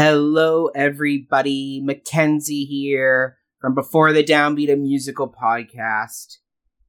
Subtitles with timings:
[0.00, 1.80] Hello, everybody.
[1.82, 6.36] Mackenzie here from Before the Downbeat a Musical podcast.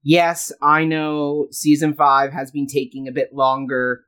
[0.04, 4.02] Yes, I know season five has been taking a bit longer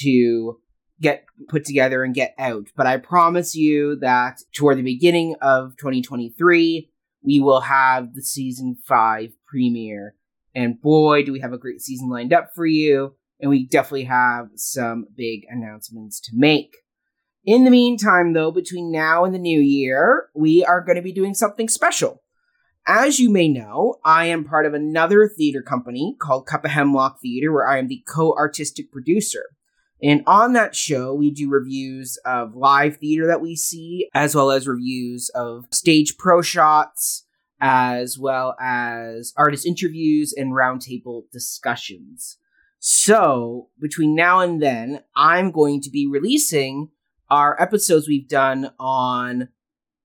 [0.00, 0.58] to
[1.00, 5.76] get put together and get out, but I promise you that toward the beginning of
[5.76, 6.90] 2023,
[7.22, 10.16] we will have the season five premiere.
[10.52, 13.14] And boy, do we have a great season lined up for you.
[13.38, 16.74] And we definitely have some big announcements to make.
[17.44, 21.12] In the meantime, though, between now and the new year, we are going to be
[21.12, 22.22] doing something special.
[22.86, 27.20] As you may know, I am part of another theater company called Cup of Hemlock
[27.20, 29.44] Theater, where I am the co artistic producer.
[30.02, 34.50] And on that show, we do reviews of live theater that we see, as well
[34.50, 37.26] as reviews of stage pro shots,
[37.60, 42.38] as well as artist interviews and roundtable discussions.
[42.78, 46.90] So, between now and then, I'm going to be releasing
[47.30, 49.48] our episodes we've done on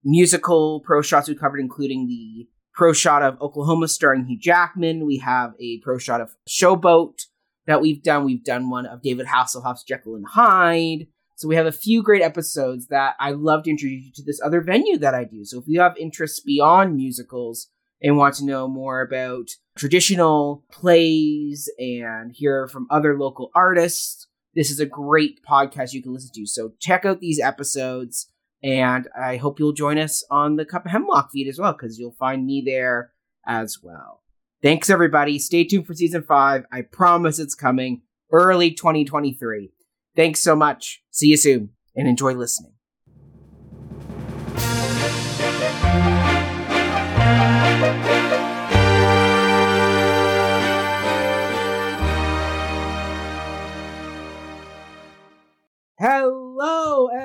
[0.03, 5.05] musical pro shots we covered, including the pro shot of Oklahoma starring Hugh Jackman.
[5.05, 7.21] We have a pro shot of Showboat
[7.67, 8.25] that we've done.
[8.25, 11.07] We've done one of David Hasselhoff's Jekyll and Hyde.
[11.35, 14.41] So we have a few great episodes that I love to introduce you to this
[14.43, 15.43] other venue that I do.
[15.45, 17.67] So if you have interests beyond musicals
[18.01, 24.69] and want to know more about traditional plays and hear from other local artists, this
[24.69, 26.45] is a great podcast you can listen to.
[26.45, 30.91] So check out these episodes, and I hope you'll join us on the Cup of
[30.91, 33.11] Hemlock feed as well, because you'll find me there
[33.45, 34.21] as well.
[34.61, 35.39] Thanks, everybody.
[35.39, 36.65] Stay tuned for season five.
[36.71, 39.71] I promise it's coming early 2023.
[40.15, 41.01] Thanks so much.
[41.11, 42.73] See you soon, and enjoy listening.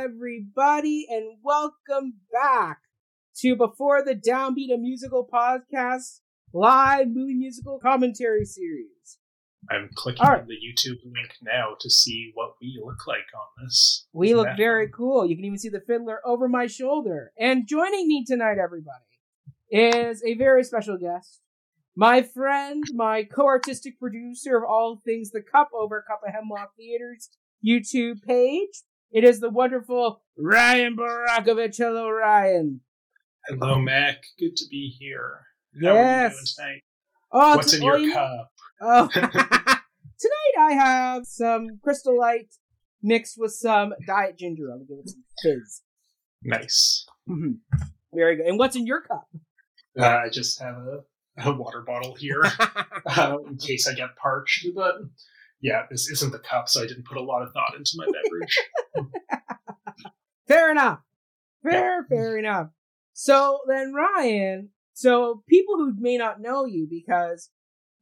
[0.09, 2.79] Everybody, and welcome back
[3.37, 6.21] to Before the Downbeat, a musical podcast,
[6.55, 9.19] live movie musical commentary series.
[9.71, 10.41] I'm clicking right.
[10.41, 14.07] on the YouTube link now to see what we look like on this.
[14.15, 14.93] We Isn't look very fun?
[14.93, 15.27] cool.
[15.27, 17.33] You can even see the fiddler over my shoulder.
[17.39, 19.05] And joining me tonight, everybody,
[19.71, 21.41] is a very special guest.
[21.97, 27.29] My friend, my co-artistic producer of all things The Cup over Cup of Hemlock Theater's
[27.63, 28.71] YouTube page.
[29.11, 31.77] It is the wonderful Ryan Barakovich.
[31.79, 32.81] Hello, Ryan.
[33.47, 34.19] Hello, Mac.
[34.39, 35.41] Good to be here.
[35.83, 36.33] How are you Yes.
[36.35, 36.83] doing tonight?
[37.33, 38.53] Oh, What's in oh, your you- cup?
[38.81, 42.55] Oh, tonight I have some Crystal Light
[43.03, 44.71] mixed with some Diet Ginger.
[44.71, 45.83] I'm gonna give it some fizz.
[46.43, 47.07] Nice.
[47.29, 47.59] Mhm.
[48.13, 48.47] Very good.
[48.47, 49.27] And what's in your cup?
[49.99, 51.01] Uh, I just have a,
[51.39, 52.43] a water bottle here
[53.07, 54.67] uh, in case I get parched.
[54.75, 54.97] But
[55.61, 58.07] yeah, this isn't the cup, so I didn't put a lot of thought into my
[58.07, 59.11] beverage.
[60.49, 61.01] fair enough.
[61.63, 62.69] Fair, fair enough.
[63.13, 64.71] So then, Ryan.
[64.95, 67.51] So people who may not know you because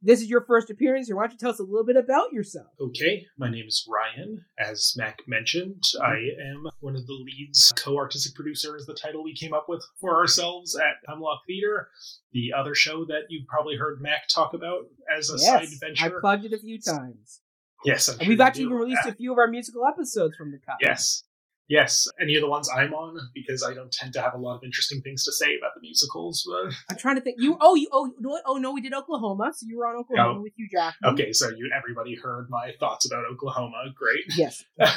[0.01, 2.31] this is your first appearance here, why don't you tell us a little bit about
[2.31, 2.67] yourself?
[2.79, 4.45] Okay, my name is Ryan.
[4.59, 6.15] As Mac mentioned, I
[6.51, 9.83] am one of the leads, co artistic producer is the title we came up with
[9.99, 11.89] for ourselves at Hemlock Theater,
[12.31, 14.85] the other show that you've probably heard Mac talk about
[15.15, 16.19] as a side yes, I venture.
[16.19, 17.41] plugged it a few times,
[17.85, 20.51] yes, I'm and we've actually even released Uh, a few of our musical episodes from
[20.51, 20.77] the cup.
[20.81, 21.23] Yes.
[21.69, 24.55] Yes, any of the ones I'm on, because I don't tend to have a lot
[24.55, 26.47] of interesting things to say about the musicals.
[26.49, 27.35] But I'm trying to think.
[27.39, 30.39] You oh you oh know oh no we did Oklahoma, so you were on Oklahoma
[30.39, 30.41] Oh.
[30.43, 30.95] with you, Jack.
[31.03, 33.83] okay, so you everybody heard my thoughts about Oklahoma.
[33.93, 34.23] Great.
[34.37, 34.63] Yes.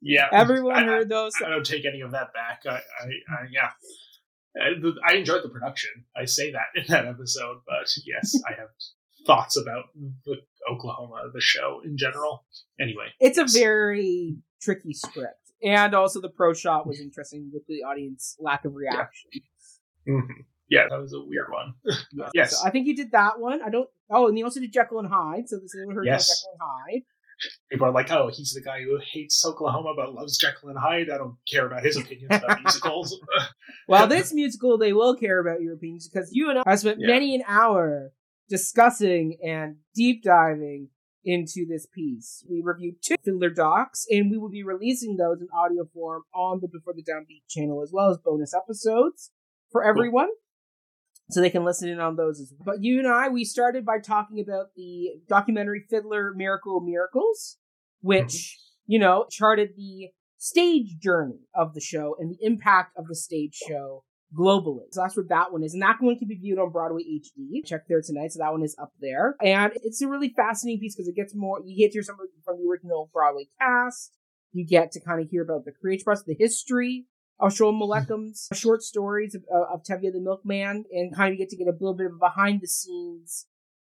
[0.00, 0.28] Yeah.
[0.32, 1.32] Everyone I- heard those.
[1.44, 2.62] I don't take any of that back.
[2.66, 2.78] I, I,
[3.30, 3.70] I yeah.
[4.58, 5.90] Uh, I enjoyed the production.
[6.16, 8.68] I say that in that episode, but yes, I have
[9.26, 9.86] thoughts about
[10.24, 10.36] the
[10.70, 12.44] Oklahoma, the show in general.
[12.80, 17.82] Anyway, It's a very tricky script, and also the pro shot was interesting with the
[17.84, 19.30] audience lack of reaction.
[20.08, 20.44] Mhm.
[20.68, 21.74] yeah, that was a weird one.
[22.12, 22.30] Yes.
[22.34, 22.50] Yes.
[22.60, 23.62] So I think you did that one.
[23.62, 23.88] I don't.
[24.10, 25.48] Oh, and you also did Jekyll and Hyde.
[25.48, 26.26] So this is heard Yes.
[26.28, 27.02] Jekyll and Hyde.
[27.70, 31.08] People are like, "Oh, he's the guy who hates Oklahoma but loves Jekyll and Hyde."
[31.08, 33.18] I don't care about his opinions about musicals.
[33.86, 36.98] Well, this musical they will care about your opinions because you and I have spent
[37.00, 37.06] Yeah.
[37.06, 38.12] many an hour
[38.48, 40.88] discussing and deep diving
[41.24, 42.44] into this piece.
[42.48, 46.60] We reviewed two Fiddler docs, and we will be releasing those in audio form on
[46.60, 49.30] the Before the Downbeat channel as well as bonus episodes
[49.70, 50.28] for everyone.
[51.30, 52.64] So they can listen in on those as well.
[52.64, 57.58] But you and I, we started by talking about the documentary Fiddler Miracle Miracles,
[58.00, 58.92] which, mm-hmm.
[58.92, 60.08] you know, charted the
[60.38, 64.04] stage journey of the show and the impact of the stage show
[64.36, 64.84] globally.
[64.90, 65.72] So that's what that one is.
[65.74, 67.64] And that one can be viewed on Broadway HD.
[67.64, 68.32] Check there tonight.
[68.32, 69.36] So that one is up there.
[69.42, 72.16] And it's a really fascinating piece because it gets more, you get to hear some
[72.44, 74.12] from the original Broadway cast.
[74.52, 77.06] You get to kind of hear about the creation process, the history
[77.40, 77.82] of Sholem hmm.
[77.82, 81.68] Aleichem's short stories of, uh, of Tevye the Milkman, and kind of get to get
[81.68, 83.46] a little bit of behind the scenes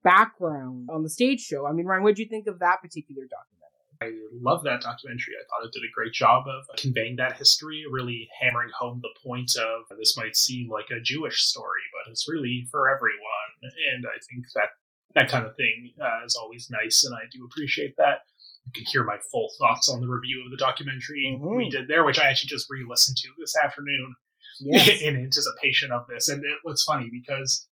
[0.03, 1.67] background on the stage show.
[1.67, 3.60] I mean, Ryan, what did you think of that particular documentary?
[4.03, 5.35] I love that documentary.
[5.37, 9.15] I thought it did a great job of conveying that history, really hammering home the
[9.23, 13.51] point of this might seem like a Jewish story, but it's really for everyone.
[13.93, 14.71] And I think that
[15.15, 18.21] that kind of thing uh, is always nice, and I do appreciate that.
[18.65, 21.57] You can hear my full thoughts on the review of the documentary mm-hmm.
[21.57, 24.15] we did there, which I actually just re listened to this afternoon
[24.61, 24.89] yes.
[25.03, 26.29] in anticipation of this.
[26.29, 27.67] And it was funny because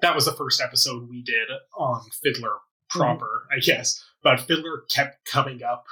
[0.00, 2.58] that was the first episode we did on Fiddler.
[2.90, 3.56] Proper, mm-hmm.
[3.56, 4.02] I guess.
[4.22, 5.84] But Fiddler kept coming up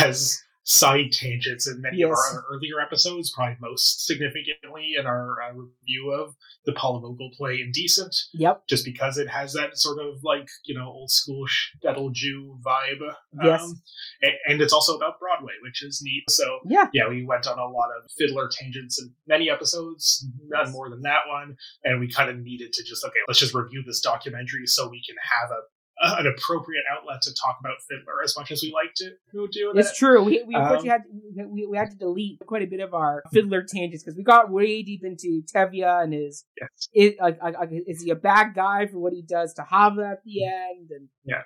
[0.00, 2.08] as side tangents in many yes.
[2.08, 7.30] of our earlier episodes, probably most significantly in our uh, review of the Paula Vogel
[7.36, 8.14] play Indecent.
[8.34, 8.68] Yep.
[8.68, 13.12] Just because it has that sort of like, you know, old school shtetl Jew vibe.
[13.42, 13.62] Yes.
[13.62, 13.82] Um,
[14.22, 16.24] and, and, it's also about Broadway, which is neat.
[16.30, 20.70] So, yeah, yeah, we went on a lot of fiddler tangents in many episodes, none
[20.70, 21.56] more than that one.
[21.82, 25.02] And we kind of needed to just, okay, let's just review this documentary so we
[25.04, 25.62] can have a
[26.00, 29.10] an appropriate outlet to talk about Fiddler as much as we like to
[29.52, 29.78] do it.
[29.78, 30.22] It's true.
[30.22, 33.22] We we, um, had to, we, we had to delete quite a bit of our
[33.32, 36.88] Fiddler tangents because we got way deep into Tevye and his yes.
[36.94, 37.38] Is, like,
[37.86, 40.90] is he a bad guy for what he does to Hava at the end?
[40.90, 41.42] And yeah,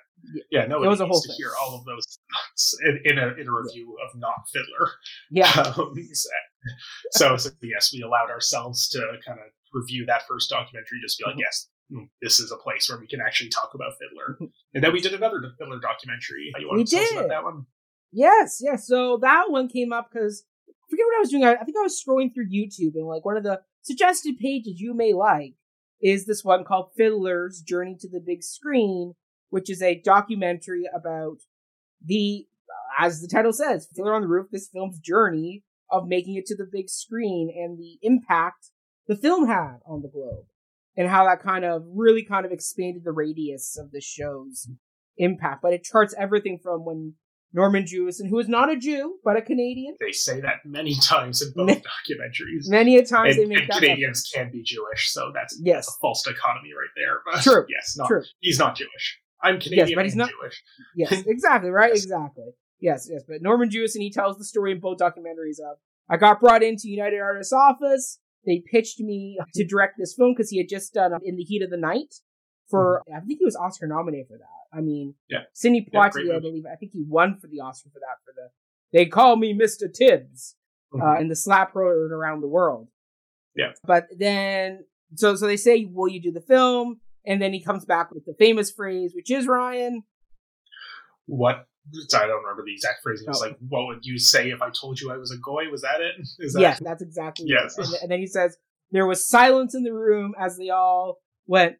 [0.51, 1.37] yeah, no, it was a whole to thing.
[1.37, 2.19] hear all of those
[2.85, 4.05] in, in, a in a review yeah.
[4.05, 4.91] of not Fiddler.
[5.31, 5.73] Yeah.
[5.85, 5.93] Um,
[7.11, 10.99] so, so yes, we allowed ourselves to kind of review that first documentary.
[10.99, 11.41] Just be like, mm-hmm.
[11.41, 11.69] yes,
[12.21, 14.49] this is a place where we can actually talk about Fiddler.
[14.73, 16.51] and then we did another Fiddler documentary.
[16.59, 17.17] You want we to did.
[17.17, 17.65] about that one?
[18.11, 18.87] Yes, yes.
[18.87, 21.45] So that one came up because I forget what I was doing.
[21.45, 24.79] I, I think I was scrolling through YouTube and like one of the suggested pages
[24.79, 25.55] you may like
[26.01, 29.13] is this one called Fiddler's Journey to the Big Screen,
[29.49, 31.37] which is a documentary about
[32.03, 32.47] the,
[32.99, 36.55] as the title says, Fiddler on the Roof, this film's journey of making it to
[36.55, 38.71] the big screen and the impact
[39.07, 40.45] the film had on the globe
[40.97, 44.69] and how that kind of really kind of expanded the radius of the show's
[45.17, 45.61] impact.
[45.61, 47.13] But it charts everything from when
[47.53, 49.95] Norman Jewison, who is not a Jew but a Canadian.
[49.99, 52.67] They say that many times in both documentaries.
[52.67, 55.85] Many a times and, they make and Canadians can be Jewish, so that's, yes.
[55.85, 57.21] That's a false dichotomy right there.
[57.25, 57.65] But True.
[57.69, 58.23] Yes, not, True.
[58.41, 59.19] He's not Jewish.
[59.41, 60.61] I'm Canadian yes, but he's not, Jewish.
[60.95, 61.91] Yes, exactly, right?
[61.93, 62.03] Yes.
[62.03, 62.51] Exactly.
[62.79, 63.23] Yes, yes.
[63.27, 65.77] But Norman Jewison, he tells the story in both documentaries of
[66.09, 70.49] I got brought into United Artists office they pitched me to direct this film because
[70.49, 72.15] he had just done In the Heat of the Night
[72.69, 73.17] for, mm-hmm.
[73.17, 74.77] I think he was Oscar nominated for that.
[74.77, 75.43] I mean, yeah.
[75.53, 78.33] Sidney Poitier, yeah, I believe, I think he won for the Oscar for that, for
[78.35, 78.49] the,
[78.91, 79.91] they call me Mr.
[79.91, 80.55] Tibbs,
[80.93, 81.07] uh, mm-hmm.
[81.07, 82.87] uh, and the slap heard around the world.
[83.55, 83.71] Yeah.
[83.85, 86.99] But then, so, so they say, will you do the film?
[87.25, 90.03] And then he comes back with the famous phrase, which is Ryan.
[91.25, 93.27] What I don't remember the exact phrasing.
[93.29, 93.47] It's oh.
[93.47, 95.69] like, what would you say if I told you I was a goy?
[95.71, 96.15] Was that it?
[96.39, 97.77] Is that yes, that's exactly yes.
[97.77, 98.57] And, and, then he says,
[98.91, 101.75] there was silence in the room as they all went,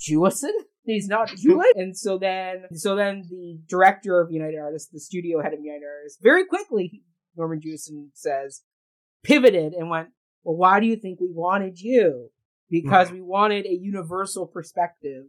[0.00, 0.52] Jewison?
[0.84, 1.66] He's not Jewish.
[1.74, 5.84] and so then, so then the director of United Artists, the studio head of United
[5.84, 7.02] Artists, very quickly,
[7.36, 8.62] Norman Jewison says,
[9.24, 10.08] pivoted and went,
[10.44, 12.30] well, why do you think we wanted you?
[12.70, 13.16] Because mm-hmm.
[13.16, 15.24] we wanted a universal perspective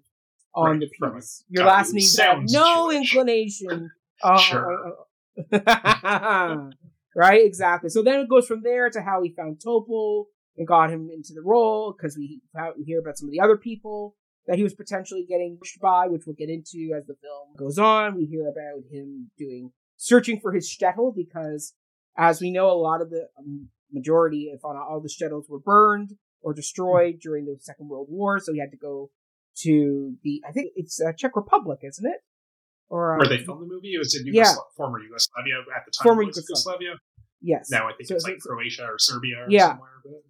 [0.57, 1.44] on right, the piece.
[1.50, 3.13] Your last name had no Jewish.
[3.13, 3.92] inclination.
[4.24, 4.95] Uh, sure.
[7.15, 7.89] right, exactly.
[7.89, 10.25] So then it goes from there to how he found Topol
[10.58, 12.41] and got him into the role because we,
[12.77, 14.15] we hear about some of the other people
[14.48, 17.77] that he was potentially getting pushed by, which we'll get into as the film goes
[17.77, 18.15] on.
[18.15, 21.74] We hear about him doing searching for his shtetl because,
[22.17, 25.60] as we know, a lot of the um, majority, if not all the shtetls, were
[25.60, 28.39] burned or destroyed during the Second World War.
[28.39, 29.12] So he had to go
[29.63, 32.19] to the I think it's uh, Czech Republic, isn't it?
[32.89, 33.93] Or um, where they filmed the movie?
[33.93, 34.53] It was in Yugosla- yeah.
[34.75, 36.03] former Yugoslavia at the time.
[36.03, 36.95] Former Yugoslavia.
[37.41, 37.69] Yes.
[37.69, 39.69] Now I think so, it's like so, Croatia or Serbia or yeah.
[39.69, 39.89] somewhere.
[40.03, 40.23] But...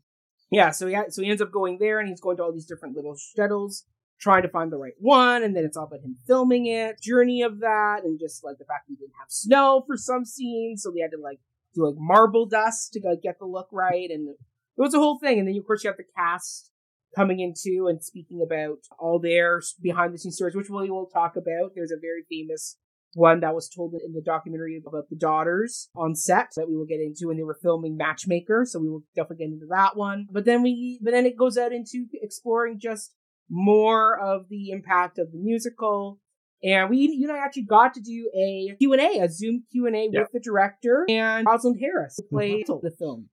[0.51, 0.71] Yeah.
[0.71, 2.65] So he ha- so he ends up going there, and he's going to all these
[2.65, 3.83] different little shtetls,
[4.19, 7.43] trying to find the right one, and then it's all about him filming it, journey
[7.43, 10.83] of that, and just like the fact that he didn't have snow for some scenes,
[10.83, 11.39] so we had to like
[11.75, 15.19] do like marble dust to like, get the look right, and it was a whole
[15.19, 15.39] thing.
[15.39, 16.71] And then of course you have the cast
[17.17, 21.35] coming into and speaking about all their behind the scenes stories, which we will talk
[21.35, 21.71] about.
[21.75, 22.77] There's a very famous
[23.13, 26.85] one that was told in the documentary about the daughters on set that we will
[26.85, 28.65] get into when they were filming Matchmaker.
[28.67, 30.27] So we will definitely get into that one.
[30.31, 33.15] But then we, but then it goes out into exploring just
[33.49, 36.19] more of the impact of the musical.
[36.63, 40.21] And we, you know, actually got to do a Q&A, a Zoom Q&A yeah.
[40.21, 42.85] with the director and Rosalind Harris, who played mm-hmm.
[42.85, 43.29] the film.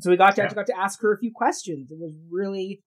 [0.00, 0.52] So we got to, yeah.
[0.54, 1.90] got to ask her a few questions.
[1.90, 2.82] It was really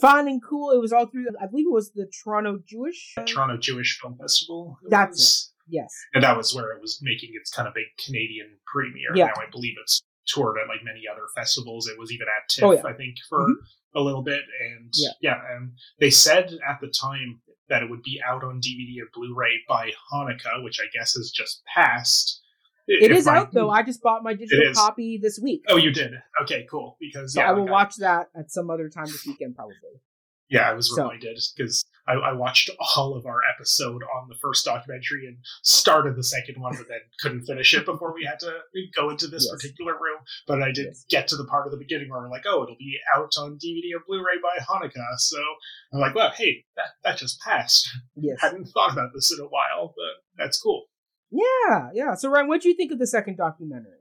[0.00, 0.70] fun and cool.
[0.70, 3.12] It was all through, I believe it was the Toronto Jewish.
[3.16, 4.78] The Toronto Jewish Film Festival.
[4.88, 5.52] That's was.
[5.68, 5.74] it.
[5.76, 5.92] Yes.
[6.14, 9.14] And that was where it was making its kind of big Canadian premiere.
[9.14, 9.26] Yeah.
[9.26, 11.86] Now I believe it's toured at like many other festivals.
[11.88, 12.82] It was even at TIFF, Oh, yeah.
[12.84, 13.54] I think, for Mhm.
[13.94, 14.42] a little bit.
[14.60, 15.10] And Yeah.
[15.20, 19.08] yeah, and they said at the time that it would be out on DVD and
[19.14, 22.41] Blu-ray by Hanukkah, which I guess has just passed.
[22.88, 23.70] It is my- out though.
[23.70, 25.62] I just bought my digital copy this week.
[25.68, 26.12] Oh, you did.
[26.42, 26.96] Okay, cool.
[27.00, 29.74] Because So yeah, I will like, watch that at some other time this weekend, probably.
[30.48, 34.34] Yeah, I was So- reminded because I, I watched all of our episode on the
[34.42, 38.40] first documentary and started the second one, but then couldn't finish it before we had
[38.40, 38.58] to
[38.94, 39.54] go into this Yes.
[39.54, 40.18] particular room.
[40.48, 41.04] But I did Yes.
[41.08, 43.56] get to the part of the beginning where we're like, oh, it'll be out on
[43.56, 45.16] DVD and Blu-ray by Hanukkah.
[45.18, 45.38] So
[45.94, 47.88] I'm like, well, hey, that, that just passed.
[48.16, 48.36] Yes.
[48.42, 50.86] I hadn't thought about this in a while, but that's cool.
[51.32, 52.14] Yeah, yeah.
[52.14, 53.98] So Ryan, what do you think of the second documentary?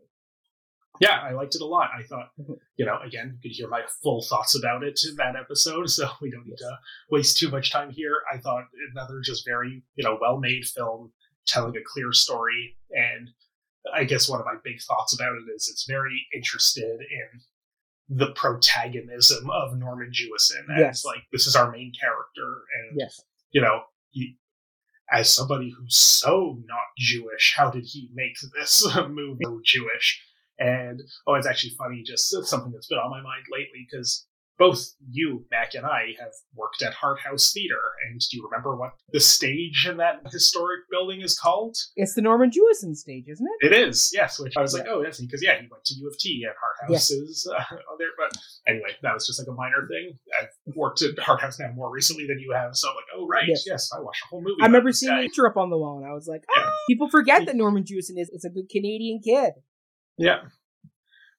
[0.99, 1.89] Yeah, I liked it a lot.
[1.97, 2.57] I thought, Mhm.
[2.75, 6.07] you know, again, you could hear my full thoughts about it in that episode, so
[6.21, 6.77] we don't need to
[7.09, 8.17] waste too much time here.
[8.31, 11.13] I thought another just very, you know, well made film
[11.47, 12.77] telling a clear story.
[12.91, 13.29] And
[13.93, 17.41] I guess one of my big thoughts about it is it's very interested in
[18.17, 21.05] the protagonism of Norman Jewison as Yes.
[21.05, 23.21] like this is our main character and Yes.
[23.51, 24.37] you know, he,
[25.11, 30.23] as somebody who's so not Jewish, how did he make this movie so Jewish?
[30.59, 34.27] And oh, it's actually funny, just something that's been on my mind lately because
[34.61, 37.81] both you, Mac, and I have worked at Hart House Theater.
[38.07, 41.75] And do you remember what the stage in that historic building is called?
[41.95, 43.71] It's the Norman Jewison stage, isn't it?
[43.71, 44.39] It is, yes.
[44.39, 46.53] Which I was like, oh, that's because yeah, he went to U of T and
[46.61, 47.63] Hart House is uh,
[47.97, 48.09] there.
[48.19, 48.37] But
[48.67, 50.19] anyway, that was just like a minor thing.
[50.39, 53.47] I've worked at Hart House now more recently than you have, so I'm like, right,
[53.47, 53.63] Yes.
[53.65, 54.61] yes, I watched a whole movie.
[54.61, 55.19] I remember seeing guy.
[55.21, 56.63] a picture up on the wall, and I was like, Yeah.
[56.65, 59.53] ah, people forget that Norman Jewison is, is a good Canadian kid.
[60.17, 60.41] Yeah.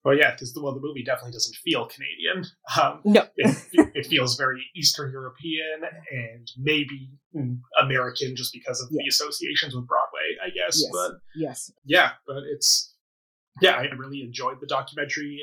[0.05, 2.45] Well, yeah, because the well, the movie definitely doesn't feel Canadian.
[2.81, 3.23] Um, No.
[3.37, 7.11] it, it feels very Eastern European and maybe
[7.81, 10.81] American, just because of the associations with Broadway, I guess.
[10.83, 10.91] Yes.
[10.93, 11.73] But Yes.
[11.85, 12.89] yeah, but it's
[13.61, 15.41] yeah, I really enjoyed the documentary.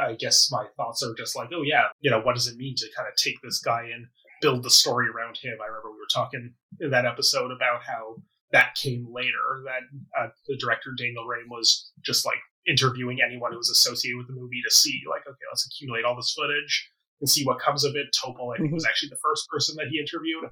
[0.00, 2.56] I, I guess my thoughts are just like, oh yeah, you know, what does it
[2.56, 4.06] mean to kind of take this guy and
[4.42, 5.56] build the story around him?
[5.62, 8.16] I remember we were talking in that episode about how
[8.52, 9.64] that came later.
[9.64, 9.82] That
[10.20, 14.34] uh, the director Daniel Raim was just like interviewing anyone who was associated with the
[14.34, 17.96] movie to see, like, okay, let's accumulate all this footage and see what comes of
[17.96, 18.06] it.
[18.12, 20.44] Topol, I think, was actually the first person that he interviewed.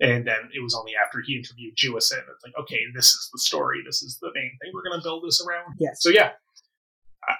[0.00, 3.38] And then it was only after he interviewed Jewison, it's like, okay, this is the
[3.38, 3.80] story.
[3.86, 5.74] This is the main thing we're going to build this around.
[5.78, 6.02] Yes.
[6.02, 6.32] So yeah,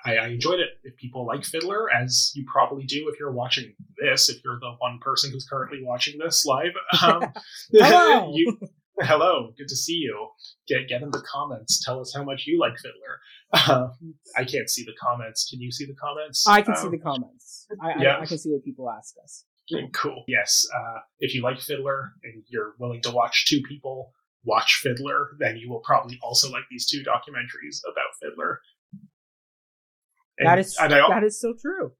[0.04, 0.68] I, I enjoyed it.
[0.85, 4.73] If people like Fiddler, as you probably do if you're watching this, if you're the
[4.78, 7.33] one person who's currently watching this live, um,
[7.73, 8.33] Hello.
[8.35, 8.59] you,
[9.00, 10.28] hello, good to see you.
[10.66, 11.83] Get get in the comments.
[11.85, 13.18] Tell us how much you like Fiddler.
[13.52, 13.88] Uh,
[14.37, 15.49] I can't see the comments.
[15.49, 16.47] Can you see the comments?
[16.47, 17.66] I can see Um, the comments.
[17.83, 18.16] I, yeah.
[18.16, 19.45] I, I can see what people ask us.
[19.92, 20.25] Cool.
[20.26, 20.66] Yes.
[20.75, 24.12] Uh, if you like Fiddler and you're willing to watch two people
[24.45, 28.61] watch Fiddler, then you will probably also like these two documentaries about Fiddler.
[30.38, 31.92] And- that is and I, that is so true.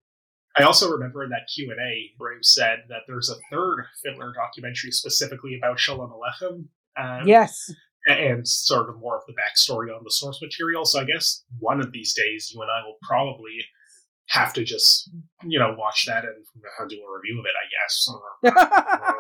[0.57, 4.33] I also remember in that Q and A, Brave said that there's a third Fiddler
[4.33, 6.65] documentary specifically about Shalom Aleichem.
[6.97, 7.73] Um, Yes.
[8.09, 10.85] and sort of more of the backstory on the source material.
[10.85, 13.59] So I guess one of these days, you and I will probably
[14.31, 15.11] have to just,
[15.45, 16.35] you know, watch that and
[16.91, 17.55] do a review of it.
[17.55, 18.09] I guess.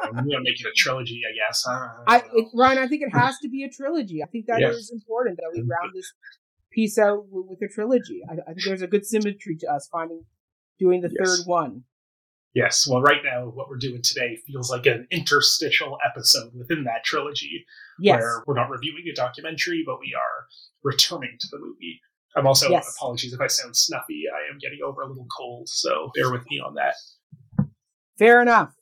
[0.08, 1.20] Um, you know, make it a trilogy.
[1.28, 1.64] I guess.
[1.68, 4.22] Uh, I it, Ryan, I think it has to be a trilogy.
[4.22, 4.96] I think that is Yeah.
[4.96, 6.10] important that we round this
[6.72, 8.22] piece out with, with a trilogy.
[8.28, 10.24] I, I think there's a good symmetry to us finding
[10.78, 11.38] doing the Yes.
[11.38, 11.84] third one.
[12.54, 12.86] Yes.
[12.88, 17.64] Well, right now, what we're doing today feels like an interstitial episode within that trilogy,
[18.00, 18.20] Yes.
[18.20, 20.46] where we're not reviewing a documentary, but we are
[20.82, 22.00] returning to the movie.
[22.36, 22.94] I'm also Yes.
[22.96, 24.24] apologies if I sound snuffy.
[24.32, 26.94] I am getting over a little cold, so bear with me on that.
[28.18, 28.74] Fair enough.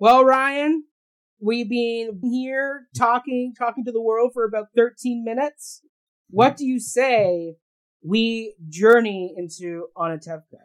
[0.00, 0.84] Well, Ryan,
[1.40, 5.82] we've been here talking talking to the world for about 13 minutes.
[6.30, 7.56] What do you say
[8.02, 10.58] we journey into Anatevka?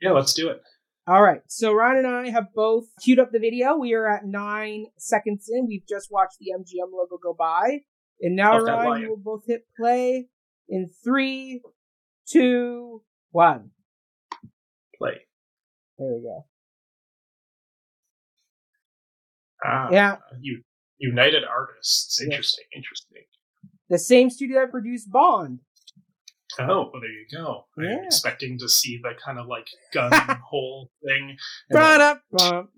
[0.00, 0.62] Yeah, let's do it.
[1.06, 1.42] All right.
[1.48, 3.76] So Ryan and I have both queued up the video.
[3.76, 5.66] We are at nine seconds in.
[5.66, 7.80] We've just watched the MGM logo go by.
[8.20, 10.28] And now, Love Ryan, we'll both hit play
[10.68, 11.62] in three,
[12.28, 13.70] two, one.
[14.96, 15.22] Play.
[15.98, 16.44] There we go.
[19.64, 20.16] Ah, Yeah.
[20.40, 20.62] You
[20.98, 22.20] United Artists.
[22.22, 22.64] Interesting.
[22.74, 23.22] Interesting.
[23.90, 25.60] The same studio that produced Bond.
[26.58, 27.66] Oh, well, there you go.
[27.78, 30.10] I'm expecting to see the kind of like gun
[30.50, 31.36] hole thing.
[31.70, 31.98] and then
[32.30, 32.68] Ba-da-ba.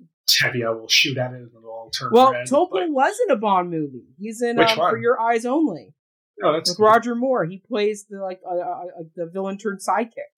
[0.75, 2.47] Will shoot at it and it'll all turn Well, red.
[2.49, 4.05] Topol was in a Bond movie.
[4.19, 4.77] He's in um?
[4.77, 5.95] For Your Eyes Only
[6.43, 6.87] oh, that's with cool.
[6.87, 7.45] Roger Moore.
[7.45, 8.85] He plays the like uh, uh,
[9.17, 10.33] the villain turned sidekick.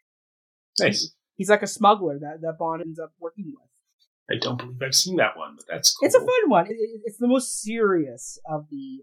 [0.81, 1.13] nice.
[1.37, 4.37] He's like a smuggler that, that Bond ends up working with.
[4.37, 6.07] I don't believe I've seen that one, but that's cool.
[6.07, 6.67] It's a fun one.
[6.67, 9.03] It, it- it's the most serious of the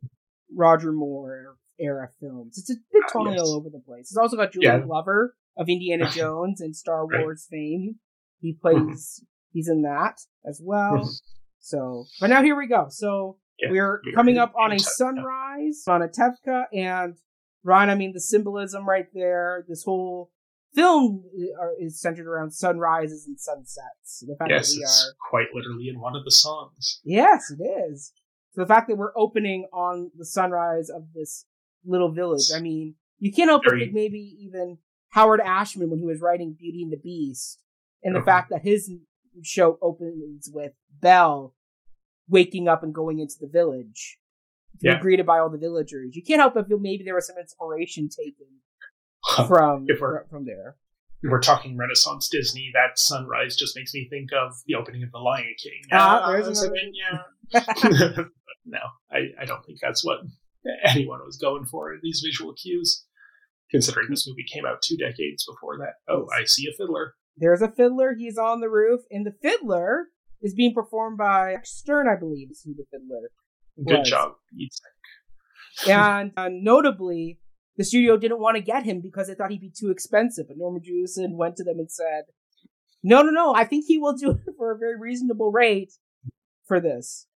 [0.55, 2.57] Roger Moore era films.
[2.57, 3.41] It's a bit Ah, totally yes.
[3.45, 4.11] all over the place.
[4.11, 4.85] It's also got Julian Yeah.
[4.85, 7.21] Glover of Indiana Jones and Star Right.
[7.21, 7.95] Wars fame.
[8.39, 10.97] He plays he's in that as well.
[11.05, 11.21] Mhm.
[11.59, 12.87] So, but now here we go.
[12.89, 17.17] So Yeah, we're coming up on a sunrise on Anatevka, and
[17.63, 19.65] Ryan, I mean the symbolism right there.
[19.67, 20.31] This whole
[20.73, 21.23] film
[21.61, 24.23] uh, is centered around sunrises and sunsets.
[24.25, 27.01] The fact Yes, that we it's are, quite literally in one of the songs.
[27.03, 28.13] yes, it is.
[28.51, 31.45] So the fact that we're opening on the sunrise of this
[31.85, 32.49] little village.
[32.55, 34.77] I mean, you can't help but Very- think maybe even
[35.09, 37.63] Howard Ashman when he was writing Beauty and the Beast,
[38.03, 38.25] and the Mhm.
[38.25, 38.91] fact that his
[39.41, 41.55] show opens with Belle
[42.29, 44.19] waking up and going into the village,
[44.79, 44.99] Yeah.
[44.99, 46.15] greeted by all the villagers.
[46.15, 48.47] You can't help but feel maybe there was some inspiration taken
[49.47, 50.77] from from, there.
[51.23, 52.71] We're talking Renaissance Disney.
[52.73, 55.81] That sunrise just makes me think of the opening of The Lion King.
[55.91, 57.23] Ah, Uh, there's another- yeah.
[58.65, 58.79] no,
[59.11, 60.19] I, I don't think that's what
[60.85, 63.05] anyone was going for in these visual cues.
[63.69, 65.93] Considering this movie came out two decades before that.
[66.09, 67.13] Oh, I see a fiddler.
[67.37, 68.15] There's a fiddler.
[68.17, 70.07] He's on the roof, and the fiddler
[70.41, 73.29] is being performed by Stern, I believe, is who the fiddler.
[73.87, 74.33] Good job.
[74.51, 74.71] You'd
[75.87, 77.39] and uh, notably,
[77.77, 80.47] the studio didn't want to get him because they thought he'd be too expensive.
[80.47, 82.25] But Norman Jewison went to them and said,
[83.03, 83.55] "No, no, no.
[83.55, 85.93] I think he will do it for a very reasonable rate
[86.67, 87.27] for this."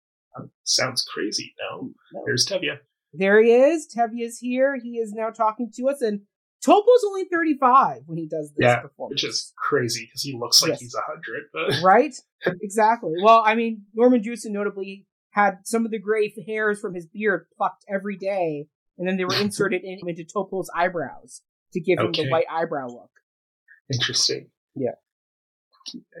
[0.63, 1.53] Sounds crazy.
[1.59, 2.23] No, No.
[2.25, 2.77] there's Tevye.
[3.13, 3.87] There he is.
[3.95, 4.77] Tevye's here.
[4.81, 6.21] He is now talking to us, and
[6.65, 9.21] Topol's only thirty-five when he does this Yeah, performance.
[9.23, 10.79] which is crazy because he looks like Yes.
[10.81, 11.43] he's a hundred.
[11.53, 12.13] But right?
[12.61, 13.13] exactly.
[13.23, 17.45] Well, I mean, Norman Jewison notably had some of the gray hairs from his beard
[17.57, 21.41] plucked every day, and then they were inserted in, into Topol's eyebrows
[21.73, 23.11] to give him the white eyebrow look.
[23.93, 24.49] interesting.
[24.75, 24.91] Yeah.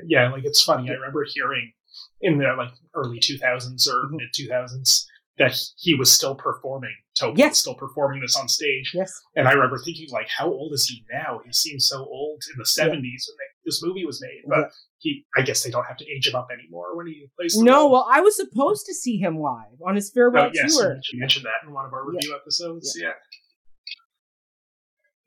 [0.05, 0.29] yeah.
[0.31, 0.89] Like it's funny.
[0.89, 1.73] I remember hearing
[2.21, 4.11] in the like early two thousands or Mhm.
[4.17, 5.07] mid two thousands
[5.37, 6.95] that he was still performing.
[7.19, 7.51] Topol Yes.
[7.51, 9.11] was still performing this on stage, Yes.
[9.35, 11.41] and I remember thinking like, how old is he now?
[11.45, 14.67] He seems so old in the seventies when they, this movie was made, but Yeah.
[14.99, 15.25] he.
[15.35, 17.57] I guess they don't have to age him up anymore when he plays.
[17.57, 17.91] No, role.
[17.91, 21.19] well, I was supposed to see him live on his farewell Oh, yes, tour, you
[21.19, 22.15] mentioned that in one of our Yeah.
[22.17, 22.97] review episodes.
[22.97, 23.13] Yeah.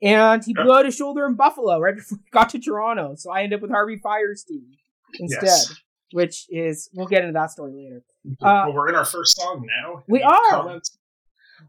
[0.01, 3.15] and he blew out his shoulder in Buffalo right before he got to Toronto.
[3.15, 4.71] So I ended up with Harvey Fierstein
[5.19, 5.75] instead, Yes.
[6.11, 8.03] Which is we'll get into that story later.
[8.41, 10.03] Uh, well, we're in our first song now.
[10.07, 10.49] we are.
[10.49, 10.97] Comments?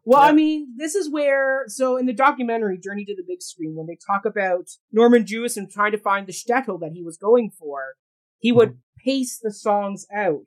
[0.05, 0.29] Well, Yeah.
[0.29, 3.87] I mean, this is where so in the documentary Journey to the Big Screen, when
[3.87, 7.95] they talk about Norman Jewison trying to find the shtetl that he was going for,
[8.39, 10.47] he would pace the songs out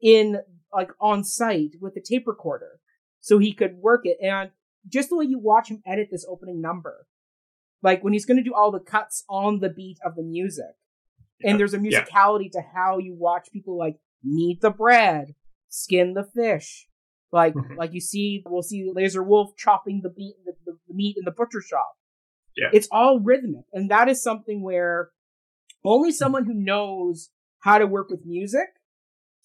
[0.00, 0.40] in
[0.72, 2.80] like on site with the tape recorder
[3.20, 4.16] so he could work it.
[4.22, 4.50] And
[4.88, 7.06] just the way you watch him edit this opening number,
[7.82, 10.74] like when he's going to do all the cuts on the beat of the music,
[11.42, 11.50] Yeah.
[11.50, 12.04] and there's a Yeah.
[12.04, 15.34] musicality to how you watch people like knead the bread,
[15.68, 16.88] skin the fish.
[17.32, 21.16] Like, like you see, we'll see Lazar Wolf chopping the beat, the, the, the meat
[21.18, 21.92] in the butcher shop.
[22.56, 22.68] Yeah.
[22.72, 23.64] It's all rhythmic.
[23.72, 25.10] And that is something where
[25.84, 28.68] only someone who knows how to work with music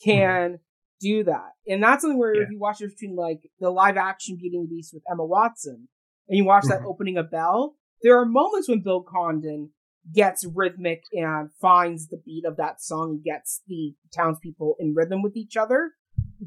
[0.04, 0.60] can
[1.00, 1.52] do that.
[1.68, 4.68] And that's something where if you watch it between like the live action Beauty and
[4.68, 5.88] the Beast with Emma Watson
[6.28, 6.86] and you watch that Mhm.
[6.86, 9.72] opening of Belle, there are moments when Bill Condon
[10.13, 15.22] gets rhythmic and finds the beat of that song and gets the townspeople in rhythm
[15.22, 15.91] with each other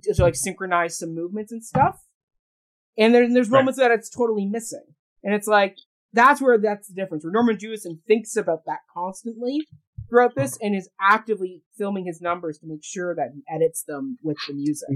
[0.03, 2.01] to, like synchronize some movements and stuff.
[2.99, 3.61] And then there's Right.
[3.61, 4.85] moments that it's totally missing.
[5.23, 5.77] And it's like
[6.13, 7.25] that's where that's the difference.
[7.25, 9.67] Where Norman Jewison thinks about that constantly
[10.09, 14.17] throughout this and is actively filming his numbers to make sure that he edits them
[14.23, 14.89] with the music.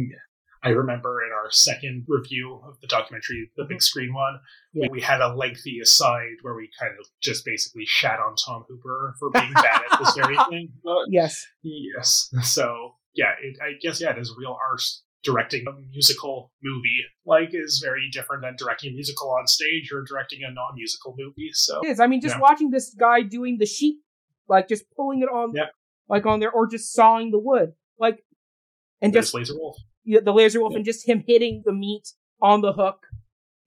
[0.64, 3.82] I remember in our second review of the documentary, the big mhm.
[3.82, 4.40] screen one,
[4.72, 4.88] Yeah.
[4.90, 8.64] we, we had a lengthy aside where we kind of just basically shat on Tom
[8.68, 10.72] Hooper for being bad at this very thing.
[10.82, 11.46] But Yes.
[11.62, 14.80] yes, so yeah, it, I guess yeah, it is real art.
[15.22, 20.02] Directing a musical movie like is very different than directing a musical on stage or
[20.02, 21.48] directing a non-musical movie.
[21.52, 22.00] So It is.
[22.00, 22.40] I mean, just Yeah.
[22.42, 24.02] watching this guy doing the sheep,
[24.48, 25.68] like just pulling it on, Yeah.
[26.10, 28.22] like on there, or just sawing the wood, like,
[29.00, 29.78] and there's just Lazar Wolf.
[30.04, 30.76] Yeah, the Lazar Wolf Yeah.
[30.78, 32.08] and just him hitting the meat
[32.42, 33.06] on the hook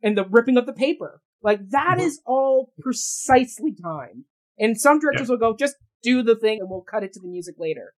[0.04, 1.22] and the ripping of the paper.
[1.42, 2.04] Like that Mhm.
[2.06, 4.26] is all precisely timed.
[4.60, 7.28] And some directors will go, just do the thing and we'll cut it to the
[7.28, 7.94] music later.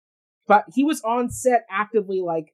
[0.48, 2.54] But he was on set actively like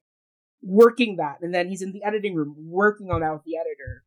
[0.62, 4.04] working that, and then he's in the editing room working on that with the editor.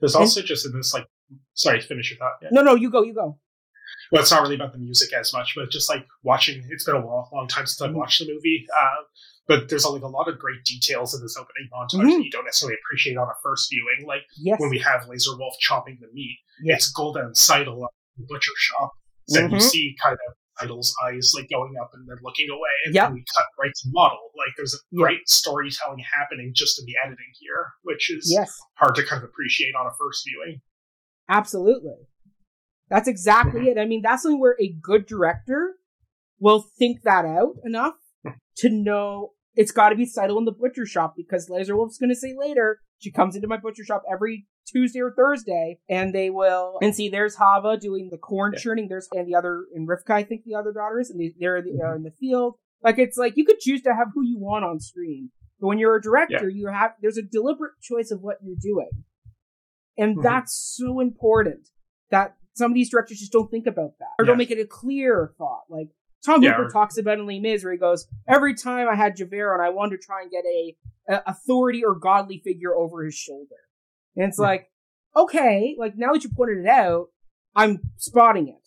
[0.00, 1.06] There's also just in this like,
[1.54, 2.34] sorry, finish your thought.
[2.42, 2.48] Yeah.
[2.52, 3.38] No, no, you go, you go.
[4.12, 6.66] well, it's not really about the music as much, but just like watching.
[6.70, 7.94] It's been a long, long time since I've Mhm.
[7.96, 9.02] watched the movie, uh,
[9.46, 12.18] but there's like a lot of great details in this opening montage Mhm.
[12.18, 14.06] that you don't necessarily appreciate on a first viewing.
[14.06, 14.58] Like Yes.
[14.60, 16.74] when we have Lazar Wolf chopping the meat, Yeah.
[16.76, 18.92] it's Golden Tzeitel, on the butcher shop,
[19.28, 19.60] that you Mhm.
[19.62, 23.08] see kind of Idol's eyes like going up and then looking away, and Yep.
[23.08, 24.30] then we cut right to Motel.
[24.36, 28.94] Like there's a great storytelling happening just in the editing here, which is Yes, hard
[28.94, 30.60] to kind of appreciate on a first viewing.
[31.28, 32.06] absolutely.
[32.88, 33.66] That's exactly Mhm.
[33.68, 33.78] it.
[33.78, 35.76] I mean, that's something where a good director
[36.38, 37.96] will think that out enough
[38.58, 42.10] to know it's got to be Tzeitel in the butcher shop because Lazar Wolf's going
[42.10, 46.30] to say later she comes into my butcher shop every Tuesday or Thursday, and they
[46.30, 47.08] will and see.
[47.08, 48.60] There's Hava doing the corn Yeah.
[48.60, 48.88] churning.
[48.88, 51.94] There's and the other and Rivka, I think the other daughters, and they, they're, they're
[51.96, 52.54] in the field.
[52.82, 55.78] Like it's like you could choose to have who you want on screen, but when
[55.78, 58.90] you're a director, you have there's a deliberate choice of what you're doing,
[59.98, 60.22] and Mhm.
[60.22, 61.68] that's so important
[62.10, 64.28] that some of these directors just don't think about that or Yeah.
[64.28, 65.64] don't make it a clear thought.
[65.68, 65.88] Like
[66.24, 68.94] Tom Yeah, Hooper or- talks about in Les Mis, where he goes, "Every time I
[68.94, 70.76] had Javert on, I wanted to try and get a,
[71.08, 73.56] a authority or godly figure over his shoulder."
[74.16, 74.46] And it's Yeah.
[74.46, 74.70] like,
[75.16, 77.08] okay, like now that you pointed it out,
[77.54, 78.62] I'm spotting it.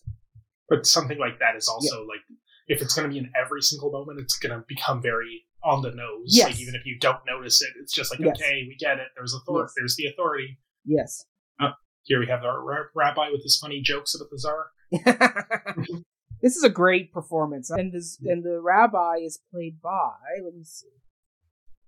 [0.69, 2.19] But something like that is also like
[2.67, 5.81] if it's going to be in every single moment, it's going to become very on
[5.81, 6.25] the nose.
[6.27, 6.47] Yes.
[6.47, 8.35] Like even if you don't notice it, it's just like Yes.
[8.39, 9.07] okay, we get it.
[9.15, 9.67] There's authority.
[9.69, 9.73] Yes.
[9.77, 10.59] There's the authority.
[10.85, 11.25] Yes.
[11.59, 11.71] Uh,
[12.03, 14.67] here we have our rabbi with his funny jokes about the czar.
[16.41, 20.13] this is a great performance, and this and the rabbi is played by.
[20.43, 20.88] Let me see.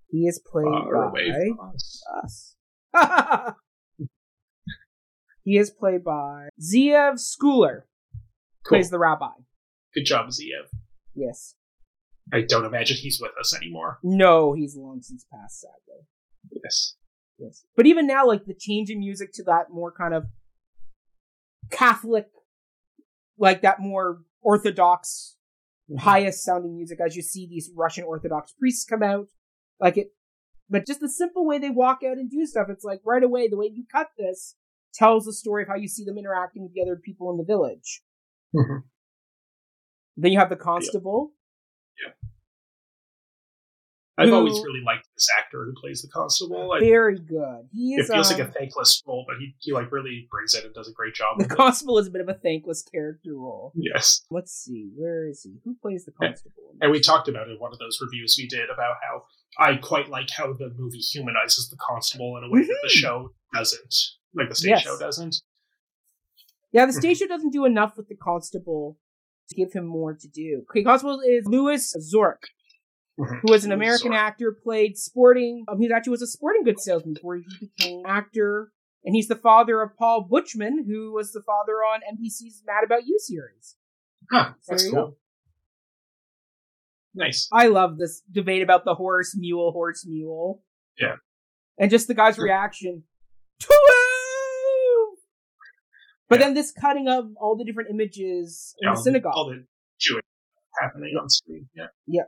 [0.10, 1.30] He is played Far by
[2.24, 2.56] us.
[5.44, 7.84] he is played by Zvee Scooler.
[8.66, 8.78] Cool.
[8.78, 9.32] Plays the rabbi.
[9.94, 10.68] Good job, Ziev.
[11.14, 11.56] Yes.
[12.34, 14.00] I don't imagine he's with us anymore.
[14.04, 16.06] No, he's long since passed, sadly.
[16.64, 16.96] Yes.
[17.38, 17.66] Yes.
[17.76, 20.26] But even now, like the change in music to that more kind of
[21.72, 22.28] Catholic,
[23.38, 25.38] like that more orthodox,
[25.98, 29.28] pious sounding music as you see these Russian Orthodox priests come out.
[29.80, 30.14] Like it,
[30.70, 33.48] but just the simple way they walk out and do stuff, it's like right away,
[33.48, 34.56] the way you cut this
[34.94, 37.44] tells the story of how you see them interacting with the other people in the
[37.44, 38.04] village.
[38.54, 38.84] Mhm.
[40.18, 41.34] Then you have the constable.
[44.20, 46.72] I've always really liked this actor who plays the constable.
[46.74, 47.70] I, Very good.
[47.74, 48.08] He it is.
[48.10, 50.90] feels um, like a thankless role, but he, he like really brings it and does
[50.90, 51.40] a great job.
[51.40, 53.72] the constable is a bit of a thankless character role.
[53.76, 54.22] Yes.
[54.30, 55.56] Let's see, where is he?
[55.64, 56.54] Who plays the constable?
[56.82, 59.24] And we talked about it in one of those reviews we did about how
[59.58, 63.32] I quite like how the movie humanizes the constable in a way that the show
[63.54, 63.96] doesn't.
[64.36, 64.84] Like the stage Yes.
[64.84, 65.36] show doesn't.
[66.72, 68.98] Yeah, the stage show doesn't do enough with the constable
[69.50, 70.64] to give him more to do.
[70.70, 72.46] Okay, constable is Louis Zorich.
[73.42, 75.66] Who was an American actor, played sporting.
[75.68, 78.72] Um, he actually was a sporting goods salesman before he became actor,
[79.04, 83.06] and he's the father of Paul Buchman, who was the father on NBC's Mad About
[83.06, 83.76] You series.
[84.32, 84.94] Huh, that's cool.
[84.94, 85.16] go.
[87.16, 87.50] Nice.
[87.52, 90.64] I love this debate about the horse, mule, horse, mule.
[90.98, 91.16] Yeah.
[91.78, 93.04] And just the guy's reaction.
[93.60, 93.80] Twelve!
[96.30, 96.46] But Yeah.
[96.46, 99.34] then this cutting of all the different images in Yeah, the synagogue.
[99.36, 99.66] All the
[100.00, 100.24] Jewish
[100.80, 101.68] happening on screen.
[102.08, 102.24] Yeah.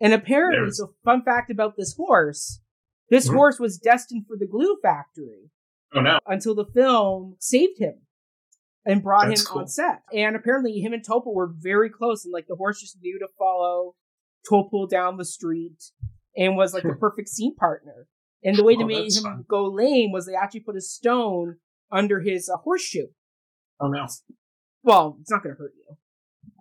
[0.00, 2.60] And apparently, There's- so fun fact about this horse,
[3.08, 3.34] this Mhm.
[3.34, 5.50] horse was destined for the glue factory
[5.94, 6.18] Oh no.
[6.26, 8.06] until the film saved him
[8.84, 9.60] and brought That's him cool.
[9.62, 10.02] on set.
[10.12, 13.28] And apparently, him and Topol were very close, and like the horse just knew to
[13.38, 13.96] follow
[14.50, 15.92] Topol down the street
[16.36, 18.06] and was like the perfect scene partner.
[18.44, 19.44] And the way they Oh, made him fun.
[19.48, 21.58] go lame was they actually put a stone
[21.90, 23.08] under his uh, horseshoe.
[23.80, 24.06] Oh no.
[24.82, 25.96] Well, it's not going to hurt you.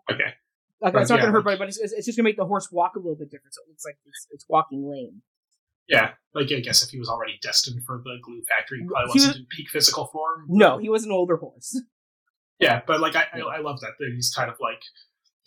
[0.09, 0.33] Okay.
[0.81, 2.37] Like, it's not yeah, going to hurt, like- but it's, it's just going to make
[2.37, 3.53] the horse walk a little bit different.
[3.55, 5.21] So it looks like it's, it's walking lame.
[5.87, 6.11] Yeah.
[6.33, 9.19] Like I guess if he was already destined for the glue factory, he probably He
[9.19, 10.45] wasn't was- in peak physical form.
[10.49, 11.79] No, he was an older horse.
[12.59, 14.81] Yeah, but like I, I, I love that that he's kind of like,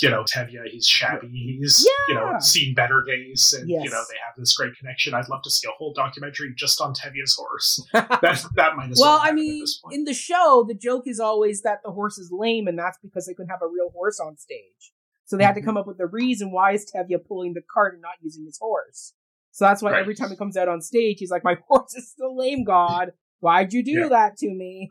[0.03, 0.69] you know, Tevye.
[0.71, 1.27] He's shabby.
[1.59, 5.15] He's you know seen better days, and you know they have this great connection.
[5.15, 7.83] I'd love to see a whole documentary just on Tevye's horse.
[7.95, 9.17] That that might as well.
[9.17, 12.69] well, I mean, in the show, the joke is always that the horse is lame,
[12.69, 14.93] and that's because they couldn't have a real horse on stage.
[15.29, 15.65] So they had to Mhm.
[15.67, 18.59] come up with a reason why is Tevye pulling the cart and not using his
[18.59, 19.15] horse.
[19.51, 20.01] So that's why Right.
[20.01, 23.13] every time he comes out on stage, he's like, "My horse is still lame, God.
[23.41, 24.09] Why'd you do Yeah.
[24.09, 24.91] that to me?"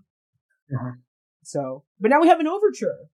[0.71, 1.01] Mhm.
[1.43, 3.09] So, but now we have an overture,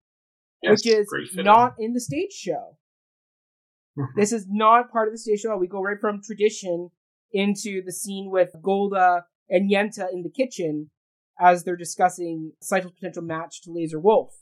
[0.62, 2.78] Yes, which is not in the stage show.
[3.96, 4.08] in.
[4.18, 5.56] This is not part of the stage show.
[5.56, 6.92] We go right from tradition
[7.32, 10.92] into the scene with Golda and Yenta in the kitchen
[11.40, 14.36] as they're discussing Cycle's potential match to Lazar Wolf.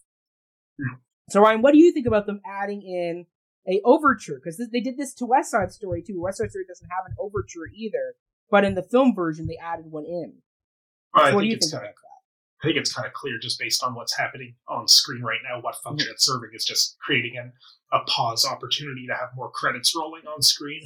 [0.80, 0.96] Hmm.
[1.30, 3.26] So Ryan, what do you think about them adding in
[3.68, 4.40] a overture?
[4.44, 6.22] Because they did this to West Side Story too.
[6.22, 8.16] West Side Story doesn't have an overture either,
[8.50, 10.34] but in the film version they added one in.
[11.14, 12.64] Well, I So what do think think kind about of that?
[12.64, 15.62] I think it's kind of clear just based on what's happening on screen right now,
[15.62, 17.54] what function it's serving is just creating an,
[17.92, 20.82] a pause opportunity to have more credits rolling on screen,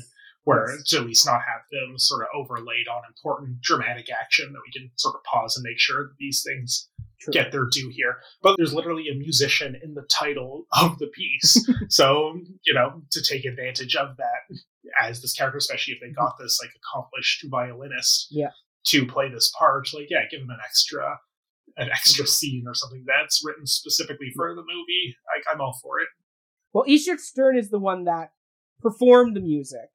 [0.46, 0.88] where Yes.
[0.90, 4.72] to at least not have them sort of overlaid on important dramatic action that we
[4.72, 6.90] can sort of pause and make sure that these things
[7.26, 7.34] True.
[7.34, 8.18] get their due here.
[8.42, 11.68] But there's literally a musician in the title of the piece.
[11.90, 14.58] so, you know, to take advantage of that
[15.02, 16.44] as this character, especially if they got mm-hmm.
[16.44, 18.52] this like accomplished violinist Yeah.
[18.88, 21.20] to play this part, like yeah, give him an extra
[21.78, 25.16] an extra scene or something that's written specifically for the movie.
[25.28, 26.08] I, I'm all for it.
[26.74, 28.32] Well, Isaac Stern is the one that
[28.82, 29.90] performed the music,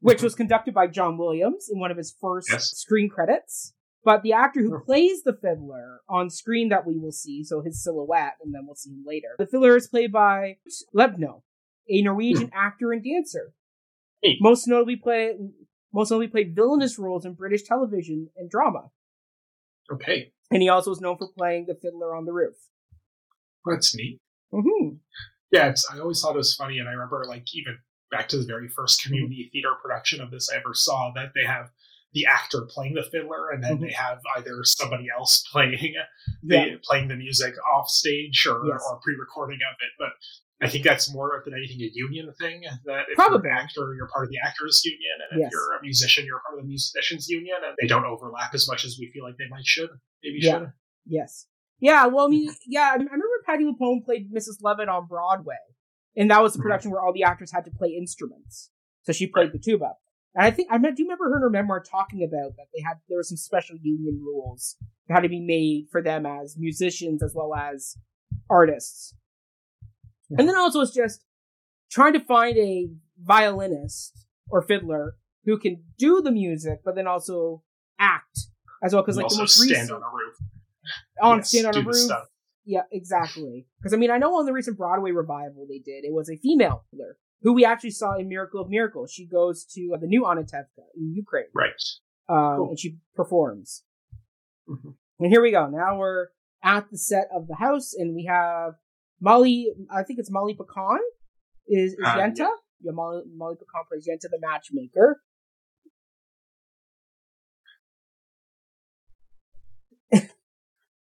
[0.00, 0.26] which mm-hmm.
[0.26, 2.70] was conducted by John Williams in one of his first Yes.
[2.70, 3.74] screen credits.
[4.04, 7.82] But the actor who plays the fiddler on screen that we will see, so his
[7.84, 9.36] silhouette, and then we'll see him later.
[9.38, 10.56] The fiddler is played by
[10.94, 11.42] Lebno,
[11.88, 13.52] a Norwegian actor and dancer.
[14.22, 14.36] Hey.
[14.40, 15.34] Most notably play
[15.92, 18.90] most notably played villainous roles in British television and drama.
[19.92, 22.54] Okay, And he also is known for playing the fiddler on the roof.
[23.66, 24.20] that's neat.
[24.52, 24.96] hmm
[25.50, 27.76] Yeah, it's, I always thought it was funny, and I remember like even
[28.10, 31.44] back to the very first community theater production of this I ever saw that they
[31.44, 31.70] have
[32.12, 33.82] the actor playing the fiddler, and then Mhm.
[33.82, 35.94] they have either somebody else playing
[36.42, 36.64] Yeah.
[36.64, 38.82] the playing the music off stage or, Yes.
[38.88, 39.90] or pre-recording of it.
[39.98, 40.12] But
[40.62, 42.62] I think that's more than anything a union thing.
[42.84, 43.40] That if Probably.
[43.48, 45.50] you're an actor, you're part of the actors union, and if Yes.
[45.52, 48.84] you're a musician, you're part of the musicians union, and they don't overlap as much
[48.84, 49.90] as we feel like they might should.
[50.22, 50.58] Maybe Yeah.
[50.58, 50.72] should.
[51.06, 51.46] Yes.
[51.78, 54.60] Yeah, well, I mean, yeah, I remember Patti LuPone played Mrs.
[54.60, 55.56] Lovett on Broadway,
[56.14, 56.62] and that was the Mhm.
[56.62, 58.70] production where all the actors had to play instruments.
[59.04, 59.94] So she played the tuba.
[60.34, 62.98] And I think I do remember her in her memoir talking about that they had
[63.08, 64.76] there were some special union rules
[65.08, 67.96] that had to be made for them as musicians as well as
[68.48, 69.14] artists.
[70.38, 71.24] And then also it's just
[71.90, 72.90] trying to find a
[73.20, 77.64] violinist or fiddler who can do the music, but then also
[77.98, 78.38] act
[78.84, 79.02] as well.
[79.02, 80.36] Because like the most stand recent on a roof.
[81.20, 82.10] on Yes, stand on a roof.
[82.64, 83.66] Yeah, exactly.
[83.80, 86.36] Because I mean, I know on the recent Broadway revival they did, it was a
[86.36, 89.12] female fiddler who we actually saw in Miracle of Miracles.
[89.12, 91.72] She goes to uh, the new Anatevka in Ukraine, Right.
[92.28, 92.68] um, Cool.
[92.70, 93.84] and she performs.
[94.68, 94.94] Mhm.
[95.18, 95.68] And here we go.
[95.68, 96.28] Now we're
[96.62, 98.74] at the set of the house, and we have
[99.20, 99.72] Molly.
[99.90, 101.00] I think it's Molly Picon.
[101.66, 102.38] Is, is Uh, Yenta?
[102.38, 102.54] yeah.
[102.82, 105.22] Yeah, Molly, Molly Picon plays Yenta, the matchmaker.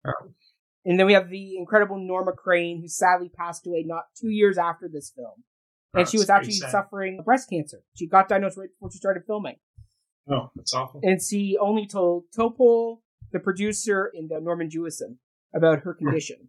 [0.04, 0.34] Um,
[0.86, 4.58] And then we have the incredible Norma Crane, who sadly passed away not two years
[4.58, 5.44] after this film.
[5.94, 6.70] And she was actually sad.
[6.70, 7.82] suffering breast cancer.
[7.94, 9.56] She got diagnosed right before she started filming.
[10.30, 11.00] Oh, that's awful.
[11.02, 12.98] And she only told Topol,
[13.32, 15.16] the producer, and uh, Norman Jewison
[15.54, 16.48] about her condition.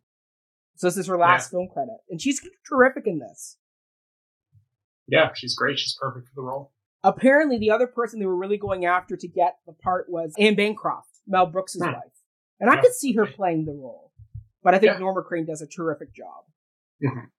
[0.78, 1.98] So this is her last film credit.
[2.10, 3.58] And she's terrific in this.
[5.08, 5.78] Yeah, she's great.
[5.78, 6.72] She's perfect for the role.
[7.04, 10.56] Apparently, the other person they were really going after to get the part was Anne
[10.56, 11.86] Bancroft, Mel Brooks' Hmm.
[11.86, 11.96] wife.
[12.60, 14.12] And I Yeah, could see her playing the role.
[14.64, 15.00] But I think Yeah.
[15.00, 16.46] Norma Crane does a terrific job.
[17.04, 17.30] Mhm.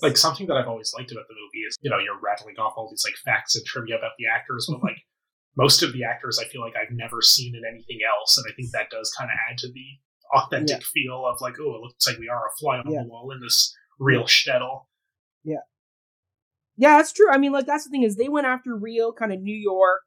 [0.00, 2.74] Like something that I've always liked about the movie is, you know, you're rattling off
[2.76, 4.96] all these like facts and trivia about the actors, but like
[5.56, 8.38] most of the actors I feel like I've never seen in anything else.
[8.38, 9.84] And I think that does kind of add to the
[10.34, 13.02] authentic feel of like, oh, it looks like we are a fly on Yeah.
[13.02, 14.86] the wall in this real shtetl.
[15.44, 15.56] Yeah.
[16.76, 17.30] Yeah, that's true.
[17.30, 20.02] I mean, like that's the thing is they went after real kind of New York,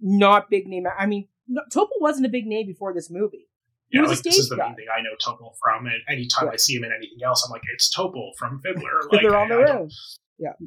[0.00, 0.84] not big name.
[0.98, 3.46] I mean, no, Topol wasn't a big name before this movie.
[3.94, 4.66] He Yeah, like this is the guy.
[4.66, 5.86] main thing I know Topol from.
[5.86, 6.52] And anytime Yeah.
[6.54, 8.90] I see him in anything else, I'm like, it's Topol from Fiddler.
[9.12, 9.90] Like, they're on the I don't- road.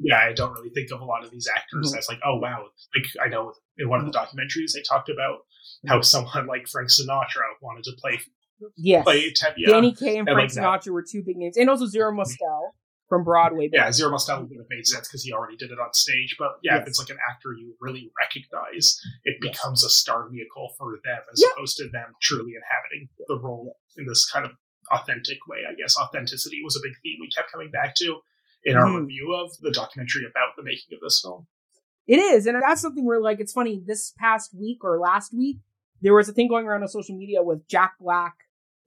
[0.02, 1.98] yeah, I don't really think of a lot of these actors Mhm.
[1.98, 4.38] as like, oh wow, like I know in one of the mm-hmm.
[4.38, 5.40] documentaries they talked about
[5.86, 6.02] how mm-hmm.
[6.02, 8.18] someone like Frank Sinatra wanted to play
[8.76, 9.66] Yes, play Tevye.
[9.66, 10.82] Danny Kaye and I Frank like that.
[10.88, 12.16] Sinatra were two big names, and also Zero mm-hmm.
[12.16, 12.74] Mostel
[13.08, 13.70] from Broadway.
[13.72, 16.36] Yeah, Zero Mostel would have made sense because he already did it on stage.
[16.38, 16.82] But yeah, Yes.
[16.82, 19.50] if it's like an actor you really recognize, it Yes.
[19.52, 21.48] becomes a star vehicle for them as Yeah.
[21.56, 24.52] opposed to them truly inhabiting the role in this kind of
[24.90, 25.58] authentic way.
[25.68, 28.20] I guess authenticity was a big theme we kept coming back to
[28.64, 29.00] in our Mhm.
[29.02, 31.46] review of the documentary about the making of this film.
[32.06, 33.80] It is, and that's something where like it's funny.
[33.84, 35.58] This past week or last week,
[36.00, 38.34] there was a thing going around on social media with Jack Black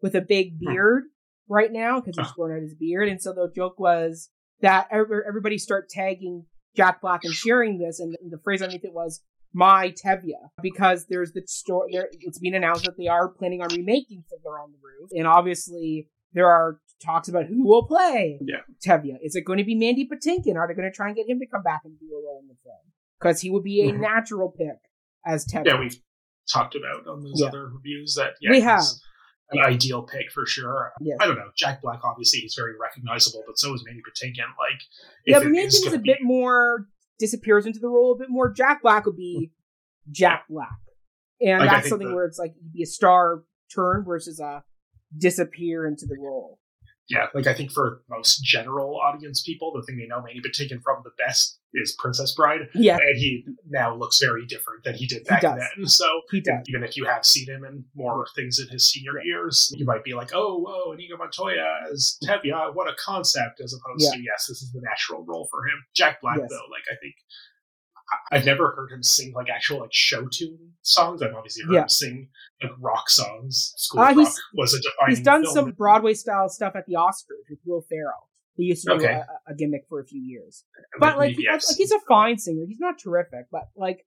[0.01, 0.73] with a big Hmm.
[0.73, 1.03] beard
[1.51, 4.29] right now because he's growing out his beard, and so the joke was
[4.61, 9.21] that everybody start tagging Jack Black and sharing this, and the phrase underneath it was
[9.53, 11.89] "My Tevye" because there's the story.
[11.93, 15.27] There, it's been announced that they are planning on remaking Fiddler on the Roof, and
[15.27, 18.61] obviously there are talks about who will play Yeah.
[18.85, 19.17] Tevye.
[19.23, 20.55] Is it going to be Mandy Patinkin?
[20.55, 22.39] Are they going to try and get him to come back and do a role
[22.43, 22.77] in the film?
[23.19, 23.99] Because he would be a Mhm.
[23.99, 24.77] natural pick
[25.25, 25.65] as Tevye.
[25.65, 25.97] Yeah, we've
[26.53, 27.47] talked about on those Yeah.
[27.47, 28.83] other reviews that yeah, We have.
[29.51, 30.91] An ideal pick for sure.
[31.01, 31.17] Yes.
[31.21, 31.49] I don't know.
[31.57, 34.45] Jack Black obviously he's very recognizable, but so is Mandy Patinkin.
[34.59, 34.81] Like,
[35.25, 36.87] yeah, but it Mandy is is a be- bit more
[37.19, 38.51] disappears into the role a bit more.
[38.51, 39.51] Jack Black would be
[40.09, 40.69] Jack Black,
[41.41, 44.63] and Like, that's something the- where it's like be a star turn versus a
[45.17, 46.59] disappear into the role.
[47.11, 50.53] Yeah, like I think for most general audience people, the thing they know mainly but
[50.53, 52.61] taken from the best is Princess Bride.
[52.73, 55.87] Yeah, and he now looks very different than he did back He then.
[55.87, 56.63] So he does.
[56.67, 60.03] even if you have seen him in more things in his senior years, you might
[60.03, 64.21] be like, "Oh, whoa, Inigo Montoya as Tevye, ah, what a concept!" As opposed to,
[64.21, 66.49] "Yes, this is the natural role for him." Jack Black, Yes.
[66.49, 67.15] though, like I think
[68.31, 71.21] I've never heard him sing like actual like show tune songs.
[71.21, 71.81] I've obviously heard Yeah.
[71.83, 72.29] him sing
[72.61, 73.73] like rock songs.
[73.77, 75.15] School Uh, he's- Rock was a defining.
[75.15, 75.53] He's done film.
[75.53, 78.29] some Broadway style stuff at the Oscars with Will Ferrell.
[78.55, 79.13] He used to do Okay.
[79.13, 80.65] a, a gimmick for a few years.
[80.99, 82.65] But like, like, he's a fine singer.
[82.67, 84.05] He's not terrific, but like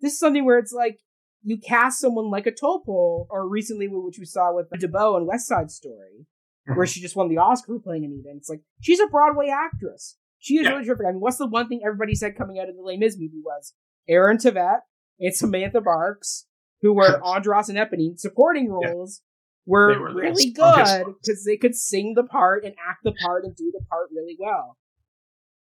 [0.00, 0.98] this is something where it's like
[1.42, 5.46] you cast someone like a Topol, or recently which we saw with DeBose and West
[5.46, 6.26] Side Story,
[6.66, 6.88] where Mhm.
[6.92, 8.28] she just won the Oscar for playing Anita.
[8.30, 10.18] And it's like she's a Broadway actress.
[10.46, 10.74] She is Yeah.
[10.74, 11.06] really terrific.
[11.06, 13.40] I mean, what's the one thing everybody said coming out of the Les Mis movie
[13.44, 13.74] was
[14.08, 14.82] Aaron Tveit
[15.18, 16.46] and Samantha Barks,
[16.82, 18.90] who were Andros and Eponine, supporting Yeah.
[18.90, 19.22] roles.
[19.68, 23.56] Were, were really good because they could sing the part and act the part and
[23.56, 24.76] do the part really well.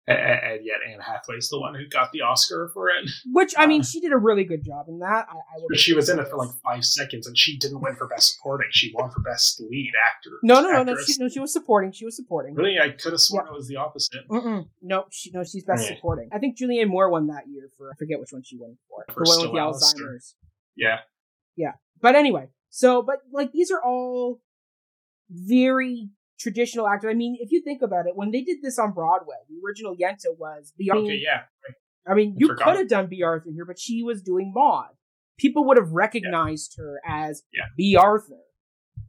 [0.07, 0.15] A- a-
[0.55, 3.07] and yet Anne Hathaway's the one who got the Oscar for it.
[3.31, 5.27] Which I mean, Uh, she did a really good job in that.
[5.29, 8.07] I, I she was in it for like five seconds, and she didn't win for
[8.07, 8.67] best supporting.
[8.71, 10.31] She won for best lead actor.
[10.43, 10.97] no, no, no, no.
[10.97, 11.91] She, no, she was supporting.
[11.91, 12.55] She was supporting.
[12.55, 14.27] Really, I could have sworn it was the opposite.
[14.27, 14.67] Mm-mm.
[14.81, 15.95] No, she no, she's best Okay.
[15.95, 16.29] supporting.
[16.33, 19.05] I think Julianne Moore won that year for I forget which one she won for.
[19.13, 20.35] For the one with the Alzheimer's.
[20.75, 24.41] Yeah, But anyway, so but like these are all
[25.29, 26.09] very
[26.41, 27.09] traditional actors.
[27.11, 29.95] I mean, if you think about it, when they did this on Broadway, the original
[29.95, 31.43] Yenta was the okay, yeah,
[32.07, 34.95] I mean, I you could have done Bea Arthur here, but she was doing Maude.
[35.37, 37.65] People would have recognized her as Yeah.
[37.77, 38.41] Bea Arthur.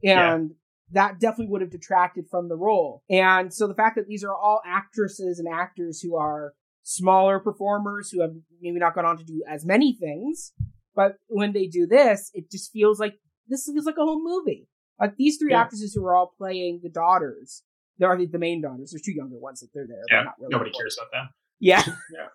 [0.02, 0.34] Yeah.
[0.34, 0.52] And
[0.92, 3.02] that definitely would have detracted from the role.
[3.08, 8.10] And so the fact that these are all actresses and actors who are smaller performers
[8.10, 10.52] who have maybe not gone on to do as many things,
[10.94, 13.14] but when they do this, it just feels like
[13.48, 14.68] this feels like a whole movie.
[15.00, 15.62] Like these three Yeah.
[15.62, 17.62] actresses who are all playing the daughters.
[17.98, 18.90] They are the, the main daughters.
[18.92, 20.02] There's two younger ones that they're there.
[20.10, 20.22] yeah.
[20.24, 20.76] not really Nobody important.
[20.76, 21.28] cares about them.
[21.60, 21.82] Yeah.
[22.14, 22.28] Yeah.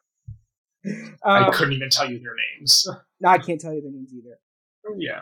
[1.25, 2.87] Um, I couldn't even tell you their names.
[3.19, 4.37] No, I can't tell you their names either.
[4.99, 5.21] yeah,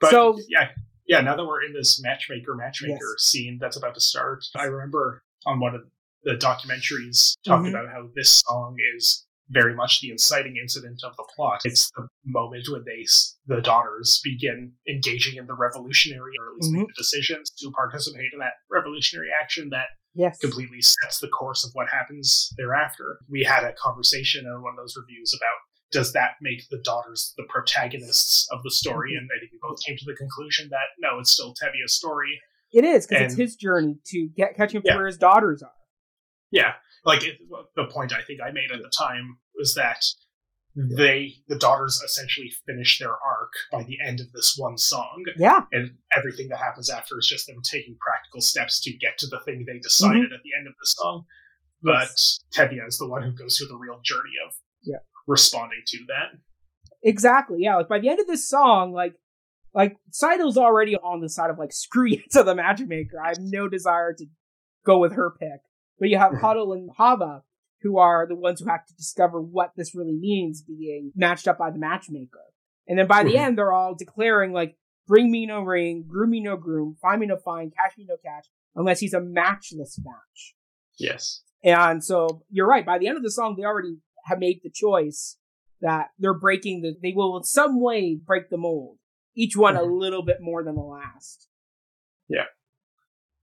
[0.00, 0.68] but So- yeah,
[1.08, 1.20] yeah.
[1.20, 3.24] Now that we're in this matchmaker matchmaker Yes.
[3.24, 5.82] scene that's about to start, I remember on one of
[6.22, 7.70] the documentaries talked Mhm.
[7.70, 11.60] about how this song is very much the inciting incident of the plot.
[11.64, 13.04] It's the moment when they,
[13.46, 16.78] the daughters, begin engaging in the revolutionary, or at least Mm-hmm.
[16.80, 20.38] make the decisions to participate in that revolutionary action that Yes.
[20.38, 23.18] completely sets the course of what happens thereafter.
[23.30, 25.58] We had a conversation in one of those reviews about
[25.90, 29.12] does that make the daughters the protagonists of the story?
[29.12, 29.18] Mm-hmm.
[29.22, 32.38] And I think we both came to the conclusion that no, it's still Tevye's story.
[32.72, 34.96] It is because it's his journey to get catching up to Yeah.
[34.96, 35.70] where his daughters are.
[36.50, 36.72] Yeah,
[37.04, 37.38] like it,
[37.76, 40.04] the point I think I made at the time was that
[40.76, 45.64] they, the daughters, essentially finish their arc by the end of this one song, Yeah.
[45.72, 49.40] and everything that happens after is just them taking practical steps to get to the
[49.44, 50.34] thing they decided mm-hmm.
[50.34, 51.24] at the end of the song.
[51.82, 52.08] But
[52.56, 54.98] Tevye is the one who goes through the real journey of Yeah.
[55.26, 56.38] responding to that.
[57.02, 57.58] Exactly.
[57.60, 57.76] Yeah.
[57.76, 59.14] Like by the end of this song, like
[59.74, 63.20] like Tzeitel's already on the side of like screw you to the matchmaker.
[63.24, 64.26] I have no desire to
[64.84, 65.60] go with her pick.
[65.98, 66.32] But you have.
[66.42, 67.42] Hodel and Hava,
[67.82, 71.58] who are the ones who have to discover what this really means being matched up
[71.58, 72.40] by the matchmaker.
[72.86, 76.40] And then by the end, they're all declaring like, bring me no ring, groom me
[76.40, 80.54] no groom, find me no find, catch me no catch, unless he's a matchless match.
[80.98, 81.42] Yes.
[81.62, 82.86] And so you're right.
[82.86, 85.36] By the end of the song, they already have made the choice
[85.80, 88.98] that they're breaking the, they will in some way break the mold.
[89.36, 90.00] Each one a Mhm.
[90.00, 91.48] little bit more than the last.
[92.28, 92.46] Yeah.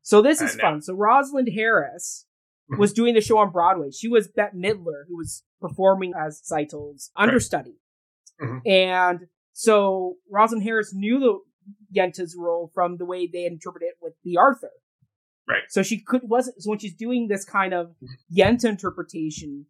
[0.01, 0.81] So this is uh, fun.
[0.81, 2.25] So Rosalind Harris.
[2.71, 2.79] Mm-hmm.
[2.79, 3.91] was doing the show on Broadway.
[3.91, 7.75] She was Bette Midler, who was performing as Tzeitel's understudy.
[8.41, 8.61] Mhm.
[8.65, 9.19] And
[9.53, 11.39] so Rosalind Harris knew the
[11.95, 14.71] Yenta's role from the way they interpreted it with the Arthur.
[15.47, 15.61] Right.
[15.69, 18.35] So she could wasn't so when she's doing this kind of mm-hmm.
[18.35, 19.67] Yenta interpretation,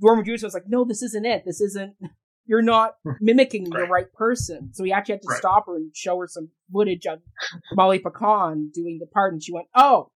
[0.00, 1.44] Norman Jewison was like, "No, this isn't it.
[1.46, 1.94] This isn't.
[2.44, 3.24] You're not mm-hmm.
[3.24, 3.90] mimicking the Right.
[3.90, 5.38] right person." So he actually had to Right.
[5.38, 7.20] stop her and show her some footage of
[7.74, 10.10] Molly Picon doing the part, and she went, "Oh,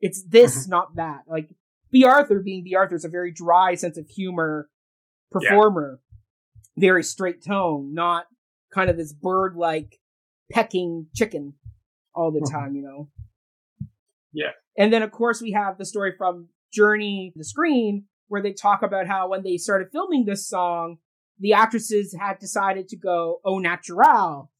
[0.00, 0.70] it's this, Mm-hmm.
[0.70, 1.50] not that." Like
[1.90, 4.68] Bea Arthur being Bea Arthur is a very dry sense of humor
[5.30, 6.00] performer,
[6.76, 8.26] very straight tone, not
[8.72, 10.00] kind of this bird-like
[10.52, 11.54] pecking chicken
[12.14, 12.50] all the Mhm.
[12.50, 13.08] time, you know.
[14.32, 14.52] Yeah.
[14.76, 18.52] And then of course we have the story from Journey to the Screen where they
[18.52, 20.98] talk about how when they started filming this song,
[21.38, 24.52] the actresses had decided to go au natural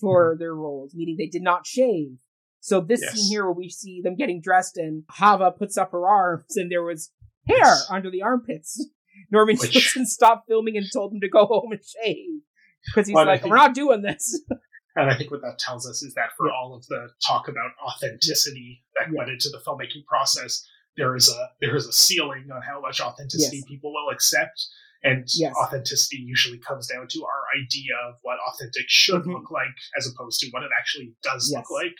[0.00, 2.16] for their roles, meaning they did not shave.
[2.60, 3.14] So this Yes.
[3.14, 6.70] scene here where we see them getting dressed and Hava puts up her arms and
[6.70, 7.12] there was
[7.46, 7.86] hair Yes.
[7.90, 8.84] under the armpits.
[9.30, 12.40] Norman Which- Jewison stopped filming and told him to go home and shave.
[12.86, 14.42] Because he's Well, like, think- we're not doing this.
[14.96, 17.70] And I think what that tells us is that for all of the talk about
[17.86, 19.18] authenticity that that yeah.
[19.18, 20.66] went into the filmmaking process.
[20.96, 23.66] There is a there is a ceiling on how much authenticity yes.
[23.68, 24.66] people will accept,
[25.04, 25.54] and yes.
[25.54, 29.34] authenticity usually comes down to our idea of what authentic should mm-hmm.
[29.34, 31.56] look like, as opposed to what it actually does yes.
[31.56, 31.94] look like.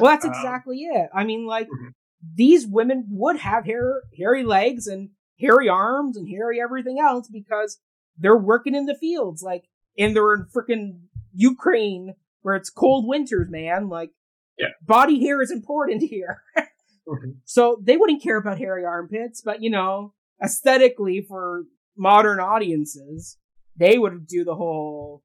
[0.00, 1.10] Well, that's um, exactly um, it.
[1.14, 1.88] I mean, like mm-hmm.
[2.34, 7.78] these women would have hair, hairy legs and hairy arms and hairy everything else because
[8.18, 9.64] they're working in the fields, like,
[9.98, 11.00] and they're in freaking
[11.34, 13.88] Ukraine where it's cold winters, man.
[13.88, 14.10] Like,
[14.58, 14.68] yeah.
[14.82, 16.42] body hair is important here.
[16.56, 17.30] mm-hmm.
[17.44, 21.64] So they wouldn't care about hairy armpits, but you know, aesthetically for
[21.96, 23.36] modern audiences,
[23.76, 25.22] they would do the whole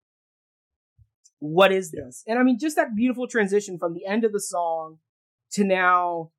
[1.42, 2.24] what is this?
[2.28, 5.00] And I mean, just that beautiful transition from the end of the song
[5.54, 6.30] to now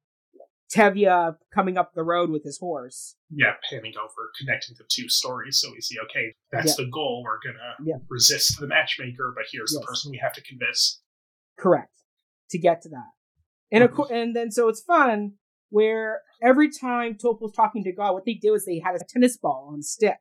[0.72, 3.16] Tevye coming up the road with his horse.
[3.28, 5.58] Yeah, panning over, connecting the two stories.
[5.60, 6.84] So we see, okay, that's yeah.
[6.84, 7.24] the goal.
[7.24, 7.96] We're going to yeah.
[8.08, 9.80] resist the matchmaker, but here's yes.
[9.80, 11.02] the person we have to convince.
[11.58, 11.92] Correct.
[12.50, 13.10] To get to that.
[13.72, 14.02] And, mm-hmm.
[14.02, 15.32] of, and then, so it's fun
[15.70, 19.36] where every time Topol's talking to God, what they did was they had a tennis
[19.36, 20.18] ball on a stick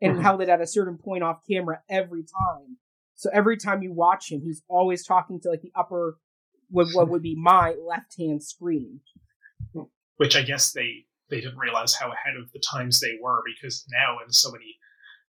[0.00, 0.22] and mm-hmm.
[0.22, 2.76] held it at a certain point off camera every time.
[3.22, 6.18] So every time you watch him, he's always talking to like the upper,
[6.70, 9.00] what, what would be my left hand screen
[10.22, 13.84] which I guess they they didn't realize how ahead of the times they were because
[13.90, 14.76] now in so many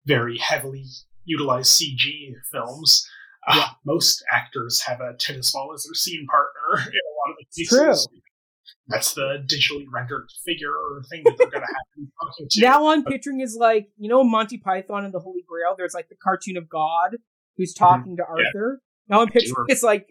[0.06, 0.84] very heavily
[1.24, 3.08] utilized CG films,
[3.48, 3.68] uh, yeah.
[3.86, 7.46] most actors have a tennis ball as their scene partner in a lot of the
[7.56, 8.08] cases.
[8.10, 8.22] True.
[8.88, 12.48] That's the digitally rendered figure or thing that they're going to have to be talking
[12.50, 12.62] to.
[12.62, 15.76] Now I'm picturing is like, you know, Monty Python and the Holy Grail.
[15.78, 17.16] There's like the cartoon of God
[17.62, 17.86] who's mm-hmm.
[17.86, 18.36] talking mm-hmm.
[18.36, 18.82] to Arthur.
[18.82, 19.16] Yeah.
[19.16, 20.08] Now I'm picturing it's like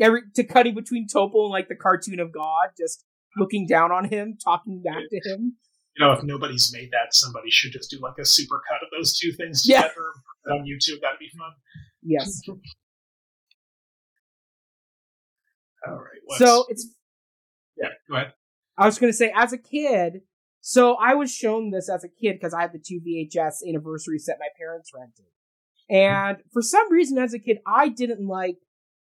[0.00, 3.04] every to cutting between Topol and like the cartoon of God, just
[3.36, 5.56] looking down on him, talking back to him.
[5.96, 8.88] You know, if nobody's made that, somebody should just do like a super cut of
[8.96, 9.90] those two things together
[10.46, 10.54] yeah.
[10.54, 11.02] on YouTube.
[11.02, 11.50] That'd be fun.
[12.02, 12.40] Yes.
[15.86, 16.38] All right.
[16.38, 16.88] So it's.
[17.76, 18.32] Yeah, go ahead.
[18.78, 20.22] I was going to say, as a kid,
[20.60, 24.18] so I was shown this as a kid because I had the two VHS anniversary
[24.18, 25.26] set my parents rented.
[25.92, 28.56] And for some reason, as a kid, I didn't like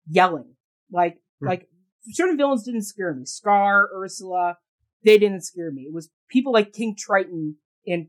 [0.09, 0.55] yelling.
[0.91, 1.47] Like, mm.
[1.47, 1.67] like
[2.09, 3.25] certain villains didn't scare me.
[3.25, 4.57] Scar, Ursula,
[5.05, 5.83] they didn't scare me.
[5.83, 8.07] It was people like King Triton and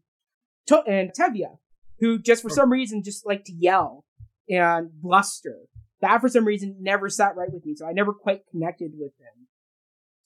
[0.87, 1.59] and Tevye,
[2.01, 4.07] who just for some reason just like to yell
[4.49, 5.59] and bluster.
[6.01, 9.13] That for some reason never sat right with me, so I never quite connected with
[9.19, 9.47] them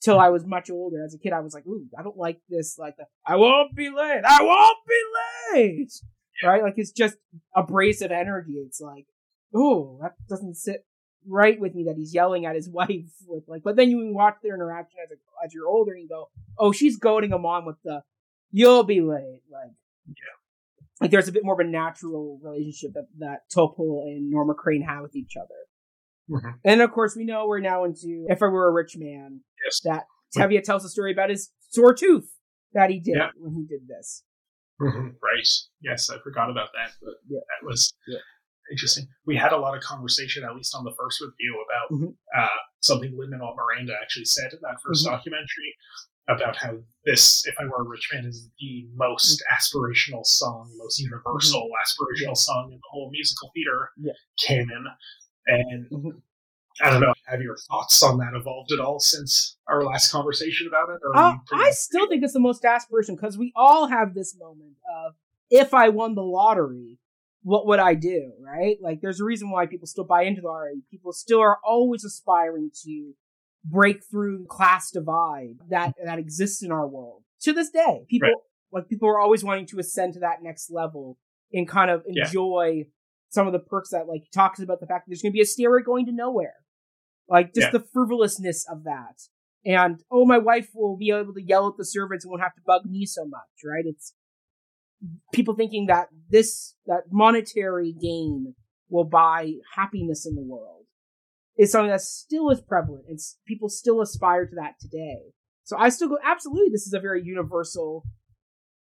[0.01, 1.03] till I was much older.
[1.03, 3.75] As a kid, I was like, "Ooh, I don't like this." Like, the, I won't
[3.75, 4.21] be late.
[4.25, 5.91] I won't be late.
[6.41, 6.49] Yeah.
[6.49, 6.63] Right?
[6.63, 7.17] Like it's just
[7.55, 8.53] abrasive energy.
[8.53, 9.05] It's like,
[9.55, 10.85] ooh, that doesn't sit
[11.27, 14.35] right with me that he's yelling at his wife with like but then you watch
[14.43, 17.65] their interaction as a, as you're older and you go oh she's goading him on
[17.65, 18.01] with the
[18.51, 19.71] you'll be late like
[20.07, 24.53] yeah like there's a bit more of a natural relationship that that Topol and Norma
[24.53, 25.47] Crane have with each other
[26.29, 26.57] mm-hmm.
[26.63, 29.81] and of course we know we're now into if I were a rich man yes.
[29.83, 32.31] that Tevye tells a story about his sore tooth
[32.73, 33.29] that he did yeah.
[33.37, 34.23] when he did this
[34.81, 35.07] mm-hmm.
[35.21, 35.47] right
[35.81, 37.39] yes I forgot about that but yeah.
[37.39, 38.19] that was yeah
[38.71, 39.07] interesting.
[39.25, 42.11] We had a lot of conversation, at least on the first review, about mm-hmm.
[42.37, 42.47] uh,
[42.81, 45.11] something Lin Manuel Miranda actually said in that 1st mm-hmm.
[45.11, 45.75] documentary
[46.27, 49.53] about how this, if I were a rich man, is the most mm-hmm.
[49.55, 51.81] aspirational song, most universal mm-hmm.
[51.83, 54.13] aspirational song in the whole musical theater yeah.
[54.45, 54.85] canon.
[55.47, 56.09] And mm-hmm.
[56.81, 60.67] I don't know, have your thoughts on that evolved at all since our last conversation
[60.67, 60.99] about it?
[61.15, 64.75] Uh, I still think it's the most aspirational because we all have this moment
[65.05, 65.13] of
[65.49, 66.97] if I won the lottery,
[67.43, 68.77] what would I do, right?
[68.81, 70.71] Like, there's a reason why people still buy into the RA.
[70.91, 73.13] People still are always aspiring to
[73.63, 78.05] break through class divide that that exists in our world to this day.
[78.09, 78.37] People right.
[78.71, 81.17] like people are always wanting to ascend to that next level
[81.51, 82.83] and kind of enjoy yeah.
[83.29, 85.35] some of the perks that like he talks about the fact that there's going to
[85.37, 86.55] be a stairway going to nowhere,
[87.29, 87.71] like just yeah.
[87.71, 89.21] the frivolousness of that.
[89.65, 92.55] And oh, my wife will be able to yell at the servants and won't have
[92.55, 93.83] to bug me so much, right?
[93.85, 94.13] It's
[95.33, 98.55] people thinking that this that monetary gain
[98.89, 100.85] will buy happiness in the world
[101.57, 105.19] is something that still is prevalent and people still aspire to that today.
[105.65, 106.69] So I still go absolutely.
[106.71, 108.03] This is a very universal,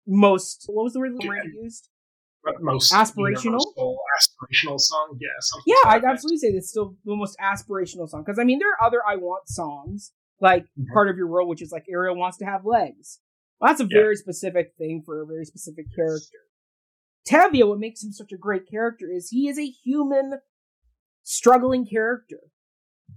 [0.06, 1.88] most what was the word Miranda used?
[2.60, 3.64] Most aspirational,
[4.42, 5.18] aspirational song.
[5.20, 5.28] Yeah,
[5.66, 8.86] yeah, I'd absolutely say it's still the most aspirational song because I mean there are
[8.86, 10.92] other I want songs like mm-hmm.
[10.92, 13.20] part of your world, which is like Ariel wants to have legs.
[13.60, 13.98] Well, that's a yeah.
[13.98, 16.38] very specific thing for a very specific character.
[17.28, 20.40] Tevye, what makes him such a great character is he is a human,
[21.22, 22.40] struggling character.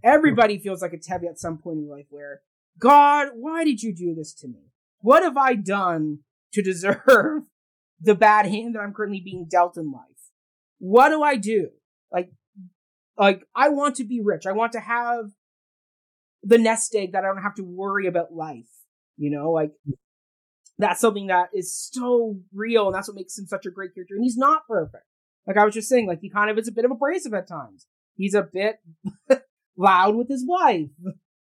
[0.03, 2.41] Everybody feels like a Tevye at some point in life where,
[2.79, 4.71] God, why did you do this to me?
[4.99, 6.19] What have I done
[6.53, 7.43] to deserve
[7.99, 10.16] the bad hand that I'm currently being dealt in life?
[10.79, 11.69] What do I do?
[12.11, 12.31] Like,
[13.17, 14.45] like, I want to be rich.
[14.45, 15.31] I want to have
[16.43, 18.69] the nest egg that I don't have to worry about life.
[19.17, 19.71] You know, like
[20.77, 24.15] that's something that is so real and that's what makes him such a great character.
[24.15, 25.03] And he's not perfect.
[25.47, 27.47] Like I was just saying, like he kind of is a bit of abrasive at
[27.47, 27.87] times.
[28.15, 28.77] He's a bit
[29.77, 30.89] loud with his wife.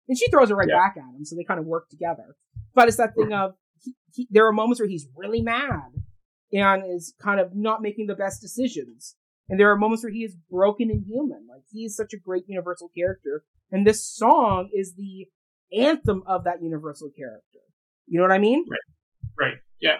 [0.08, 0.76] And she throws it right yeah.
[0.76, 2.36] back at him, so they kind of work together.
[2.74, 5.92] But it's that thing of he, he, there are moments where he's really mad
[6.52, 9.16] and is kind of not making the best decisions.
[9.48, 11.46] And there are moments where he is broken and human.
[11.48, 13.44] Like he is such a great universal character.
[13.70, 15.26] And this song is the
[15.76, 17.60] anthem of that universal character.
[18.06, 18.64] You know what I mean?
[18.68, 19.46] Right.
[19.46, 19.58] Right.
[19.80, 19.96] Yeah.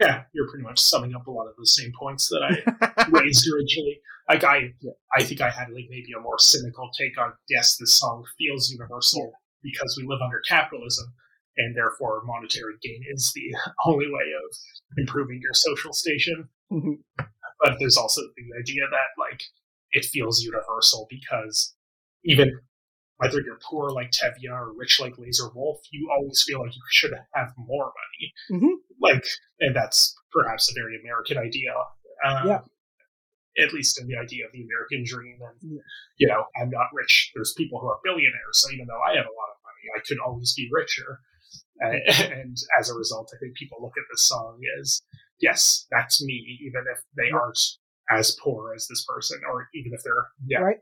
[0.00, 3.46] Yeah, you're pretty much summing up a lot of the same points that I raised
[3.52, 4.00] originally.
[4.30, 4.92] Like I, yeah.
[5.14, 8.70] I think I had like maybe a more cynical take on yes, this song feels
[8.70, 9.38] universal yeah.
[9.62, 11.12] because we live under capitalism,
[11.58, 14.56] and therefore monetary gain is the only way of
[14.96, 16.48] improving your social station.
[16.72, 17.24] Mm-hmm.
[17.60, 19.42] But there's also the idea that like
[19.92, 21.74] it feels universal because
[22.24, 22.52] even
[23.20, 26.82] whether you're poor like Tevye or rich like Lazar Wolf, you always feel like you
[26.90, 28.32] should have more money.
[28.50, 28.74] Mm-hmm.
[28.98, 29.24] Like,
[29.60, 31.72] and that's perhaps a very American idea.
[32.26, 32.60] Um, yeah.
[33.62, 35.38] At least in the idea of the American dream.
[35.42, 35.82] And, yeah.
[36.16, 37.30] you know, I'm not rich.
[37.34, 38.54] There's people who are billionaires.
[38.54, 41.20] So even though I have a lot of money, I could always be richer.
[41.80, 42.00] And,
[42.32, 45.02] and as a result, I think people look at this song as,
[45.40, 47.58] yes, that's me, even if they aren't
[48.10, 50.12] as poor as this person, or even if they're,
[50.46, 50.58] yeah.
[50.58, 50.78] Right.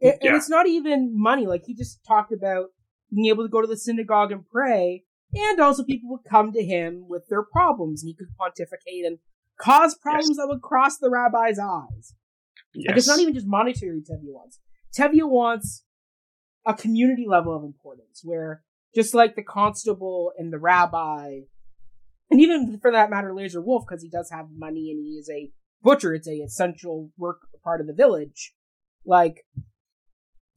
[0.00, 0.28] And, yeah.
[0.28, 1.46] and it's not even money.
[1.46, 2.66] Like he just talked about
[3.14, 5.04] being able to go to the synagogue and pray,
[5.34, 9.18] and also people would come to him with their problems, and he could pontificate and
[9.60, 10.36] cause problems yes.
[10.38, 12.14] that would cross the rabbi's eyes.
[12.74, 12.88] Yes.
[12.88, 14.00] Like it's not even just monetary.
[14.00, 14.58] Tevye wants.
[14.96, 15.84] Tevye wants
[16.66, 18.62] a community level of importance, where
[18.94, 21.40] just like the constable and the rabbi,
[22.30, 25.28] and even for that matter, Lazar Wolf, because he does have money and he is
[25.30, 25.50] a
[25.82, 26.14] butcher.
[26.14, 28.54] It's a essential work part of the village.
[29.04, 29.44] Like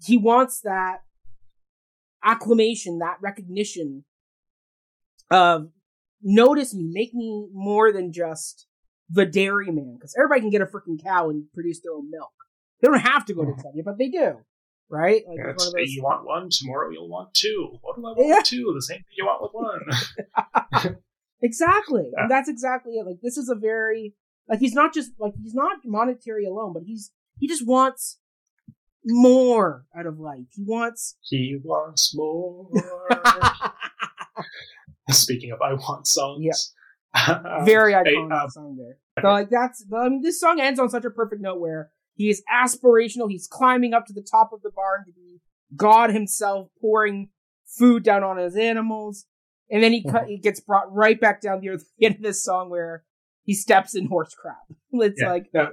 [0.04, 1.00] he wants that
[2.24, 4.06] acclamation, that recognition
[5.32, 5.70] of
[6.22, 8.68] notice me, make me more than just
[9.10, 12.32] the dairyman, because everybody can get a freaking cow and produce their own milk.
[12.82, 13.80] They don't have to go to mm-hmm.
[13.80, 14.40] Tevye, but they do,
[14.90, 15.24] right?
[15.28, 15.74] Like yeah, those...
[15.92, 17.78] you want one tomorrow, you'll want two.
[17.82, 18.42] What do I want yeah.
[18.44, 18.72] two?
[18.74, 20.96] The same thing you want with one.
[21.42, 22.24] exactly, yeah.
[22.24, 23.06] and that's exactly it.
[23.06, 24.14] Like this is a very
[24.48, 28.20] like he's not just like he's not monetary alone, but he's he just wants
[29.06, 30.46] more out of life.
[30.52, 31.16] He wants.
[31.22, 32.70] He wants more.
[35.12, 36.44] Speaking of, I want songs.
[36.44, 36.54] Yeah.
[37.64, 38.98] Very iconic hey, um, song there.
[39.22, 42.30] So like that's, I mean, this song ends on such a perfect note where he
[42.30, 43.30] is aspirational.
[43.30, 45.40] He's climbing up to the top of the barn to be
[45.76, 47.30] God himself, pouring
[47.66, 49.26] food down on his animals,
[49.70, 50.12] and then he mm-hmm.
[50.12, 53.04] cut, he gets brought right back down here at the end of this song where
[53.44, 54.58] he steps in horse crap.
[54.98, 55.52] It's yeah, like.
[55.52, 55.72] That,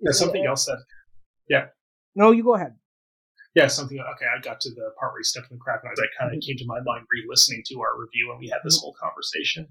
[0.00, 0.78] there's something else that
[1.48, 1.66] yeah,
[2.14, 2.74] no, you go ahead.
[3.54, 3.98] Yeah, something.
[3.98, 6.34] Okay, I got to the part where he stepped in the crap, and that kind
[6.34, 8.84] of came to my mind re-listening to our review, and we had this mm-hmm.
[8.84, 9.68] whole conversation.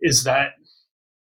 [0.00, 0.52] Is that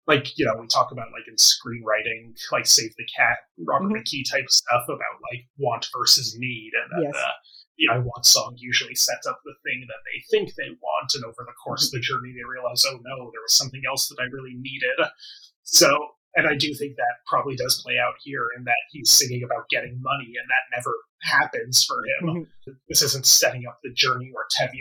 [0.06, 3.96] like you know we talk about like in screenwriting, like Save the Cat, Robert mm-hmm.
[3.96, 7.14] McKee type stuff about like want versus need, and that yes.
[7.14, 7.28] the
[7.80, 11.24] the I want song usually sets up the thing that they think they want, and
[11.24, 14.20] over the course of the journey, they realize, oh no, there was something else that
[14.20, 15.00] I really needed.
[15.64, 15.88] So
[16.36, 19.68] and I do think that probably does play out here in that he's singing about
[19.68, 22.46] getting money, and that never happens for him.
[22.46, 22.72] Mm-hmm.
[22.88, 24.78] This isn't setting up the journey where Tevye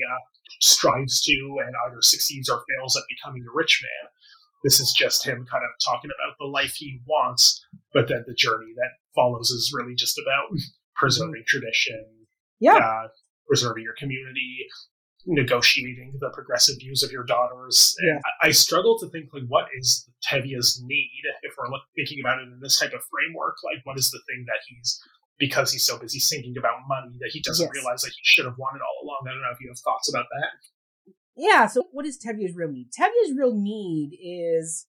[0.62, 4.10] strives to and either succeeds or fails at becoming a rich man.
[4.64, 8.36] This is just him kind of talking about the life he wants, but then the
[8.36, 10.52] journey that follows is really just about
[10.96, 11.58] preserving mm-hmm.
[11.58, 12.06] tradition,
[12.60, 13.08] yeah, uh,
[13.48, 14.68] preserving your community,
[15.26, 17.96] negotiating the progressive views of your daughters.
[18.02, 18.20] Yeah.
[18.42, 22.40] I, I, struggle to think like what is Tevye's need if we're look, thinking about
[22.40, 23.56] it in this type of framework.
[23.64, 25.02] Like, what is the thing that he's
[25.40, 27.74] because he's so busy thinking about money that he doesn't yes.
[27.74, 29.20] realize that he should have wanted all along.
[29.26, 31.14] I don't know if you have thoughts about that.
[31.36, 31.68] Yeah.
[31.68, 32.90] So, what is Tevye's real need?
[32.92, 34.86] Tevye's real need is.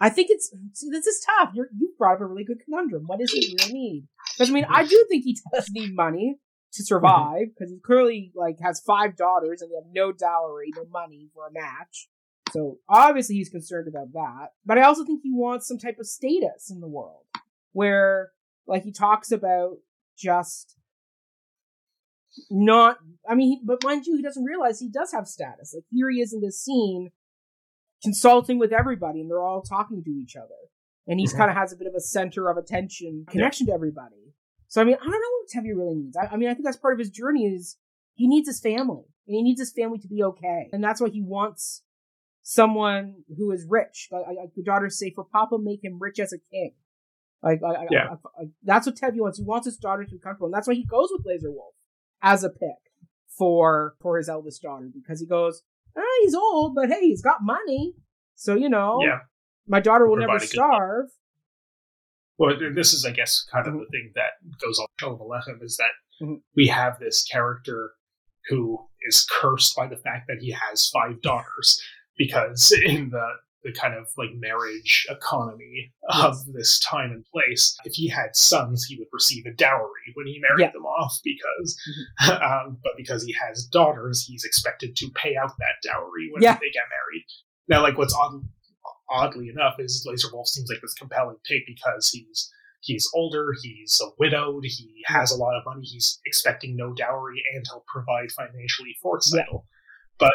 [0.00, 1.50] I think it's see this is tough.
[1.54, 3.04] You're, you brought up a really good conundrum.
[3.06, 4.08] What does he really need?
[4.36, 6.38] Because I mean, I do think he does need money
[6.72, 6.86] to mm-hmm.
[6.86, 11.28] survive because he clearly like has five daughters and they have no dowry, no money
[11.34, 12.08] for a match.
[12.52, 14.48] So obviously he's concerned about that.
[14.64, 17.24] But I also think he wants some type of status in the world
[17.72, 18.30] where
[18.66, 19.78] like he talks about
[20.16, 20.76] just
[22.50, 25.74] not I mean, but mind you, he doesn't realize he does have status.
[25.74, 27.10] Like here he is in this scene
[28.02, 30.48] consulting with everybody and they're all talking to each other.
[31.06, 31.38] And he's mm-hmm.
[31.38, 33.72] kind of has a bit of a center of attention connection yeah.
[33.72, 34.34] to everybody.
[34.68, 36.16] So I mean, I don't know what Tevye really needs.
[36.16, 37.76] I, I, mean, I think that's part of his journey is
[38.14, 40.68] he needs his family and he needs his family to be okay.
[40.72, 41.82] And that's why he wants
[42.42, 44.08] someone who is rich.
[44.10, 46.72] Like, like the daughters say, for Papa, make him rich as a king.
[47.42, 48.08] Like, I, Yeah.
[48.10, 49.38] I, I, that's what Tevye wants.
[49.38, 51.74] He wants his daughter to be comfortable, and that's why he goes with Lazar Wolf
[52.22, 52.92] as a pick
[53.28, 55.62] for for his eldest daughter because he goes,
[55.98, 57.94] eh, he's old, but hey, he's got money,
[58.34, 59.20] so you know, Yeah.
[59.66, 61.06] my daughter will Provide never starve.
[62.38, 64.30] Well, this is, I guess, kind of the thing that
[64.64, 66.40] goes on Sholem Aleichem is that Mhm.
[66.56, 67.94] we have this character
[68.48, 71.82] who is cursed by the fact that he has five daughters
[72.16, 73.28] because in the
[73.72, 78.84] the kind of like marriage economy of this time and place, if he had sons,
[78.84, 80.72] he would receive a dowry when he married Yeah.
[80.72, 81.78] them off because,
[82.30, 86.54] um, but because he has daughters, he's expected to pay out that dowry when Yeah.
[86.54, 87.24] they get married.
[87.68, 88.42] Now, like what's odd,
[89.10, 92.50] oddly enough is Lazar Wolf seems like this compelling pick because he's
[92.80, 97.42] he's older, he's a widowed, he has a lot of money, he's expecting no dowry,
[97.54, 99.64] and he'll provide financially for Tzeitel.
[100.18, 100.32] But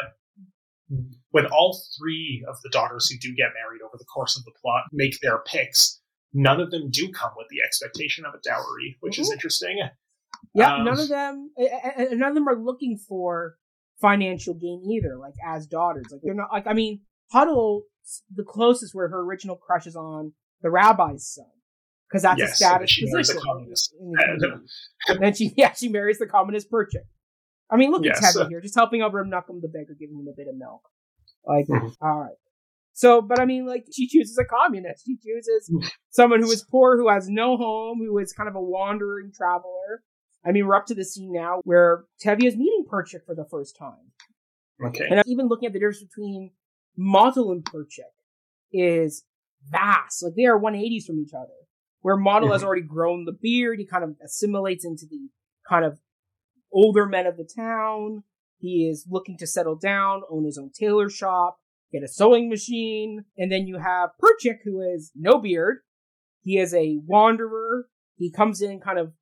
[1.30, 4.52] when all three of the daughters who do get married over the course of the
[4.60, 6.00] plot make their picks,
[6.32, 9.34] none of them do come with the expectation of a dowry, which is Mhm.
[9.34, 9.78] interesting.
[10.54, 13.56] Yeah, Um, none of them, a- a- a- none of them are looking for
[14.00, 15.16] financial gain either.
[15.16, 16.52] Like as daughters, like they're not.
[16.52, 17.00] Like I mean,
[17.32, 17.82] Hodel,
[18.32, 21.50] the closest where her original crush is on the rabbi's son,
[22.08, 23.46] because that's Yes, a and status then she marries a position.
[23.50, 23.94] communist.
[23.98, 24.68] in the
[25.08, 27.06] and then she, yeah, she marries the communist Perchik.
[27.70, 28.22] I mean, look Yes.
[28.24, 30.82] at Tevye here, just helping Knuckle the beggar, giving him a bit of milk.
[31.46, 31.94] Like, Mhm.
[32.00, 32.36] all right.
[32.92, 35.04] So, but I mean, like, she chooses a communist.
[35.04, 35.70] She chooses
[36.10, 40.04] someone who is poor, who has no home, who is kind of a wandering traveler.
[40.44, 43.46] I mean, we're up to the scene now where Tevye is meeting Perchik for the
[43.46, 44.12] first time.
[44.84, 45.06] Okay.
[45.10, 46.52] And even looking at the difference between
[46.96, 48.12] Motel and Perchik
[48.72, 49.24] is
[49.68, 50.22] vast.
[50.22, 51.54] Like, they are 180s from each other.
[52.02, 52.66] Where Motel has Mhm.
[52.66, 55.30] already grown the beard, he kind of assimilates into the
[55.68, 55.98] kind of
[56.74, 58.24] older men of the town.
[58.58, 61.58] He is looking to settle down, own his own tailor shop,
[61.92, 63.24] get a sewing machine.
[63.38, 65.78] And then you have Perchik, who has no beard.
[66.42, 67.86] He is a wanderer.
[68.16, 69.12] He comes in and kind of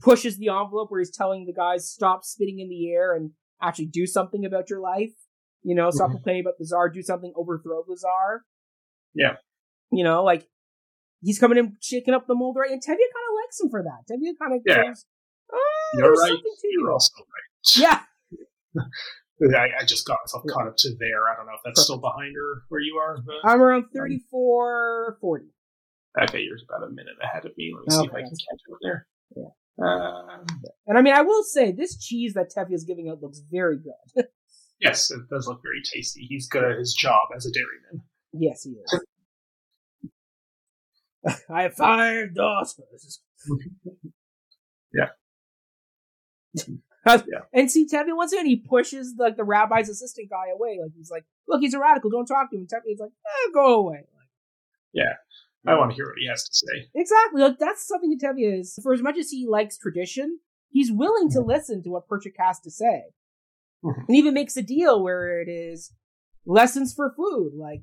[0.00, 3.86] pushes the envelope where he's telling the guys, stop spitting in the air and actually
[3.86, 5.12] do something about your life.
[5.62, 6.14] You know, stop Mhm.
[6.14, 8.44] complaining about the czar, do something, overthrow the czar.
[9.14, 9.36] Yeah.
[9.92, 10.48] You know, like,
[11.20, 12.70] he's coming in, shaking up the mold, right?
[12.72, 14.12] And Tevye kind of likes him for that.
[14.12, 14.82] Tevye kind of Yeah.
[14.88, 15.06] goes,
[15.94, 16.30] You're right.
[16.64, 16.90] You're you.
[16.92, 17.26] also right.
[17.76, 18.00] Yeah.
[19.56, 21.28] I, I just got myself caught up to there.
[21.28, 25.18] I don't know if that's still behind or where you are, but I'm around 34,
[25.20, 25.44] 40.
[26.22, 27.72] okay, you're about a minute ahead of me.
[27.74, 29.06] Let me see if I can catch up there.
[29.36, 29.50] Yeah.
[29.84, 30.46] Um,
[30.86, 33.78] And I mean, I will say, this cheese that Tevye is giving out looks very
[33.78, 34.26] good.
[34.80, 36.24] yes, it does look very tasty.
[36.28, 38.06] He's good at his job as a dairyman.
[38.32, 39.00] yes, he is.
[41.50, 43.20] I have five daughters.
[44.94, 45.08] Yeah.
[47.04, 47.40] Yeah.
[47.52, 50.78] And see, Tevye once again, he pushes like the rabbi's assistant guy away.
[50.80, 52.10] Like he's like, "Look, he's a radical.
[52.10, 54.04] Don't talk to him." Tevye's like, eh, "Go away."
[54.94, 55.06] Like,
[55.66, 56.88] I want to hear what he has to say.
[56.94, 57.40] exactly.
[57.42, 58.78] Like that's something that Tevye is.
[58.82, 60.40] For as much as he likes tradition,
[60.70, 63.02] he's willing to listen to what Perchik has to say,
[63.84, 64.06] Mhm.
[64.08, 65.92] and even makes a deal where it is
[66.46, 67.52] lessons for food.
[67.54, 67.82] Like,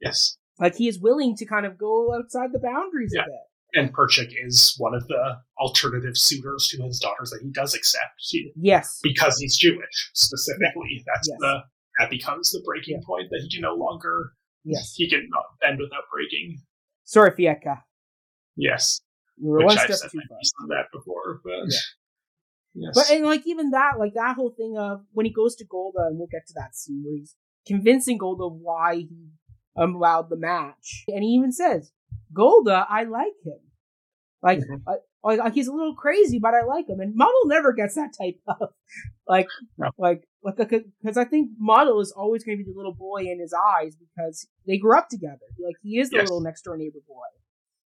[0.00, 0.36] Yes.
[0.58, 3.22] like he is willing to kind of go outside the boundaries Yeah.
[3.22, 3.48] of it.
[3.74, 8.20] And Perchik is one of the alternative suitors to his daughters that he does accept
[8.56, 9.00] Yes.
[9.02, 11.02] because he's Jewish specifically.
[11.06, 11.38] That's Yes.
[11.40, 11.60] the
[11.98, 13.06] that becomes the breaking Yeah.
[13.06, 14.32] point that he can no longer
[14.64, 14.94] Yes.
[14.96, 16.62] he can not bend without breaking.
[17.04, 17.82] Sorry, Fieka.
[18.56, 19.00] Yes,
[19.40, 20.68] we were which one I've step too far.
[20.68, 21.78] that before, but Yeah.
[22.74, 25.64] yes, But and like even that, like that whole thing of when he goes to
[25.64, 27.34] Golde, and we'll get to that scene where he's
[27.66, 29.30] convincing Golde why he
[29.76, 31.92] um, allowed the match, and he even says,
[32.32, 33.58] "Golde, I like him.
[34.42, 34.82] Like, Mhm.
[35.24, 38.12] I, like, he's a little crazy, but I like him." And Motel never gets that
[38.18, 38.70] type of
[39.28, 39.46] like,
[39.78, 39.90] No.
[39.98, 43.38] like, like, because I think Motel is always going to be the little boy in
[43.40, 45.46] his eyes because they grew up together.
[45.64, 46.24] Like he is the Yes.
[46.28, 47.22] little next door neighbor boy.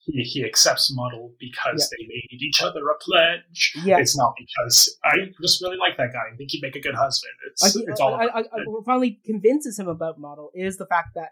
[0.03, 3.73] he, he accepts Motel because they made each other a pledge.
[3.85, 3.99] Yeah.
[3.99, 6.95] It's not because I just really like that guy and think he'd make a good
[6.95, 7.31] husband.
[7.47, 10.77] It's Like, it's all I, I, I, I- what finally convinces him about Motel is
[10.77, 11.29] the fact that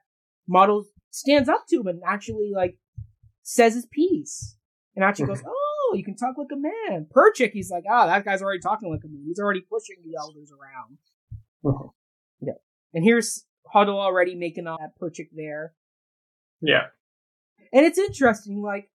[0.50, 2.78] Motel stands up to him and actually like
[3.44, 4.58] says his piece
[4.96, 8.26] and actually goes, "Oh, you can talk like a man." Perchik, he's like, "Ah, that
[8.26, 9.24] guy's already talking like a man.
[9.26, 10.98] He's already pushing the elders around."
[12.42, 12.54] Yeah,
[12.94, 13.44] and here's
[13.76, 15.74] Hodel already making up that Perchik there,
[16.62, 16.86] yeah.
[17.74, 18.62] and it's interesting.
[18.62, 18.90] Like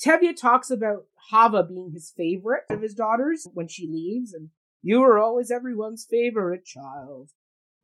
[0.00, 4.50] Tevye talks about Hava being his favorite of his daughters when she leaves, and
[4.80, 7.30] you were always everyone's favorite child.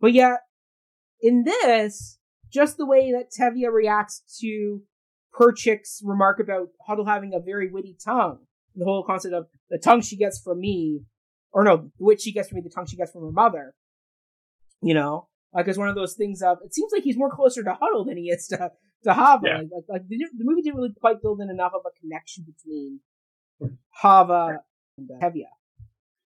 [0.00, 0.42] But yet,
[1.20, 2.18] in this,
[2.52, 4.82] just the way that Tevye reacts to
[5.38, 8.38] Perchik's remark about Hodel having a very witty tongue,
[8.74, 11.02] the whole concept of the tongue she gets from me,
[11.52, 13.74] or no, the wit she gets from me, the tongue she gets from her mother.
[14.80, 17.62] You know, like it's one of those things of it seems like he's more closer
[17.64, 18.70] to Hodel than he is to
[19.04, 19.46] to Hava.
[19.46, 19.56] Yeah.
[19.58, 22.44] Like, like, like the, the movie didn't really quite build in enough of a connection
[22.44, 23.00] between
[23.90, 24.60] Hava
[24.96, 25.44] and uh, Tevye.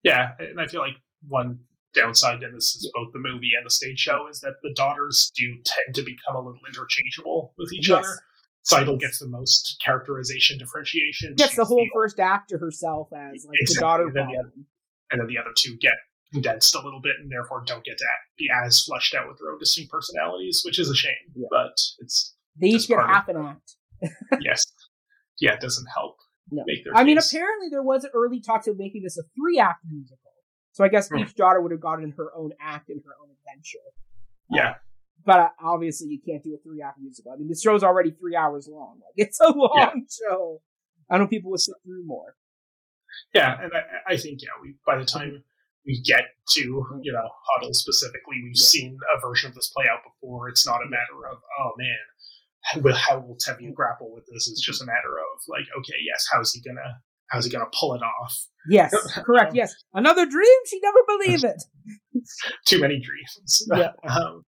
[0.03, 0.95] Yeah, and I feel like
[1.27, 1.59] one
[1.93, 5.31] downside, and this is both the movie and the stage show, is that the daughters
[5.35, 8.05] do tend to become a little interchangeable with each Yes.
[8.05, 8.85] other.
[8.85, 11.33] Tzeitel gets the most characterization differentiation.
[11.35, 14.65] Gets the whole first act to herself as like the daughter and then the problem.
[15.11, 15.93] and then the other two get
[16.33, 18.05] condensed a little bit and therefore don't get to
[18.37, 21.13] be as fleshed out with their own distinct personalities, which is a shame.
[21.35, 21.47] Yeah.
[21.49, 23.75] But it's They each get half an act.
[24.41, 24.63] yes,
[25.39, 26.17] yeah, it doesn't help
[26.51, 26.63] No.
[26.67, 26.95] make their.
[26.95, 30.28] I mean, apparently there was early talks of making this a three act musical.
[30.71, 31.17] So I guess Hmm.
[31.19, 33.79] each daughter would have gotten her own act and her own adventure.
[34.49, 34.75] yeah,
[35.25, 37.31] But uh, obviously, you can't do a three act musical.
[37.31, 38.99] I mean, this show's already three hours long.
[39.01, 40.61] Like, it's a long show.
[41.09, 42.35] I know people would sit through more.
[43.33, 45.43] yeah, and I, I think yeah, we by the time
[45.85, 46.61] we get to
[47.01, 48.67] you know Hodel specifically, we've Yeah.
[48.67, 50.49] seen a version of this play out before.
[50.49, 51.97] It's not a matter of oh man.
[52.61, 54.47] how- With how will Tevian grapple with this?
[54.49, 57.93] It's just a matter of like, okay, yes, how's he gonna how's he gonna pull
[57.95, 58.37] it off?
[58.69, 58.93] Yes,
[59.25, 59.53] correct.
[59.55, 60.57] Yes, another dream.
[60.67, 61.63] She never believed it.
[62.65, 63.67] too many dreams.
[63.75, 63.91] Yeah.
[64.09, 64.43] um,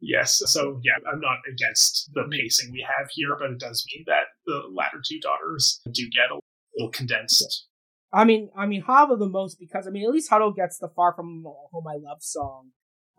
[0.00, 0.42] yes.
[0.46, 2.30] So yeah, I'm not against Mm-hmm.
[2.30, 6.02] the pacing we have here, but it does mean that the latter two daughters do
[6.10, 6.38] get a
[6.76, 7.66] little condensed.
[8.12, 10.88] I mean, I mean, Hava the most because I mean, at least Hodel gets the
[10.94, 12.70] "Far From Home I Love" song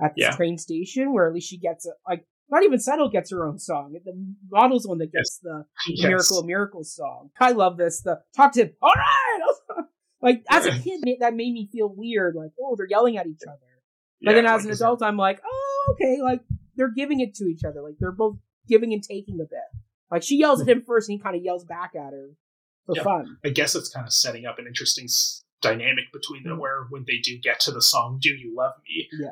[0.02, 0.32] at the Yeah.
[0.36, 2.26] train station, where at least she gets a like.
[2.50, 3.94] Not even Tzeitel gets her own song.
[4.06, 4.14] The
[4.52, 6.08] Motel's the one that gets the Yes.
[6.08, 7.32] Miracle of Miracles song.
[7.40, 8.02] I love this.
[8.02, 8.74] The talk to him.
[8.82, 9.86] All right.
[10.22, 12.36] like as a kid, that made me feel weird.
[12.36, 13.58] Like, oh, they're yelling at each other.
[14.22, 16.22] But Yeah, then as an adult, I'm like, oh, okay.
[16.22, 16.42] Like
[16.76, 17.82] they're giving it to each other.
[17.82, 18.38] Like they're both
[18.68, 19.82] giving and taking a bit.
[20.12, 22.30] Like she yells at him first, and he kind of yells back at her
[22.86, 23.04] for Yeah.
[23.04, 23.38] fun.
[23.44, 26.62] I guess it's kind of setting up an interesting s- dynamic between them, Mhm.
[26.62, 29.32] where when they do get to the song "Do You Love Me," Yeah.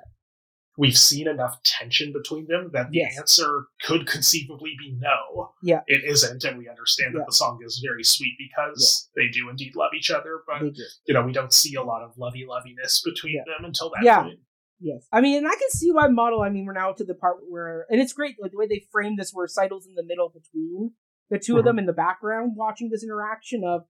[0.78, 3.18] We've seen enough tension between them that the Yes.
[3.20, 5.54] answer could conceivably be no.
[5.62, 5.82] Yeah.
[5.88, 7.26] it isn't, and we understand that Yeah.
[7.28, 10.64] the song is very sweet because they do indeed love each other, but
[11.06, 13.44] you know we don't see a lot of lovey loviness between Yeah.
[13.46, 14.24] them until that Yeah.
[14.24, 14.40] point.
[14.80, 15.08] Yes.
[15.14, 16.42] I mean, and I can see why Motel.
[16.42, 18.86] I mean, we're now to the part where, and it's great, like the way they
[18.92, 20.94] frame this, where Tzeitel's in the middle between
[21.30, 21.68] the 2 of Mm-hmm.
[21.68, 23.86] them in the background, watching this interaction of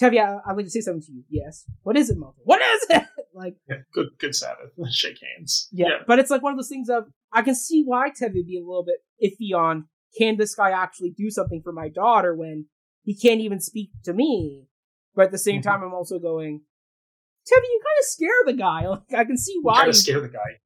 [0.00, 0.40] Tevye.
[0.46, 1.24] I'd like to say something to you.
[1.28, 1.66] Yes.
[1.82, 2.40] What is it, Motel?
[2.44, 3.04] What is it?
[3.40, 4.70] Like, Yeah, good, good Sabbath.
[4.90, 5.68] Shake hands.
[5.72, 5.98] yeah.
[6.06, 8.58] But it's like one of those things of I can see why Tevye would be
[8.58, 9.86] a little bit iffy on
[10.18, 12.66] can this guy actually do something for my daughter when
[13.02, 14.64] he can't even speak to me.
[15.14, 15.64] But at the same Mhm.
[15.64, 16.62] time, I'm also going,
[17.48, 18.86] Tevye, you kind of scare the guy.
[18.88, 19.72] Like, I can see why.
[19.72, 19.82] You why.
[19.86, 20.60] gotta scare the guy.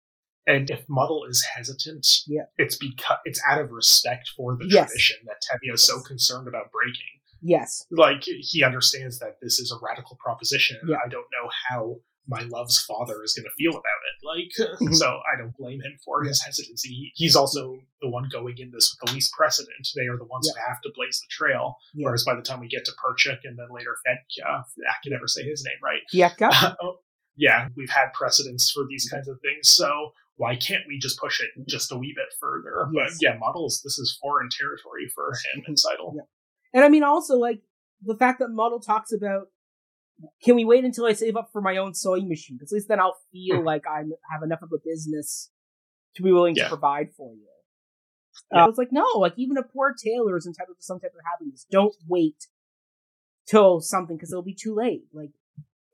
[0.47, 2.43] And if Motel is hesitant, Yeah.
[2.59, 4.89] it's because it's out of respect for the Yes.
[4.91, 7.21] tradition that Tevye is so concerned about breaking.
[7.41, 7.87] Yes.
[7.91, 10.79] Like he understands that this is a radical proposition.
[10.89, 10.97] Yeah.
[11.05, 11.97] I don't know how
[12.27, 14.17] my love's father is going to feel about it.
[14.25, 14.95] Like, Mhm.
[15.01, 17.13] so I don't blame him for his hesitancy.
[17.15, 19.89] He's also the one going in this with the least precedent.
[19.95, 21.77] They are the ones who have to blaze the trail.
[21.95, 22.05] Yeah.
[22.07, 25.29] Whereas by the time we get to Perchik and then later Fedka, I can never
[25.29, 26.01] say his name right.
[26.13, 26.77] Fieka?
[26.83, 26.99] Oh,
[27.37, 31.41] yeah, we've had precedents for these kinds of things, so why can't we just push
[31.41, 32.87] it just a wee bit further?
[32.93, 33.15] Yes.
[33.15, 36.15] But yeah, Motel's, this is foreign territory for him and Tzeitel.
[36.17, 36.23] Yeah.
[36.73, 37.61] And I mean, also like
[38.03, 39.49] the fact that Motel talks about,
[40.43, 42.57] can we wait until I save up for my own sewing machine?
[42.57, 43.65] Because at least then I'll feel Hmm.
[43.67, 43.99] like I
[44.33, 45.51] have enough of a business
[46.17, 46.65] to be willing Yeah.
[46.65, 47.47] to provide for you.
[48.53, 48.65] Yeah.
[48.65, 51.21] Uh, it's like no, like even a poor tailor is entitled to some type of
[51.31, 51.67] happiness.
[51.71, 52.47] Don't wait
[53.47, 55.05] till something because it'll be too late.
[55.13, 55.31] Like,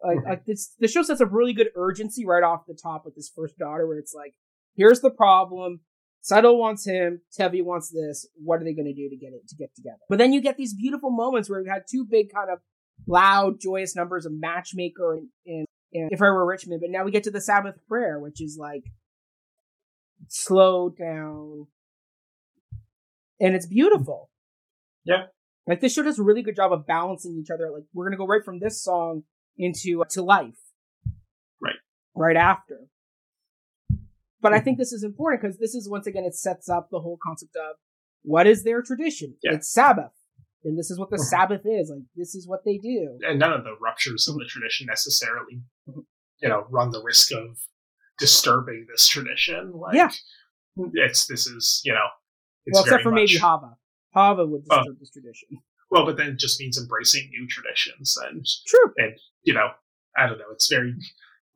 [0.02, 3.14] like, like this, the show sets up really good urgency right off the top with
[3.14, 4.34] this first daughter, where it's like,
[4.76, 5.80] here's the problem.
[6.22, 7.22] Tzeitel wants him.
[7.38, 8.26] Tevye wants this.
[8.42, 9.98] What are they going to do to get it to get together?
[10.08, 12.60] But then you get these beautiful moments where we've had two big kind of
[13.06, 16.80] loud, joyous numbers of Matchmaker and, and, and If I Were Richmond.
[16.80, 18.84] But now we get to the Sabbath prayer, which is like
[20.28, 21.66] slow down,
[23.40, 24.30] and it's beautiful.
[25.04, 25.26] Yeah.
[25.66, 27.70] Like this show does a really good job of balancing each other.
[27.72, 29.24] Like we're gonna go right from this song
[29.56, 30.58] into uh, to life,
[31.60, 31.76] Right.
[32.14, 32.86] Right after.
[34.40, 37.00] But I think this is important because this is once again it sets up the
[37.00, 37.76] whole concept of
[38.22, 39.36] what is their tradition?
[39.42, 39.54] Yeah.
[39.54, 40.12] It's Sabbath,
[40.64, 41.24] and this is what the Mhm.
[41.30, 41.90] Sabbath is.
[41.90, 43.18] Like this is what they do.
[43.26, 47.58] And none of the ruptures of the tradition necessarily, you know, run the risk of
[48.18, 49.72] disturbing this tradition.
[49.72, 50.10] Like, Yeah.
[50.94, 52.06] it's this is you know,
[52.66, 53.76] it's well, except for maybe much- Hava.
[54.14, 55.62] Hava would disturb this tradition.
[55.90, 58.92] well, but then it just means embracing new traditions and True.
[58.96, 59.70] and you know,
[60.16, 60.50] I don't know.
[60.52, 60.94] It's very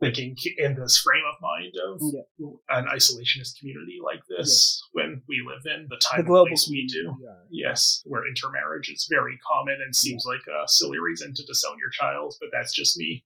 [0.00, 2.48] thinking in this frame of mind of Yeah.
[2.76, 6.86] an isolationist community like this when we live in the time The global place we
[6.86, 7.14] do.
[7.22, 7.36] yeah.
[7.50, 11.90] Yes, where intermarriage is very common and seems like a silly reason to disown your
[11.90, 13.24] child, but that's just me.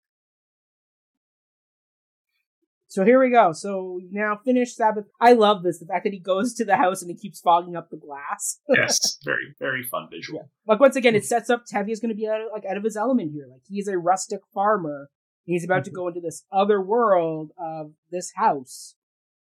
[2.88, 3.52] So here we go.
[3.52, 5.06] So now finished Sabbath.
[5.18, 5.78] I love this.
[5.78, 8.60] The fact that he goes to the house and he keeps fogging up the glass.
[8.68, 10.40] yes, very very fun visual.
[10.40, 10.46] Yeah.
[10.72, 12.84] Like once again, it sets up Tevye's going to be out of, like out of
[12.84, 13.46] his element here.
[13.50, 15.08] Like he's a rustic farmer.
[15.44, 15.94] He's about to Mhm.
[15.94, 18.96] go into this other world of this house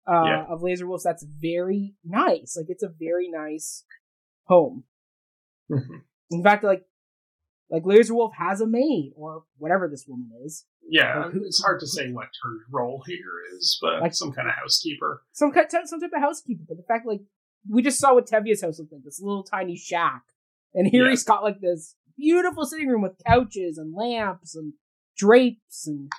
[0.07, 0.45] uh, Yeah.
[0.45, 1.03] of Lazar Wolf's.
[1.03, 2.55] That's very nice.
[2.55, 3.85] Like it's a very nice
[4.43, 4.83] home.
[5.71, 6.03] Mhm.
[6.31, 6.85] In fact, like
[7.71, 10.67] like Lazar Wolf has a maid or whatever this woman is.
[10.87, 14.31] Yeah, Like, who- it's hard to say what her role here is, but Like- some
[14.31, 15.23] kind of housekeeper.
[15.31, 16.61] some kind, some type of housekeeper.
[16.67, 17.21] But the fact, like,
[17.67, 20.23] we just saw what Tevye's house looked like this little tiny shack,
[20.75, 21.09] and here Yeah.
[21.09, 24.73] he's got like this beautiful sitting room with couches and lamps and
[25.18, 26.11] drapes and,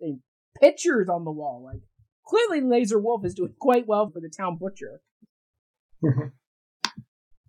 [0.00, 0.20] and
[0.60, 1.62] pictures on the wall.
[1.64, 1.82] Like,
[2.26, 5.00] clearly, Lazar Wolf is doing quite well for the town butcher.
[6.02, 6.28] Mm-hmm.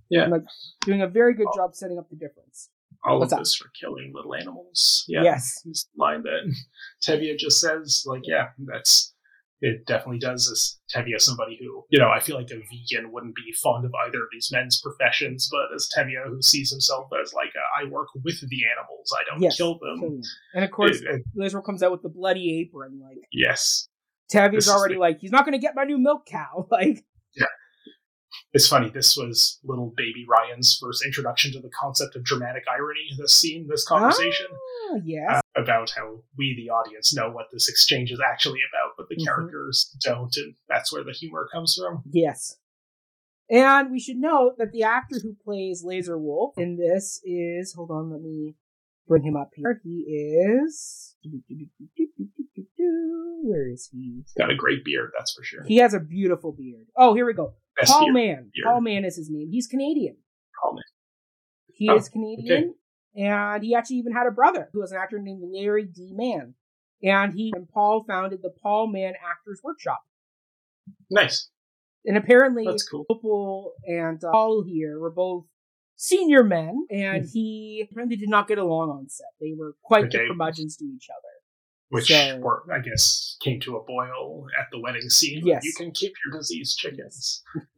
[0.10, 0.24] Yeah.
[0.24, 0.44] And, like,
[0.82, 2.70] doing a very good job setting up the difference.
[3.04, 3.42] All What's of up?
[3.42, 5.06] this for killing little animals.
[5.08, 5.24] Yeah.
[5.24, 5.62] Yes.
[5.66, 6.54] This line that
[7.04, 9.16] Tevye just says, like, yeah, that's
[9.62, 13.36] it definitely does as Tevye somebody who, you know, I feel like a vegan wouldn't
[13.36, 17.32] be fond of either of these men's professions, but as Tevye who sees himself as
[17.34, 19.58] like a, I work with the animals, I don't Yes.
[19.58, 20.22] kill them.
[20.56, 23.00] And of course, It- it- comes out with the bloody apron.
[23.00, 23.88] Like, yes.
[24.34, 26.68] Tevye's already the- like, he's not going to get my new milk cow.
[26.72, 27.04] Like,
[28.54, 33.10] It's funny, this was little baby Ryan's first introduction to the concept of dramatic irony,
[33.18, 34.48] this scene, this conversation.
[34.92, 35.30] ah, yes.
[35.56, 39.16] uh, about how we, the audience, know what this exchange is actually about, but the
[39.16, 39.26] Mhm.
[39.26, 42.04] characters don't, and that's where the humor comes from.
[42.12, 42.58] Yes.
[43.50, 47.92] And we should note that the actor who plays Lazar Wolf in this is hold
[47.92, 48.56] on, let me
[49.12, 49.82] bring him up here.
[49.84, 51.16] He is
[53.44, 54.24] where is he?
[54.38, 55.64] Got a great beard, that's for sure.
[55.66, 56.86] He has a beautiful beard.
[56.96, 57.56] Oh, here we go.
[57.78, 58.14] Best Paul beard.
[58.14, 58.52] Mann.
[58.54, 58.66] beard.
[58.66, 59.50] Paul Mann is his name.
[59.52, 60.16] He's Canadian.
[60.62, 60.84] Paul Mann.
[61.74, 62.76] He Oh, is Canadian,
[63.16, 66.12] and he actually even had a brother who was an actor named Larry D.
[66.14, 66.54] Mann.
[67.04, 70.02] And he and Paul founded the Paul Mann Actors Workshop.
[71.10, 71.50] Nice.
[72.06, 73.06] And apparently, That's cool.
[73.12, 75.46] Topol and uh, Paul here were both
[76.02, 79.28] senior men, and he apparently did not get along on set.
[79.40, 81.28] They were quite the curmudgeons to each other.
[81.90, 85.46] Which, So- were, I guess, came to a boil at the wedding scene.
[85.46, 85.64] Yes.
[85.64, 87.44] You can keep your diseased chickens.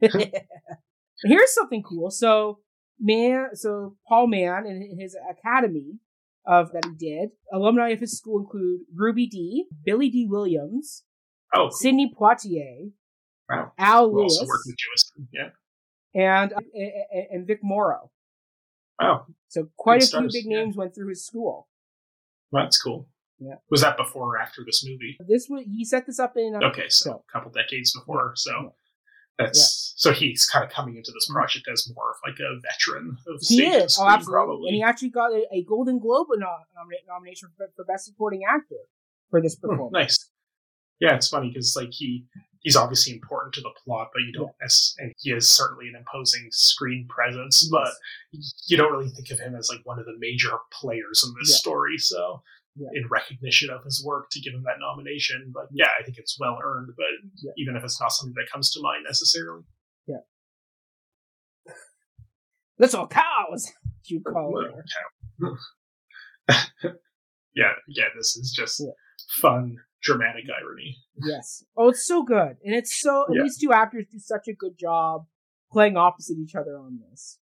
[1.22, 2.10] Here's something cool.
[2.10, 2.60] So,
[2.98, 5.98] man, so Paul Mann and his academy
[6.46, 10.26] of that he did, alumni of his school include Ruby Dee, Billy D.
[10.28, 11.04] Williams,
[11.54, 11.70] Oh, cool.
[11.70, 12.90] Sidney Poitier,
[13.48, 13.72] wow.
[13.78, 15.26] Al We Lewis, also worked with Jewison.
[15.32, 15.48] Yeah.
[16.14, 18.10] and, uh, and and Vic Morrow.
[19.00, 19.26] Wow.
[19.48, 20.58] So quite Good a few stars, big yeah.
[20.58, 21.68] names went through his school.
[22.50, 23.08] Well, that's cool.
[23.38, 23.56] Yeah.
[23.70, 25.16] Was that before or after this movie?
[25.28, 28.32] This was he set this up in uh, Okay, so So- a couple decades before.
[28.36, 28.68] So Yeah.
[29.46, 33.16] that's so he's kind of coming into this project as more of like a veteran
[33.26, 33.98] of He stage is.
[34.00, 34.32] Oh, absolutely.
[34.32, 34.68] probably.
[34.68, 38.42] And he actually got a, a Golden Globe no- nomina- nomination for, for Best Supporting
[38.48, 38.76] Actor
[39.30, 39.92] for this Hmm, performance.
[39.92, 40.30] nice.
[41.00, 42.26] Yeah, it's funny because like he
[42.64, 45.94] he's obviously important to the plot, but you don't as and he is certainly an
[45.96, 47.92] imposing screen presence, but
[48.66, 51.50] you don't really think of him as like one of the major players in this
[51.50, 51.56] Yeah.
[51.56, 51.98] story.
[51.98, 52.42] So
[52.76, 52.88] Yeah.
[52.94, 56.40] in recognition of his work to give him that nomination, but yeah, I think it's
[56.40, 56.90] well earned.
[56.96, 57.06] But
[57.36, 57.52] Yeah.
[57.56, 59.62] even if it's not something that comes to mind necessarily,
[60.06, 60.22] yeah.
[62.78, 63.70] Little cows,
[64.06, 64.84] you call her.
[67.54, 68.82] yeah, yeah, this is just
[69.40, 70.96] fun, dramatic irony.
[71.16, 71.64] Yes.
[71.76, 73.24] Oh, it's so good, and it's so.
[73.32, 73.42] Yeah.
[73.42, 75.26] these two actors do such a good job
[75.72, 77.38] playing opposite each other on this.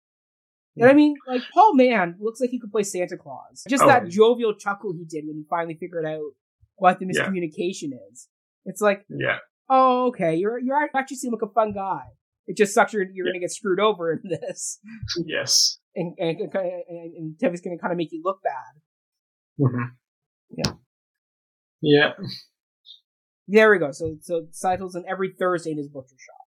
[0.76, 0.88] And.
[0.88, 3.62] I mean, like Paul Mann looks like he could play Santa Claus.
[3.68, 6.32] Just Oh, that jovial chuckle he did when he finally figured out
[6.76, 7.24] what the Yeah.
[7.28, 8.28] miscommunication is.
[8.64, 9.38] It's like, Yeah,
[9.68, 12.04] oh, okay, you're you're actually seem like a fun guy.
[12.46, 13.32] It just sucks you're you're Yeah.
[13.32, 14.78] gonna get screwed over in this,
[15.26, 15.78] yes.
[15.94, 18.80] and and and, and, and Tevye's gonna kind of make you look bad.
[19.60, 19.94] Mm-hmm.
[20.56, 20.72] Yeah.
[21.82, 22.12] Yeah.
[23.52, 23.92] There we go.
[23.92, 26.46] So so Tzeitel's in every Thursday in his butcher shop.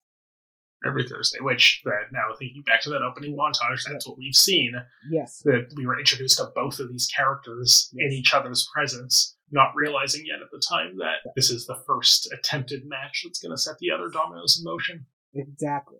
[0.86, 4.72] every Thursday, which that now thinking back to that opening montage, that's what we've seen.
[5.10, 5.40] Yes.
[5.44, 10.24] That we were introduced to both of these characters in each other's presence, not realizing
[10.26, 13.76] yet at the time that this is the first attempted match that's going to set
[13.80, 15.06] the other dominoes in motion.
[15.34, 15.98] Exactly.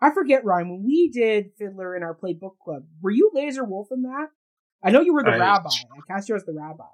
[0.00, 3.64] I forget, Ryan, when we did Fiddler in our Play Book Club, were you Lazar
[3.64, 4.28] Wolf in that?
[4.82, 5.70] I know you were the I- rabbi.
[5.70, 6.84] I cast you as the rabbi.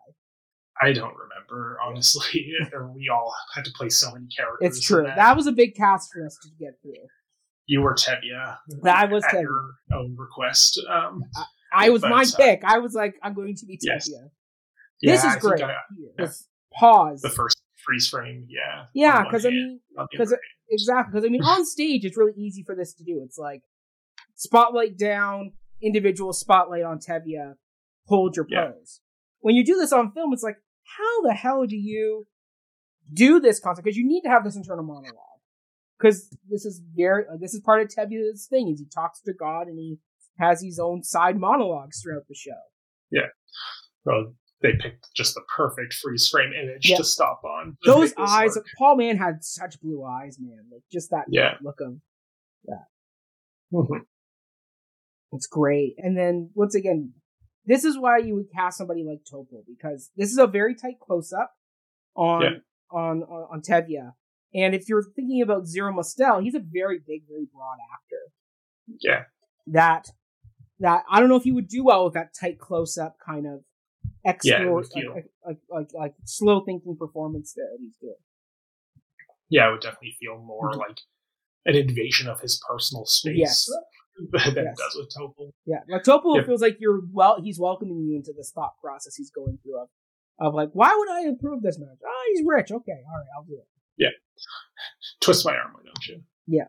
[0.82, 2.52] I don't remember honestly.
[2.94, 4.78] we all had to play so many characters.
[4.78, 5.04] It's true.
[5.04, 5.16] That.
[5.16, 6.94] That was a big cast for us to get through.
[7.66, 8.56] you were Tevye.
[8.84, 9.42] I was at Tevye.
[9.42, 10.80] your own request.
[10.90, 11.22] Um,
[11.72, 12.64] I was But, my uh, pick.
[12.64, 14.08] I was like, I'm going to be Yes.
[14.08, 14.28] Tevye.
[15.00, 15.62] yeah, this I is think great.
[15.62, 15.76] I-
[16.18, 17.20] This pause.
[17.20, 18.86] the first freeze frame, yeah.
[18.94, 20.40] yeah, because I mean, on the 'cause other
[20.70, 23.20] Exactly, because I mean, on stage, it's really easy for this to do.
[23.24, 23.62] It's like
[24.34, 25.52] spotlight down,
[25.82, 27.54] individual spotlight on Tevye,
[28.06, 28.72] hold your Yeah.
[28.72, 29.00] pose.
[29.40, 30.56] When you do this on film, it's like,
[30.96, 32.26] how the hell do you
[33.12, 33.84] do this concept?
[33.84, 35.14] Because you need to have this internal monologue.
[35.98, 39.32] Because this is very, uh, this is part of Tevye's thing, is he talks to
[39.32, 39.98] God and he
[40.38, 42.50] has his own side monologues throughout the show.
[43.10, 43.28] Yeah.
[44.04, 44.34] Well,
[44.64, 46.96] they picked just the perfect freeze frame image Yeah.
[46.96, 47.76] to stop on.
[47.84, 48.66] to Those eyes, work.
[48.78, 50.66] Paul Mann had such blue eyes, man.
[50.72, 51.58] Like just that Yeah.
[51.62, 52.00] look of
[53.72, 54.06] Mhm.
[55.32, 55.94] It's great.
[55.98, 57.14] And then once again,
[57.64, 61.00] this is why you would cast somebody like Topol because this is a very tight
[61.00, 61.54] close up
[62.14, 62.48] on, Yeah.
[62.90, 64.14] on on on Tevye.
[64.54, 68.32] And if you're thinking about Zero Mostel, he's a very big, very broad actor.
[69.00, 69.24] Yeah.
[69.66, 70.08] That
[70.78, 73.46] that I don't know if he would do well with that tight close up kind
[73.46, 73.73] of Yeah, it
[74.24, 78.14] explore feel- like, like, like like slow thinking performance that he's doing.
[79.50, 80.78] Yeah, it would definitely feel more Mhm.
[80.78, 80.98] like
[81.66, 83.66] an invasion of his personal space Yes.
[84.16, 84.46] than Yes.
[84.56, 85.52] it does with Topol.
[85.66, 86.44] Yeah, like Topol Yeah.
[86.46, 87.40] feels like you're well.
[87.42, 89.88] He's welcoming you into this thought process he's going through of,
[90.38, 91.98] of like, why would I improve this match?
[92.04, 92.70] Oh, he's rich.
[92.72, 93.68] Okay, all right, I'll do it.
[93.96, 94.10] Yeah,
[95.20, 96.22] twist my arm, why don't you?
[96.46, 96.68] Yeah,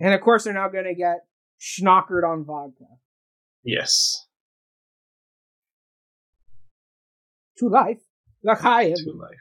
[0.00, 1.26] and of course, they're now going to get
[1.60, 2.84] schnockered on vodka.
[3.64, 4.25] Yes.
[7.58, 8.00] To life,
[8.84, 8.94] am.
[8.96, 9.36] To life.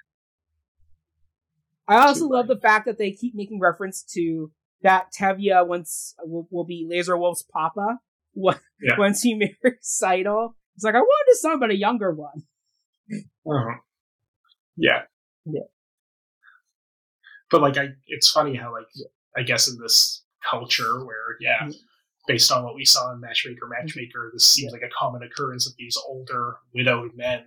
[1.88, 2.56] I also to love life.
[2.58, 4.52] the fact that they keep making reference to
[4.82, 8.00] that Tevye once will, will be Lazar Wolf's papa
[8.34, 8.98] once, Yeah.
[8.98, 10.54] once he marries Tzeitel.
[10.76, 12.44] It's like I wanted a son, but a younger one.
[13.12, 13.78] Uh-huh.
[14.78, 15.04] Yeah.
[15.46, 15.62] Yeah.
[17.52, 18.88] But like I it's funny how like
[19.38, 21.76] I guess in this culture where yeah, Mm.
[22.28, 25.74] based on what we saw in Matchmaker Matchmaker, this seems like a common occurrence of
[25.78, 27.44] these older widowed men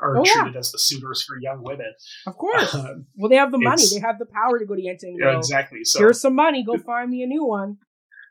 [0.00, 0.42] are Oh, yeah.
[0.42, 1.92] treated as the suitors for young women.
[2.26, 2.74] Of course.
[2.74, 3.82] Um, well, they have the money.
[3.92, 5.84] They have the power to go to Yenta yeah, exactly.
[5.84, 6.64] So here's some money.
[6.64, 7.78] Go find me a new one.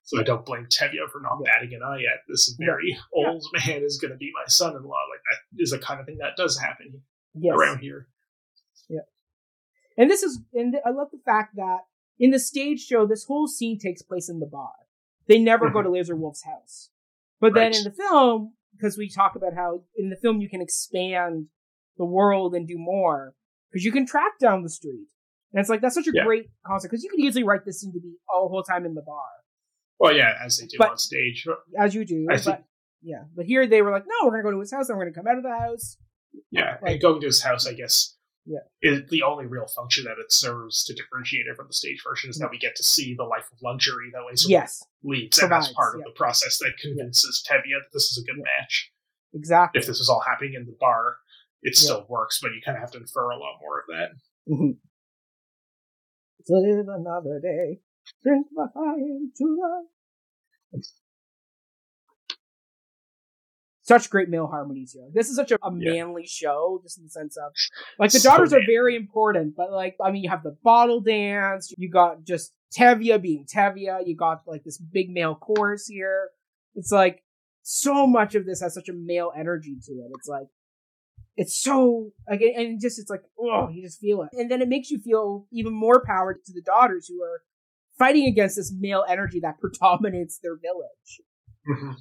[0.05, 1.51] So I don't blame Tevye for not Yeah.
[1.53, 2.66] batting an eye at this Yeah.
[2.66, 4.89] very old man is going to be my son-in-law.
[5.09, 7.01] Like that is the kind of thing that does happen
[7.34, 7.53] Yes.
[7.57, 8.07] around here.
[8.89, 8.99] Yeah.
[9.97, 11.82] And this is, and I love the fact that
[12.20, 14.74] in the stage show, this whole scene takes place in the bar.
[15.28, 16.89] They never go to Lazar Wolf's house.
[17.39, 17.78] But then Mm-hmm.
[17.78, 21.48] In the film, because we talk about how in the film you can expand
[21.98, 23.34] the world and do more,
[23.72, 25.06] because you can track down the street.
[25.54, 26.24] And it's like, that's such a Yeah.
[26.26, 28.86] great concept, because you could easily write this scene to be all the whole time
[28.86, 29.26] in the bar,
[30.00, 31.46] Well, yeah, as they do But- on stage.
[31.78, 32.26] as you do.
[32.30, 32.64] I but,
[33.04, 33.26] yeah.
[33.36, 35.06] But here they were like, no, we're going to go to his house and we're
[35.06, 35.98] going to come out of the house.
[36.52, 38.60] Yeah, Like- and going to his house, I guess, Yeah.
[38.82, 42.30] is the only real function that it serves to differentiate it from the stage version
[42.30, 45.50] is that we get to see the life of luxury that Lazar Yes, leads, and
[45.52, 48.91] that's Provides, part of the process that convinces Tevye that this is a good match.
[49.34, 49.80] exactly.
[49.80, 51.18] If this is all happening in the bar,
[51.62, 51.80] it Yeah.
[51.86, 54.10] still works, but you kind of have to infer a lot more of that.
[54.50, 54.78] Mhm.
[56.50, 57.80] Live another day,
[58.24, 58.68] drink my
[58.98, 59.58] into
[60.74, 60.84] life.
[63.86, 65.10] Such great male harmonies here.
[65.14, 65.92] This is such a, a Yeah.
[65.94, 67.52] manly show, just in the sense of
[68.00, 71.02] like the So daughters are very important, but like I mean, you have the bottle
[71.02, 76.30] dance, you got just Tevye being Tevye, you got like this big male chorus here.
[76.76, 77.24] It's like
[77.62, 80.12] so much of this has such a male energy to it.
[80.18, 80.48] It's like
[81.36, 84.70] it's so like and just it's like oh you just feel it and then it
[84.70, 87.42] makes you feel even more power to the daughters who are
[87.98, 91.22] fighting against this male energy that predominates their village
[91.68, 91.96] Mhm.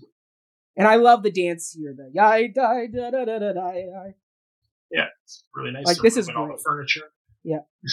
[0.77, 3.73] And i love the dance here the yai die da da da da da.
[4.91, 5.87] Yeah, it's really nice.
[5.87, 6.59] Like, this is all great.
[6.59, 7.09] the furniture.
[7.45, 7.61] Yeah.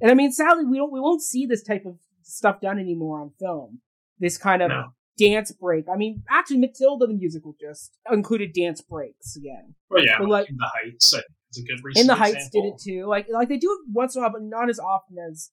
[0.00, 3.20] and i mean sadly we don't we won't see this type of stuff done anymore
[3.20, 3.80] on film
[4.18, 4.86] this kind of No.
[5.18, 10.18] dance break i mean actually matilda the musical just included dance breaks again Well, yeah,
[10.18, 12.62] But, like, in the Heights, I think is a good recent in the heights example.
[12.62, 14.78] did it too like like they do it once in a while but not as
[14.78, 15.50] often as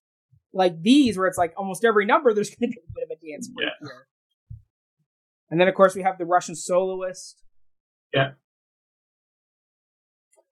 [0.54, 3.18] like these where it's like almost every number there's going to be a bit of
[3.18, 4.08] a dance break here
[5.52, 7.44] and then of course we have the russian soloist
[8.14, 8.32] Yeah.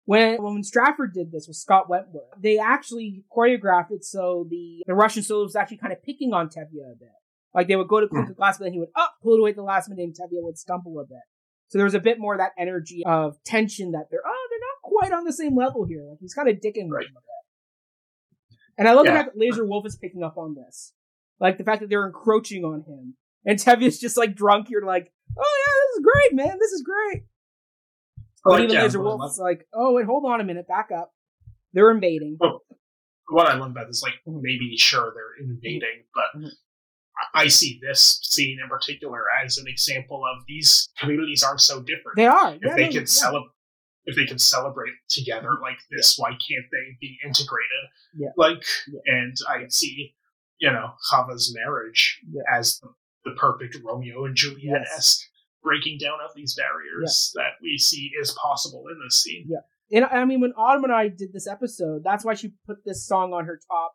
[0.06, 4.94] when when Stratford did this with Scott Wentworth, they actually choreographed it so the the
[4.96, 7.10] Russian solo was actually kind of picking on Tevye a bit.
[7.54, 8.16] Like they would go to hmm.
[8.16, 9.90] clink the glass, but then he would oh, up, pull it away at the last
[9.90, 11.26] minute, and Tevye would stumble a bit.
[11.70, 14.60] So there was a bit more of that energy of tension that they're oh they're
[14.60, 16.04] not quite on the same level here.
[16.10, 17.06] Like he's kind of dicking with Right.
[17.06, 18.58] him a bit.
[18.80, 20.94] And I love the fact that Lazar Wolf is picking up on this,
[21.40, 23.16] like the fact that they're encroaching on him,
[23.50, 24.70] and Tevye's just like drunk.
[24.70, 26.58] You're like, oh yeah, this is great, man.
[26.60, 27.24] This is great.
[28.44, 30.68] But Like, even yeah, Lazar what Wolf is like, oh wait, hold on a minute,
[30.68, 31.12] back up.
[31.74, 32.38] They're invading.
[33.32, 34.42] what I love about this, like Mhm.
[34.42, 36.50] maybe sure they're invading, but Mhm.
[37.34, 42.16] I see this scene in particular as an example of these communities aren't so different.
[42.16, 42.56] They are.
[42.56, 43.06] if Yeah, they no, can yeah.
[43.06, 43.52] celebrate,
[44.06, 47.84] if they can celebrate together like this, why can't they be integrated?
[48.14, 48.30] Yeah.
[48.38, 48.64] Like,
[49.06, 50.16] and I see
[50.60, 52.22] you know Chava's marriage
[52.52, 52.90] as the,
[53.26, 55.22] the perfect Romeo and Juliet esque
[55.62, 59.46] breaking down of these barriers that we see is possible in this scene.
[59.50, 59.60] Yeah.
[59.92, 63.06] And I mean, when Autumn and I did this episode, that's why she put this
[63.08, 63.94] song on her top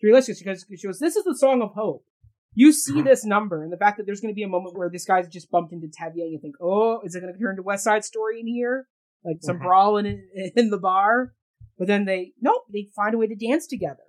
[0.00, 2.04] three list because she goes, "This is the song of hope."
[2.52, 3.04] You see Mhm.
[3.04, 5.28] this number, and the fact that there's going to be a moment where this guy's
[5.28, 7.84] just bumped into Tevye, and you think, "Oh, is it going to turn to West
[7.84, 8.88] Side Story in here?
[9.24, 9.62] Like some Mhm.
[9.62, 10.06] brawl in
[10.56, 11.34] in the bar?"
[11.78, 14.02] But then they, nope, they find a way to dance together,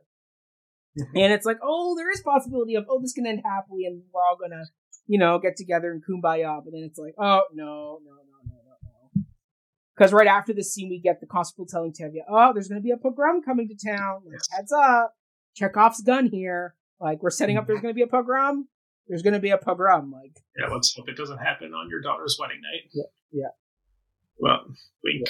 [1.16, 4.22] and it's like, oh, there is possibility of, oh, this can end happily, and we're
[4.22, 4.64] all gonna,
[5.08, 6.62] you know, get together and kumbaya.
[6.64, 9.24] But then it's like, oh, no, no, no, no, no, no.
[9.96, 12.84] Because right after this scene, we get the constable telling Tevye, "Oh, there's going to
[12.84, 14.22] be a pogrom coming to town.
[14.26, 14.40] Like.
[14.56, 15.16] Heads up,
[15.56, 16.76] Chekhov's gun here.
[17.00, 17.68] Like, we're setting up.
[17.68, 18.68] There's going to be a pogrom.
[19.08, 20.12] There's going to be a pogrom.
[20.12, 22.90] Like, Yeah, let's hope it doesn't happen on your daughter's wedding night.
[22.94, 23.50] Yeah, yeah.
[24.40, 24.66] Well,
[25.04, 25.28] wink.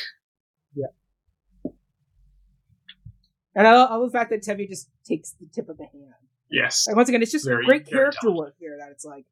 [3.57, 5.85] And I love, I love the fact that Tevye just takes the tip of the
[5.85, 6.13] hand.
[6.51, 6.85] Yes.
[6.87, 8.77] Like, once again, it's just Very- great character work here.
[8.79, 9.25] That it's like,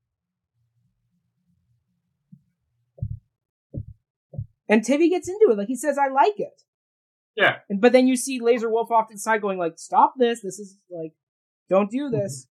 [4.68, 5.58] and Tevye gets into it.
[5.58, 6.64] Like he says, "I like it."
[7.36, 7.58] Yeah.
[7.70, 10.42] And but then you see Lazar Wolf off to the side going like, "Stop this!
[10.42, 11.14] This is like,
[11.70, 12.18] don't do mm-hmm.
[12.18, 12.48] this."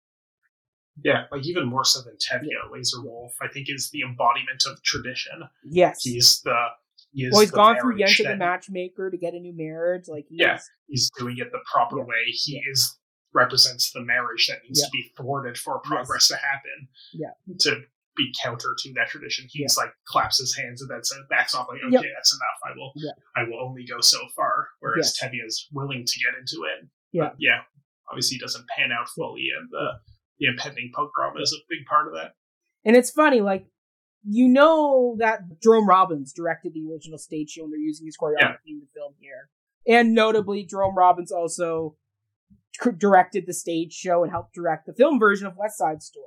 [1.02, 4.80] Yeah, like even more so than Tevye, Lazar Wolf, I think is the embodiment of
[4.84, 5.42] tradition.
[5.64, 6.04] Yes.
[6.04, 6.68] He's the
[7.32, 10.08] well, he's gone through Yenta the matchmaker to get a new marriage.
[10.08, 10.58] Like, he's, Yeah.
[10.86, 12.04] He's doing it the proper Yeah.
[12.04, 12.24] way.
[12.26, 12.98] He is
[13.32, 14.86] represents the marriage that needs Yeah.
[14.86, 16.88] to be thwarted for progress to happen.
[17.12, 17.30] Yeah.
[17.60, 17.82] To
[18.16, 19.46] be counter to that tradition.
[19.50, 22.02] He's like claps his hands and then says backs off like, okay, Yep.
[22.14, 22.58] that's enough.
[22.64, 23.10] I will Yeah.
[23.34, 24.68] I will only go so far.
[24.78, 26.88] Whereas Tevye is willing to get into it.
[27.10, 27.30] Yeah.
[27.30, 27.62] But yeah.
[28.08, 29.98] Obviously he doesn't pan out fully and the
[30.38, 32.34] the impending pogrom is a big part of that.
[32.84, 33.66] And it's funny, like,
[34.26, 38.68] you know that Jerome Robbins directed the original stage show and they're using his choreography
[38.68, 39.50] in the film here.
[39.86, 41.96] And notably, Jerome Robbins also
[42.98, 46.24] directed the stage show and helped direct the film version of West Side Story.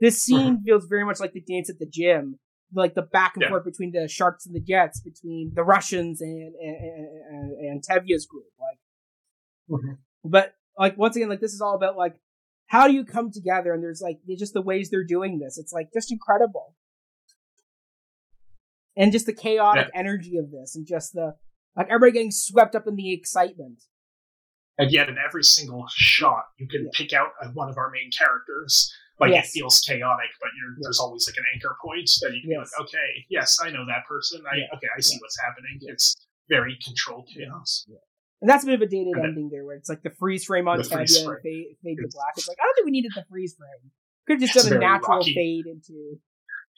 [0.00, 2.38] This scene feels very much like the dance at the gym,
[2.74, 3.48] like the back and Yeah.
[3.50, 6.76] forth between the Sharks and the Jets, between the Russians and and,
[7.30, 8.46] and, and Tevye's group.
[8.58, 8.78] Like,
[9.70, 9.98] Mhm.
[10.24, 12.20] but like once again, like this is all about like
[12.66, 13.72] how do you come together?
[13.72, 15.58] And there's like just the ways they're doing this.
[15.58, 16.74] It's like just incredible,
[18.96, 21.34] and just the chaotic energy of this, and just the
[21.76, 23.82] like everybody getting swept up in the excitement.
[24.78, 26.90] And yet, in every single shot, you can Yeah.
[26.92, 28.92] pick out one of our main characters.
[29.20, 29.48] Like Yes.
[29.54, 30.78] it feels chaotic, but you're, Yeah.
[30.82, 32.70] there's always like an anchor point that you can Yes.
[32.76, 34.42] be like, okay, yes, I know that person.
[34.50, 34.74] I Yeah.
[34.74, 35.18] okay, I see Yeah.
[35.20, 35.78] what's happening.
[35.82, 36.16] It's
[36.48, 37.86] very controlled chaos.
[38.40, 40.44] And that's a bit of a dated then- ending there, where it's like the freeze
[40.44, 41.08] frame on and fade,
[41.82, 42.34] fade to black.
[42.36, 43.92] It's like I don't think we needed the freeze frame.
[44.26, 45.34] Could have just It's done a natural Rocky.
[45.34, 46.20] fade into.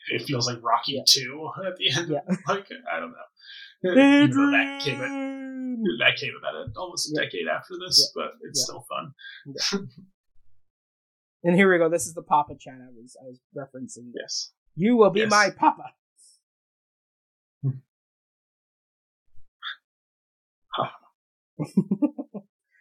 [0.09, 1.02] It feels like Rocky Yeah.
[1.07, 2.09] Two at the end.
[2.11, 2.20] Yeah.
[2.48, 3.28] like I don't know.
[3.90, 5.11] Even though that came at,
[6.00, 9.12] that came about almost a decade after this, but it's still fun.
[11.44, 11.88] And here we go.
[11.88, 14.11] This is the Papa chat I was I was referencing.
[14.14, 14.52] Yes.
[14.74, 15.30] You will be Yes.
[15.30, 15.84] my Papa.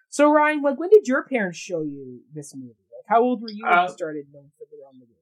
[0.10, 2.68] so Ryan, like, when did your parents show you this movie?
[2.92, 4.52] Like, how old were you when Uh, you started knowing
[4.88, 5.15] on the Roof?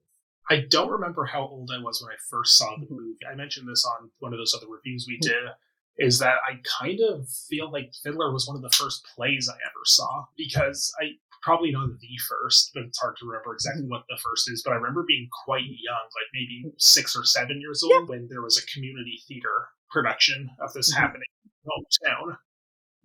[0.50, 3.16] I don't remember how old I was when I first saw the movie.
[3.30, 5.28] I mentioned this on one of those other reviews we hmm.
[5.28, 5.44] did.
[5.96, 9.54] Is that I kind of feel like Fiddler was one of the first plays I
[9.54, 13.90] ever saw because I probably not the first, but it's hard to remember exactly hmm.
[13.90, 14.62] what the first is.
[14.64, 16.70] But I remember being quite young, like maybe hmm.
[16.78, 20.98] six or seven years old, when there was a community theater production of this Mhm.
[20.98, 22.38] happening in my hometown.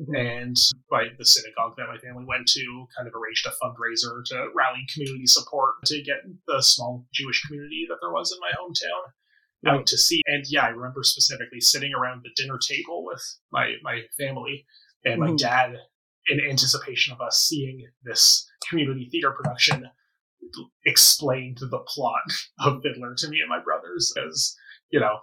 [0.07, 0.55] And
[0.89, 4.85] by the synagogue that my family went to, kind of arranged a fundraiser to rally
[4.93, 9.11] community support to get the small Jewish community that there was in my hometown
[9.73, 10.21] out to see.
[10.25, 13.21] And yeah, I remember specifically sitting around the dinner table with
[13.51, 14.65] my my family
[15.03, 15.37] and my Mhm.
[15.37, 15.75] dad
[16.29, 19.89] in anticipation of us seeing this community theater production
[20.85, 22.21] explained the plot
[22.59, 24.55] of Fiddler to me and my brothers as
[24.91, 25.19] you know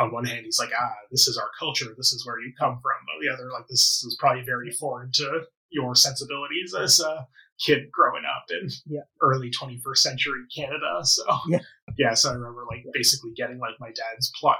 [0.00, 1.86] on one hand he's like ah this is our culture.
[1.96, 2.98] This is where you come from.
[3.06, 7.26] But the other like this is probably very foreign to your sensibilities as a
[7.64, 9.02] kid growing up in Yeah.
[9.22, 11.00] early 21st century canada.
[11.04, 11.58] So Yeah.
[11.98, 14.58] yeah so i remember like basically getting like my dad's plot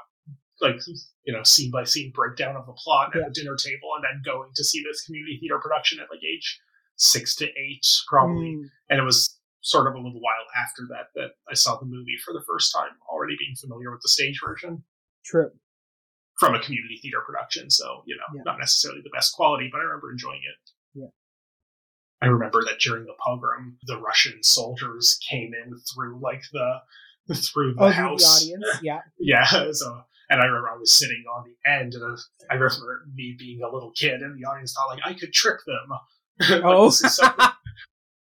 [0.60, 0.76] like
[1.24, 3.22] you know scene by scene breakdown of the plot Yeah.
[3.22, 6.20] at the dinner table and then going to see this community theater production at like
[6.22, 6.60] age
[6.96, 8.56] six to eight probably.
[8.56, 11.86] Mm, and it was sort of a little while after that that I saw the
[11.86, 14.82] movie for the first time, already being familiar with the stage version
[15.24, 15.50] true.
[16.38, 17.68] from a community theater production.
[17.70, 18.42] So, you know, Yeah.
[18.46, 20.70] not necessarily the best quality, but I remember enjoying it.
[20.94, 21.08] Yeah.
[22.22, 26.80] I remember that during the pogrom, the Russian soldiers came in through like the
[27.34, 28.42] through the Oh, the, the house.
[28.42, 28.64] audience.
[28.82, 29.00] Yeah.
[29.18, 32.18] Yeah, so and I remember I was sitting on the end, and
[32.50, 35.58] I remember me being a little kid in the audience, thought like I could trick
[35.66, 35.90] them.
[36.48, 36.86] Like, Oh.
[36.86, 37.46] this is something-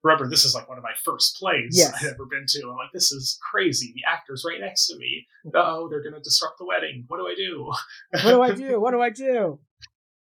[0.04, 1.92] remember this is like one of my first plays Yes.
[1.96, 2.60] I've ever been to.
[2.68, 3.92] I'm like, this is crazy.
[3.96, 5.26] The actor's right next to me.
[5.54, 7.04] Oh, they're gonna disrupt the wedding.
[7.08, 7.72] What do I do?
[8.24, 8.80] What do I do?
[8.80, 9.58] What do I do?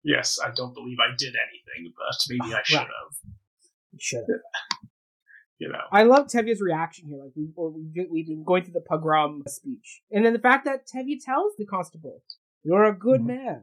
[0.02, 2.86] yes, I don't believe I did anything, but maybe I should Right.
[2.86, 3.32] have.
[4.00, 4.28] Shut up.
[5.60, 5.80] You know.
[5.90, 7.18] I love Tevye's reaction here.
[7.18, 10.86] Like we, we we've been going through the pogrom speech, and then the fact that
[10.86, 12.22] Tevye tells the constable,
[12.62, 13.26] "You're a good Mhm.
[13.26, 13.62] man.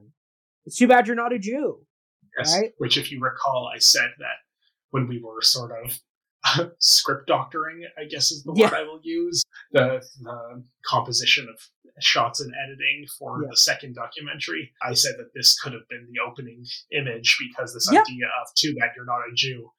[0.66, 1.86] It's too bad you're not a Jew."
[2.38, 2.54] Yes.
[2.54, 2.72] Right?
[2.80, 4.40] Which, if you recall, I said that
[4.96, 6.00] when we were sort of
[6.80, 8.68] script doctoring, I guess is the Yeah.
[8.68, 9.44] word I will use,
[9.74, 11.60] the, the composition of
[12.00, 13.50] shots and editing for Yeah.
[13.52, 14.72] the second documentary.
[14.82, 18.02] I said that this could have been the opening image because this Yeah.
[18.02, 19.70] idea of too bad you're not a Jew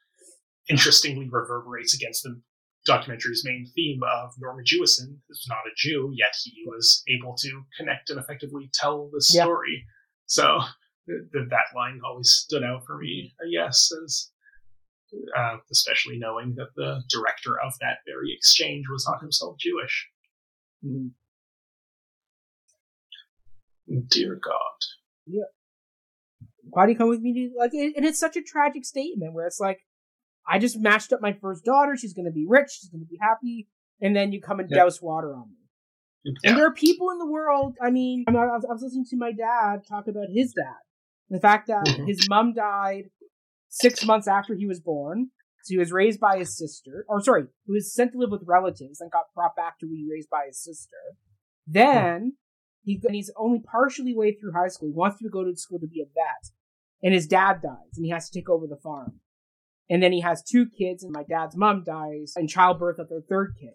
[0.68, 2.40] interestingly reverberates against the
[2.86, 7.62] documentary's main theme of Norman Jewison, is not a Jew, yet he was able to
[7.78, 9.84] connect and effectively tell the story.
[10.26, 10.58] So
[11.08, 13.34] th- th- that line always stood out for me.
[13.40, 14.30] uh, Yes, as
[15.36, 20.08] uh, especially knowing that the director of that very exchange was not himself Jewish.
[20.84, 21.10] Mhm.
[24.08, 24.78] Dear God.
[25.26, 25.44] Yeah.
[26.70, 27.32] Why do you come with me?
[27.32, 29.80] To, like, it, and it's such a tragic statement where it's like,
[30.48, 31.96] I just matched up my first daughter.
[31.96, 32.70] She's going to be rich.
[32.80, 33.68] She's going to be happy.
[34.00, 34.78] And then you come and Yeah.
[34.78, 36.32] douse water on me.
[36.44, 37.76] And there are people in the world.
[37.80, 40.74] I mean, I, was, I was listening to my dad talk about his dad.
[41.30, 42.06] The fact that Mhm.
[42.06, 43.10] his mom died
[43.80, 45.30] six months after he was born.
[45.62, 47.04] So he was raised by his sister.
[47.08, 50.06] Or sorry, he was sent to live with relatives and got brought back to be
[50.08, 50.96] raised by his sister.
[51.66, 52.34] Then
[52.84, 54.88] he and he's only partially way through high school.
[54.88, 56.52] He wants to go to school to be a vet.
[57.02, 59.20] And his dad dies and he has to take over the farm.
[59.90, 63.22] And then he has two kids and my dad's mom dies in childbirth of their
[63.28, 63.74] third kid.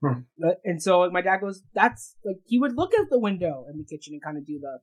[0.00, 0.20] Hmm.
[0.64, 3.78] And so like, my dad goes, that's like, he would look out the window in
[3.78, 4.78] the kitchen and kind of do the,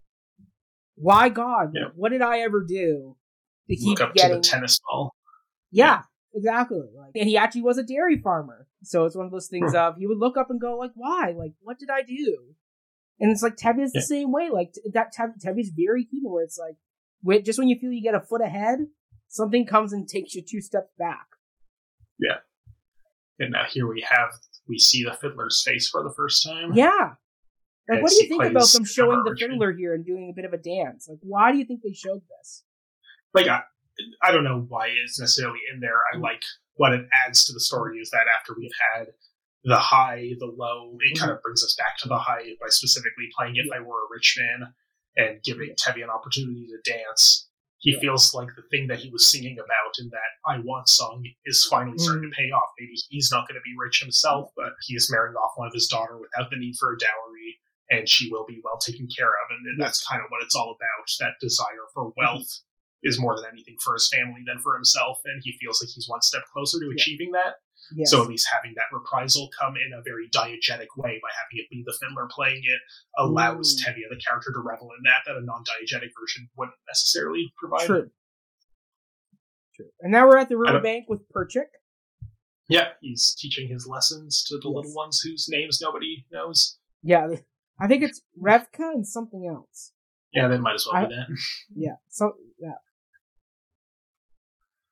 [0.96, 1.72] why God?
[1.74, 1.90] Yeah.
[1.96, 3.16] What did I ever do
[3.70, 5.16] to keep Look up getting, to the tennis ball.
[5.72, 6.02] yeah,
[6.34, 6.82] exactly.
[6.96, 8.68] Like, and he actually was a dairy farmer.
[8.84, 11.34] So it's one of those things of, he would look up and go like, why?
[11.38, 12.56] Like, what did I do?
[13.20, 14.06] And it's like Tevye's the Yeah.
[14.06, 14.50] same way.
[14.50, 16.76] Like that Tev- Tevye's very human where it's like,
[17.24, 18.80] wait, just when you feel you get a foot ahead,
[19.28, 21.28] something comes and takes you two steps back.
[22.20, 22.38] Yeah.
[23.40, 24.30] And now here we have,
[24.68, 26.74] we see the fiddler's face for the first time.
[26.74, 27.14] Yeah.
[27.90, 30.46] Like, what do you think about them showing the fiddler here and doing a bit
[30.46, 31.08] of a dance?
[31.10, 32.64] Like, why do you think they showed this?
[33.34, 33.62] Like I,
[34.22, 36.00] I don't know why it's necessarily in there.
[36.14, 36.22] I mm.
[36.22, 36.44] like
[36.76, 39.08] what it adds to the story is that after we've had
[39.64, 41.20] the high, the low, it mm-hmm.
[41.20, 44.12] kind of brings us back to the high by specifically playing "If I Were a
[44.12, 44.74] Rich Man"
[45.18, 47.48] and giving Tevye an opportunity to dance.
[47.80, 51.26] He feels like the thing that he was singing about in that "I Want" song
[51.46, 52.38] is finally starting to mm.
[52.38, 52.70] pay off.
[52.80, 54.54] Maybe he's not going to be rich himself, mm.
[54.58, 57.60] but he is marrying off one of his daughter without the need for a dowry,
[57.90, 59.50] and she will be well taken care of.
[59.50, 61.10] And, and that's kind of what it's all about.
[61.20, 62.22] That desire for mm-hmm.
[62.22, 62.62] wealth
[63.04, 66.08] is more than anything for his family than for himself, and he feels like he's
[66.10, 66.94] one step closer to Yeah.
[66.98, 67.56] achieving that.
[67.96, 68.12] Yes.
[68.12, 71.70] So at least having that reprisal come in a very diegetic way by having it
[71.70, 72.80] be the fiddler playing it
[73.18, 73.84] allows Ooh.
[73.84, 77.86] Tevye the character to revel in that that a non-diegetic version wouldn't necessarily provide.
[77.88, 78.12] True.
[79.76, 79.90] True.
[80.02, 81.68] And now we're at the riverbank with Perchik.
[82.70, 84.76] Yeah, he's teaching his lessons to the Yes.
[84.76, 86.78] little ones whose names nobody knows.
[87.04, 87.28] Yeah,
[87.80, 89.92] I think it's Revka and something else.
[90.34, 91.28] Yeah, they might as well I- be that.
[91.76, 92.76] Yeah, so yeah.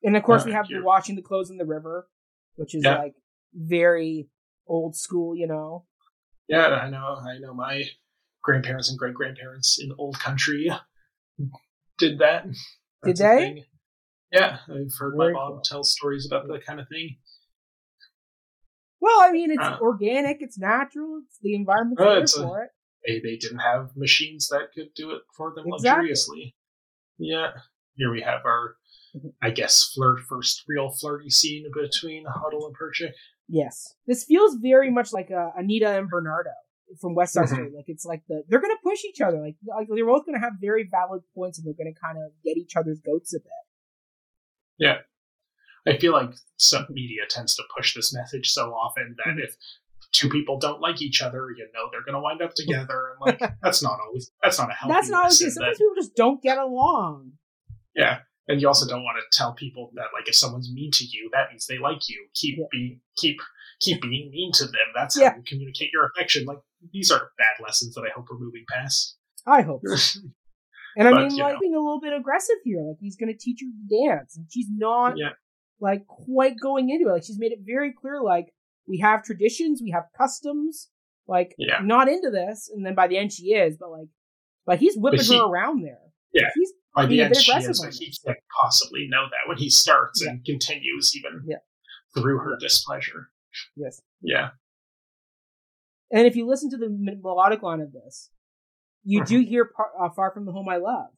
[0.02, 0.82] And of course, Uh, we have the here.
[0.84, 2.08] watching the clothes in the river,
[2.56, 2.98] which is Yeah.
[2.98, 3.14] like
[3.54, 4.28] very
[4.66, 5.86] old school, you know.
[6.48, 7.16] Yeah, I know.
[7.16, 7.84] I know my
[8.42, 10.70] grandparents and great grandparents in old country
[11.98, 12.46] did that.
[13.02, 13.64] That's a they?
[14.32, 15.60] Yeah, I've heard Very my mom cool.
[15.62, 17.18] tell stories about that kind of thing.
[19.00, 19.78] Well, I mean, it's Uh.
[19.80, 22.70] organic, it's natural, it's the environment Uh, it's a- for it.
[23.06, 26.08] They they didn't have machines that could do it for them Exactly.
[26.10, 26.56] luxuriously.
[27.18, 27.52] Yeah.
[27.96, 28.76] Here we have our.
[29.42, 33.12] I guess, flirt first real flirty scene between Hodel and Perchik.
[33.48, 36.50] Yes, this feels very much like uh, Anita and Bernardo
[37.00, 37.48] from West Side Mhm.
[37.54, 37.70] Story.
[37.74, 39.40] Like it's like the they're gonna push each other.
[39.40, 42.56] Like, like they're both gonna have very valid points, and they're gonna kind of get
[42.56, 43.50] each other's goats a bit.
[44.78, 44.98] Yeah,
[45.86, 49.44] I feel like some media tends to push this message so often that Mhm.
[49.44, 49.56] if
[50.12, 53.20] two people don't like each other, you know they're going to wind up together, and
[53.20, 54.92] like that's not always that's not a healthy.
[54.94, 55.38] That's not always.
[55.38, 57.32] Sometimes that- people just don't get along.
[57.94, 58.20] Yeah.
[58.50, 61.30] And you also don't want to tell people that like if someone's mean to you,
[61.32, 62.26] that means they like you.
[62.34, 62.64] Keep Yeah.
[62.70, 63.36] being keep
[63.80, 64.74] keep being mean to them.
[64.94, 65.30] That's Yeah.
[65.30, 66.44] how you communicate your affection.
[66.44, 66.58] Like
[66.92, 69.16] these are bad lessons that I hope we're moving past.
[69.46, 69.82] I hope.
[69.86, 70.20] so.
[70.96, 71.60] And I But, mean, like know.
[71.60, 72.82] being a little bit aggressive here.
[72.82, 75.30] Like he's gonna teach her to dance, and she's not Yeah.
[75.80, 77.12] like quite going into it.
[77.12, 78.20] Like she's made it very clear.
[78.20, 78.52] Like
[78.88, 80.90] we have traditions, we have customs.
[81.28, 81.78] Like Yeah.
[81.84, 83.76] not into this, and then by the end she is.
[83.78, 84.08] But like,
[84.66, 86.00] but he's whipping But he- her around there.
[86.32, 86.50] Yeah.
[86.56, 90.22] he's By the end, she is, but he can't possibly know that when he starts
[90.22, 91.44] and continues even.
[91.46, 91.56] Yeah.
[92.14, 93.30] through her displeasure.
[93.76, 94.00] Yes.
[94.20, 94.50] Yeah.
[96.10, 98.30] And if you listen to the melodic line of this,
[99.04, 101.10] you do hear par- uh, "Far from the Home I Love"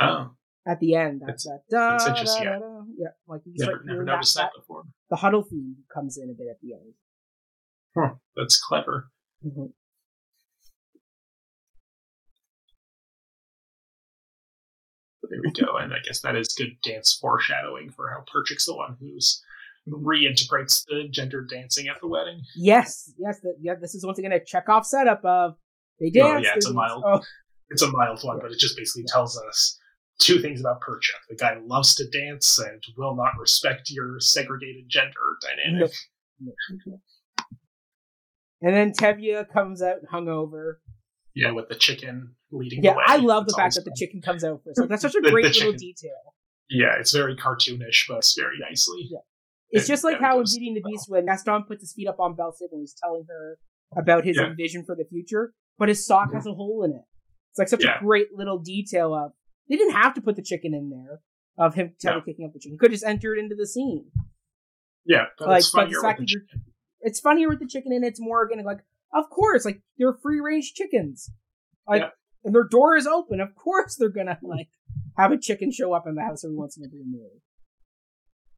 [0.00, 0.34] Oh,
[0.66, 1.22] at the end.
[1.26, 1.62] That's that.
[1.70, 2.58] Da, That's interesting, da, yeah.
[2.58, 2.82] da.
[2.96, 4.84] yeah, like you never, start never noticed that, that, before.
[5.10, 6.92] The Hodel theme comes in a bit at the end.
[7.96, 9.10] Huh, that's clever.
[9.44, 9.72] Mhm.
[15.32, 15.76] There we go.
[15.78, 19.42] And I guess that is good dance foreshadowing for how Perchik's the one who's
[19.88, 22.42] reintegrates the gender dancing at the wedding.
[22.54, 23.74] Yes, yes, that yeah.
[23.80, 25.56] This is once again a Chekhov setup of
[25.98, 26.44] they Oh, dance.
[26.44, 27.20] yeah, it's a mild- Oh,
[27.70, 29.78] It's a mild one, but it just basically tells us
[30.18, 31.16] two things about Perchik.
[31.30, 35.92] The guy loves to dance and will not respect your segregated gender dynamic.
[36.38, 36.52] no.
[38.60, 40.74] And then Tevye comes out hungover.
[41.34, 42.96] Yeah, with the chicken leading Yeah.
[43.06, 44.78] I love the fact that the chicken comes out first.
[44.80, 45.76] Like, that's such a great little chicken.
[45.76, 46.34] detail.
[46.70, 49.08] Yeah, it's very cartoonish, but it's very nicely.
[49.10, 49.18] Yeah.
[49.70, 50.92] It's And just like how in Beauty and the well.
[50.92, 53.58] Beast when Gaston puts his feet up on Belle and he's telling her
[53.96, 54.52] about his Yeah.
[54.56, 56.34] vision for the future, but his sock Mhm.
[56.34, 57.02] has a hole in it.
[57.50, 57.98] It's like such Yeah.
[57.98, 59.32] a great little detail of
[59.68, 61.20] they didn't have to put the chicken in there
[61.58, 62.20] of him No.
[62.22, 62.72] kicking up the chicken.
[62.74, 64.10] He could just enter it into the scene.
[65.04, 66.64] Yeah, but Like, it's but the funnier fact with the chicken.
[67.00, 68.64] It's funnier with the chicken and it's more organic.
[68.64, 71.30] Like, of course, like they're free range chickens.
[71.88, 72.10] Like Yeah.
[72.44, 73.40] And their door is open.
[73.40, 74.68] Of course they're gonna like
[75.16, 77.40] have a chicken show up in the house every once in a blue moon.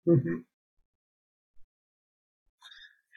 [0.06, 0.40] Mm-hmm.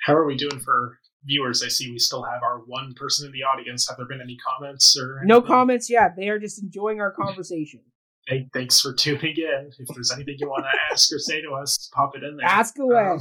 [0.05, 1.61] How are we doing for viewers?
[1.63, 3.87] I see we still have our one person in the audience.
[3.89, 6.15] Have there been any comments or No comments yet.
[6.15, 7.81] They are just enjoying our conversation.
[8.27, 9.71] Hey, thanks for tuning in.
[9.79, 12.45] If there's anything you want to ask or say to us, pop it in there.
[12.45, 13.17] Ask away.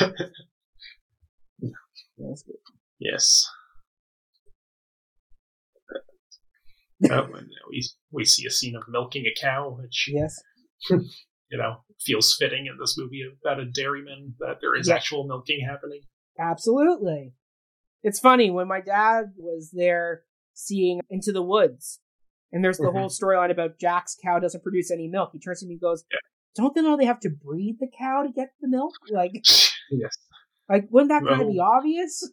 [0.00, 0.12] Um,
[2.98, 3.50] yes.
[7.10, 10.36] and we we see a scene of milking a cow, which Yes.
[10.90, 14.94] you know feels fitting in this movie about a dairyman that there is Yeah.
[14.96, 16.00] actual milking happening.
[16.38, 17.32] Absolutely.
[18.02, 20.22] It's funny when my dad was there
[20.54, 22.00] seeing Into the Woods,
[22.52, 22.92] and there's the Mhm.
[22.92, 25.30] whole storyline about Jack's cow doesn't produce any milk.
[25.32, 26.18] He turns to me and goes, Yeah.
[26.56, 28.92] "Don't they know they have to breed the cow to get the milk?
[29.10, 29.32] Like,
[29.90, 30.16] yes.
[30.68, 32.28] like wouldn't that kind of be obvious?"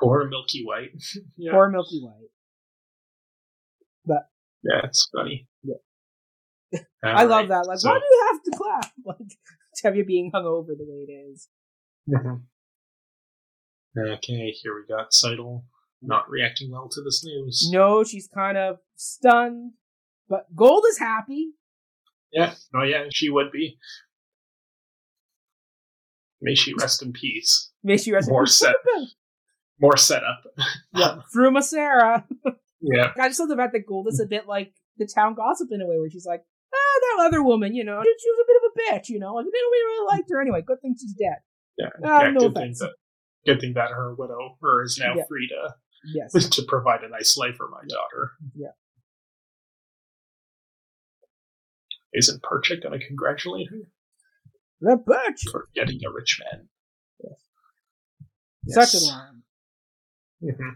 [0.00, 0.90] Poor Milky White.
[1.36, 1.52] yeah.
[1.52, 2.30] Poor Milky White.
[4.64, 5.46] Yeah, it's funny.
[5.62, 6.80] Yeah.
[7.04, 7.66] I love that.
[7.66, 8.92] Like, so- why do you have to clap?
[9.06, 9.18] Like,
[9.82, 11.48] have you being hungover the way it is.
[12.08, 12.42] Mhm.
[13.98, 15.62] Okay, here we got Tzeitel
[16.00, 17.68] not reacting well to this news.
[17.72, 19.72] No, she's kind of stunned,
[20.28, 21.50] but Golde is happy.
[22.32, 23.78] Yeah, oh yeah, she would be.
[26.40, 27.70] May she rest in peace.
[27.82, 28.54] May she rest in More peace.
[28.56, 28.74] set.
[29.80, 30.42] More setup.
[30.92, 32.26] Yeah, through Sarah.
[32.92, 33.12] Yeah.
[33.18, 35.68] I just love about the fact that Golde is a bit like the town gossip
[35.72, 36.42] in a way, where she's like,
[36.74, 39.34] ah, that other woman, you know, she was a bit of a bitch, you know,
[39.34, 40.62] like we don't really liked her anyway.
[40.66, 41.38] Good thing she's dead.
[41.78, 41.88] Yeah.
[42.04, 42.92] Ah, yeah no good thing that
[43.46, 45.24] good thing that her widow her is now Yeah.
[45.28, 45.74] free to
[46.14, 46.32] Yes.
[46.56, 48.32] to provide a nice life for my daughter.
[48.54, 48.68] Yeah.
[52.12, 53.78] Isn't Perchik gonna congratulate her
[54.80, 55.50] The bitch.
[55.50, 56.68] for getting a rich man?
[58.66, 59.42] Such a line.
[60.40, 60.70] hmm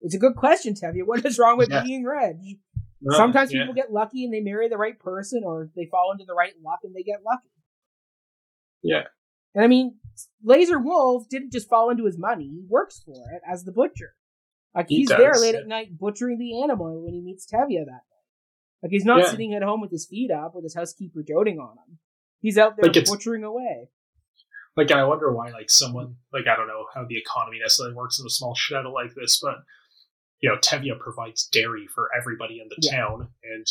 [0.00, 1.04] It's a good question, Tevye.
[1.04, 1.82] What is wrong with Yeah.
[1.82, 2.36] being rich?
[3.00, 3.60] No, Sometimes yeah.
[3.62, 6.54] people get lucky and they marry the right person, or they fall into the right
[6.62, 7.48] luck and they get lucky.
[8.82, 9.04] Yeah.
[9.54, 9.96] And I mean,
[10.42, 14.14] Lazar Wolf didn't just fall into his money; he works for it as the butcher.
[14.74, 15.60] Like He he's there late yeah.
[15.60, 18.02] at night butchering the animal when he meets Tevye that night.
[18.82, 19.30] Like he's not Yeah.
[19.30, 21.98] sitting at home with his feet up with his housekeeper doting on him.
[22.40, 23.88] He's out there Like, butchering away.
[24.76, 28.20] like I wonder why like someone like I don't know how the economy necessarily works
[28.20, 29.56] in a small shtetl like this, but
[30.40, 32.96] you know Tevye provides dairy for everybody in the Yeah.
[32.96, 33.66] town, and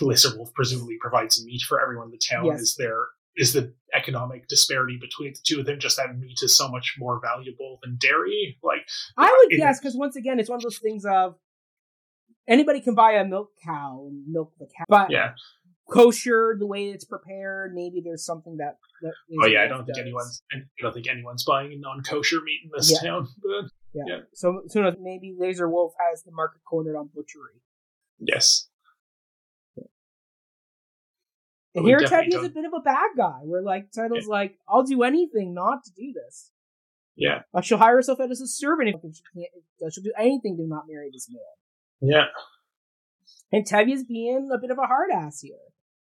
[0.00, 2.46] Lazar Wolf presumably provides meat for everyone in the town.
[2.46, 2.60] Yes.
[2.60, 3.06] Is there
[3.36, 6.96] is the economic disparity between the two of them just that meat is so much
[6.98, 8.58] more valuable than dairy?
[8.62, 8.80] Like
[9.16, 11.36] I uh, would it- guess because once again, it's one of those things of
[12.48, 15.32] anybody can buy a milk cow and milk the cow, but yeah,
[15.90, 17.72] kosher the way it's prepared.
[17.74, 18.78] Maybe there's something that.
[19.02, 19.12] that
[19.42, 19.98] oh yeah, I don't think does.
[20.02, 23.10] anyone's I don't think anyone's buying non kosher meat in this Yeah.
[23.10, 23.28] town.
[23.42, 24.02] But Yeah.
[24.06, 24.18] yeah.
[24.34, 27.60] So, so no, maybe Lazar Wolf has the market cornered on butchery.
[28.18, 28.68] yes,
[31.74, 33.40] And here Tevye is a bit of a bad guy.
[33.42, 36.50] Where like Title's like, I'll do anything not to do this.
[37.16, 39.92] yeah, Like she'll hire herself out as a servant if she can't.
[39.92, 42.10] She'll do anything to not marry this man.
[42.12, 42.24] yeah,
[43.52, 45.54] And Tevye's being a bit of a hard ass here.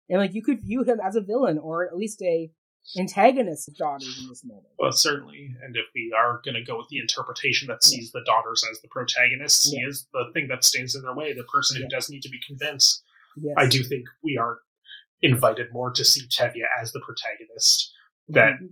[0.08, 2.50] And like you could view him as a villain or at least a
[2.98, 4.66] antagonist of daughters in this moment.
[4.78, 5.50] Well, certainly.
[5.62, 8.80] And if we are going to go with the interpretation that sees the daughters as
[8.80, 11.88] the protagonists, he is the thing that stands in their way, the person who Yeah.
[11.90, 13.02] does need to be convinced.
[13.36, 13.54] Yes.
[13.58, 14.58] I do think we are
[15.22, 17.92] invited more to see Tevye as the protagonist.
[18.28, 18.66] That Mm-hmm.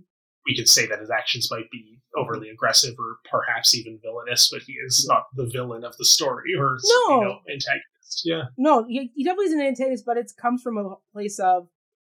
[0.45, 4.61] we could say that his actions might be overly aggressive or perhaps even villainous, but
[4.63, 6.77] he is not the villain of the story or
[7.09, 7.15] No.
[7.15, 8.21] you know, antagonist.
[8.23, 11.67] Yeah, No, he, he definitely is an antagonist, but it comes from a place of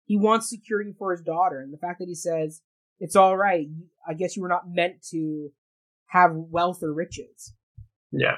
[0.08, 2.62] he wants security for his daughter, and the fact that he says
[2.98, 3.68] it's all right.
[4.08, 5.50] I guess you were not meant to
[6.06, 7.54] have wealth or riches.
[8.10, 8.36] yeah.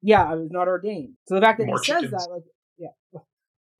[0.00, 1.14] Yeah, I was not ordained.
[1.26, 2.44] So the fact that More he says that, like,
[2.78, 2.90] yeah,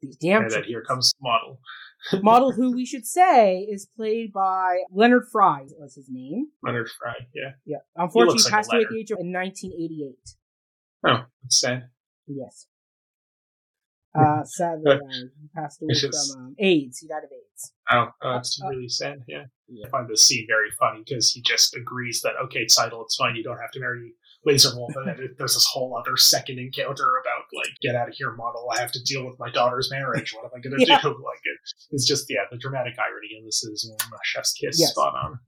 [0.03, 1.61] these damn and then here comes Motel
[2.25, 6.49] Motel who we should say is played by Leonard Frey was his name.
[6.65, 7.29] Leonard Frey.
[7.37, 7.53] Yeah.
[7.65, 10.17] Yeah, unfortunately, he like passed away at the age of in 1988.
[11.07, 11.89] Oh, it's sad.
[12.27, 12.67] Yes.
[14.19, 16.99] Uh, sadly, uh, he passed away just- from um, AIDS.
[16.99, 17.73] He died of AIDS.
[17.91, 19.23] Oh, oh it's Uh, really sad.
[19.29, 19.45] Yeah.
[19.69, 19.87] Yeah.
[19.87, 23.37] I find this scene very funny because he just agrees that okay, Tzeitel, it's fine.
[23.37, 24.13] You don't have to marry
[24.47, 28.15] Lazar Wolf, and then there's this whole other second encounter about like, get out of
[28.15, 28.67] here, Motel.
[28.75, 30.33] I have to deal with my daughter's marriage.
[30.33, 31.01] What am I going to Yeah.
[31.03, 31.09] do?
[31.25, 31.59] Like, it,
[31.91, 34.91] it's just yeah, the dramatic irony in this is mm, chef's kiss, Yes.
[34.91, 35.39] spot on.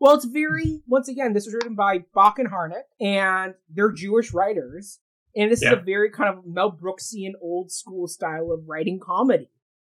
[0.00, 1.32] Well, it's very once again.
[1.32, 4.98] This was written by Bock and Harnick, and they're Jewish writers,
[5.36, 9.50] and this is a very kind of Mel Brooksian, old school style of writing comedy.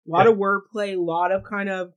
[0.07, 0.33] A lot Yeah.
[0.33, 1.93] of wordplay, a lot of kind of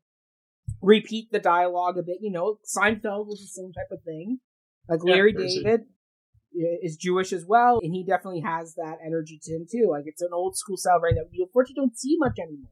[0.82, 2.18] repeat the dialogue a bit.
[2.22, 4.40] You know, Seinfeld was the same type of thing.
[4.88, 5.82] Like Larry a- David
[6.82, 9.88] is Jewish as well, and he definitely has that energy to him too.
[9.90, 12.72] Like it's an old school style of writing that you unfortunately don't see much anymore.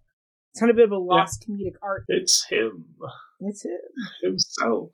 [0.52, 2.06] It's kind of a bit of a lost comedic art.
[2.08, 2.86] It's him
[3.42, 3.78] It's him.
[4.24, 4.92] himself.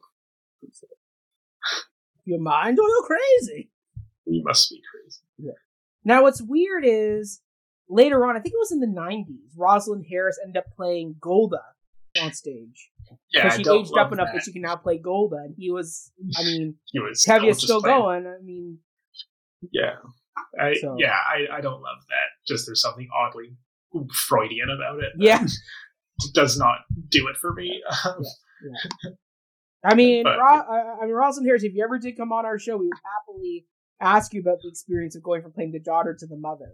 [2.25, 3.71] Your mind or you're crazy.
[4.25, 5.21] He must be crazy.
[6.05, 7.41] Now, what's weird is
[7.89, 11.61] later on, I think it was in the 90s, Rosalind Harris ended up playing Golda
[12.21, 12.89] on stage.
[13.33, 14.33] Yeah, she aged up enough that.
[14.35, 14.43] that.
[14.43, 15.37] she can now play Golda.
[15.37, 18.27] And he was, I mean, He was Tevye's still playing- going.
[18.27, 18.79] I mean,
[19.71, 19.95] Yeah.
[20.59, 22.29] I, So- Yeah, I, I don't love that.
[22.47, 23.55] Just there's something oddly
[24.27, 25.13] Freudian about it.
[25.17, 25.45] yeah.
[26.33, 27.81] Does not do it for me.
[29.83, 32.45] I mean, But- Ro- I I mean, Rosalind Harris, if you ever did come on
[32.45, 33.65] our show, we would happily
[34.03, 36.71] ask you about the experience of going from playing the daughter to the mother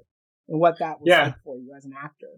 [0.47, 1.25] and what that was Yeah.
[1.25, 2.31] like for you as an actor.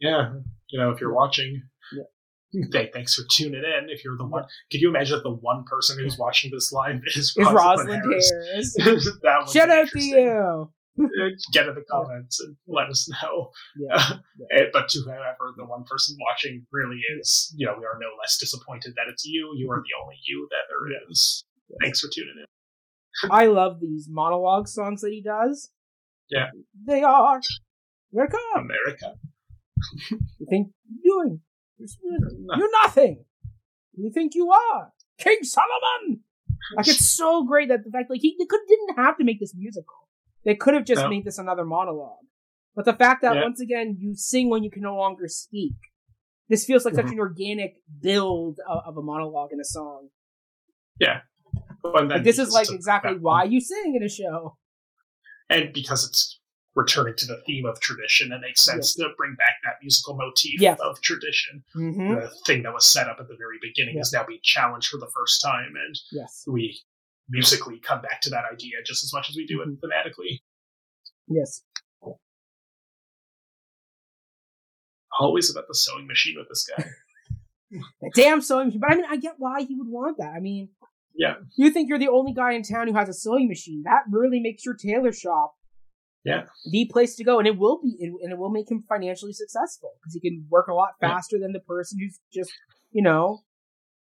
[0.00, 0.34] yeah.
[0.70, 2.64] You know, if you're watching, Yeah.
[2.72, 3.88] th- thanks for tuning in.
[3.90, 7.00] If you're the one, could you imagine that the one person who's watching this live
[7.06, 8.32] is, Is Rosalind Harris?
[8.78, 9.18] Harris.
[9.22, 10.70] that Shout out to you.
[10.96, 11.06] Uh,
[11.52, 13.50] Get in the comments and let us know.
[13.76, 14.18] Yeah.
[14.56, 18.06] Eh, but to whoever the one person watching really is, you know, we are no
[18.22, 19.52] less disappointed that it's you.
[19.56, 21.44] You are the only you that there is.
[21.82, 22.44] Thanks for tuning in.
[23.30, 25.70] I love these monologue songs that he does.
[26.30, 26.46] Yeah.
[26.86, 27.40] They are.
[28.16, 28.40] Come.
[28.56, 29.14] America.
[30.00, 30.68] You think
[31.02, 31.40] you're doing?
[31.78, 33.24] You're, you're nothing.
[33.96, 36.20] You think you are King Solomon?
[36.76, 39.40] Like it's so great that the fact like he they could didn't have to make
[39.40, 40.08] this musical.
[40.44, 41.08] They could have just No.
[41.08, 42.24] made this another monologue.
[42.74, 43.42] But the fact that Yeah.
[43.42, 45.74] once again you sing when you can no longer speak.
[46.48, 47.12] This feels like such Mhm.
[47.12, 50.08] an organic build of, of a monologue in a song.
[51.00, 51.20] Well,
[51.84, 54.56] and then Like this is like exactly why you sing in a show.
[55.50, 56.40] and because it's
[56.74, 60.60] returning to the theme of tradition, it makes sense to bring back that musical motif
[60.60, 60.78] Yes.
[60.80, 61.62] of tradition.
[61.76, 62.14] Mm-hmm.
[62.14, 64.98] The thing that was set up at the very beginning is now being challenged for
[64.98, 66.42] the first time, and Yes.
[66.48, 66.76] we
[67.28, 69.84] musically come back to that idea just as much as we do it Mm-hmm.
[69.86, 70.40] thematically.
[71.28, 71.62] Yes.
[75.20, 76.86] Always about the sewing machine with this guy.
[78.16, 78.80] Damn sewing machine.
[78.80, 80.32] But I mean, I get why he would want that.
[80.36, 80.70] I mean,
[81.16, 81.34] Yeah.
[81.56, 83.82] you think you're the only guy in town who has a sewing machine.
[83.84, 85.54] That really makes your tailor shop
[86.24, 86.46] Yeah.
[86.70, 89.92] the place to go, and it will be, and it will make him financially successful
[90.00, 91.08] because he can work a lot Yeah.
[91.10, 92.52] faster than the person who's just,
[92.90, 93.44] you know,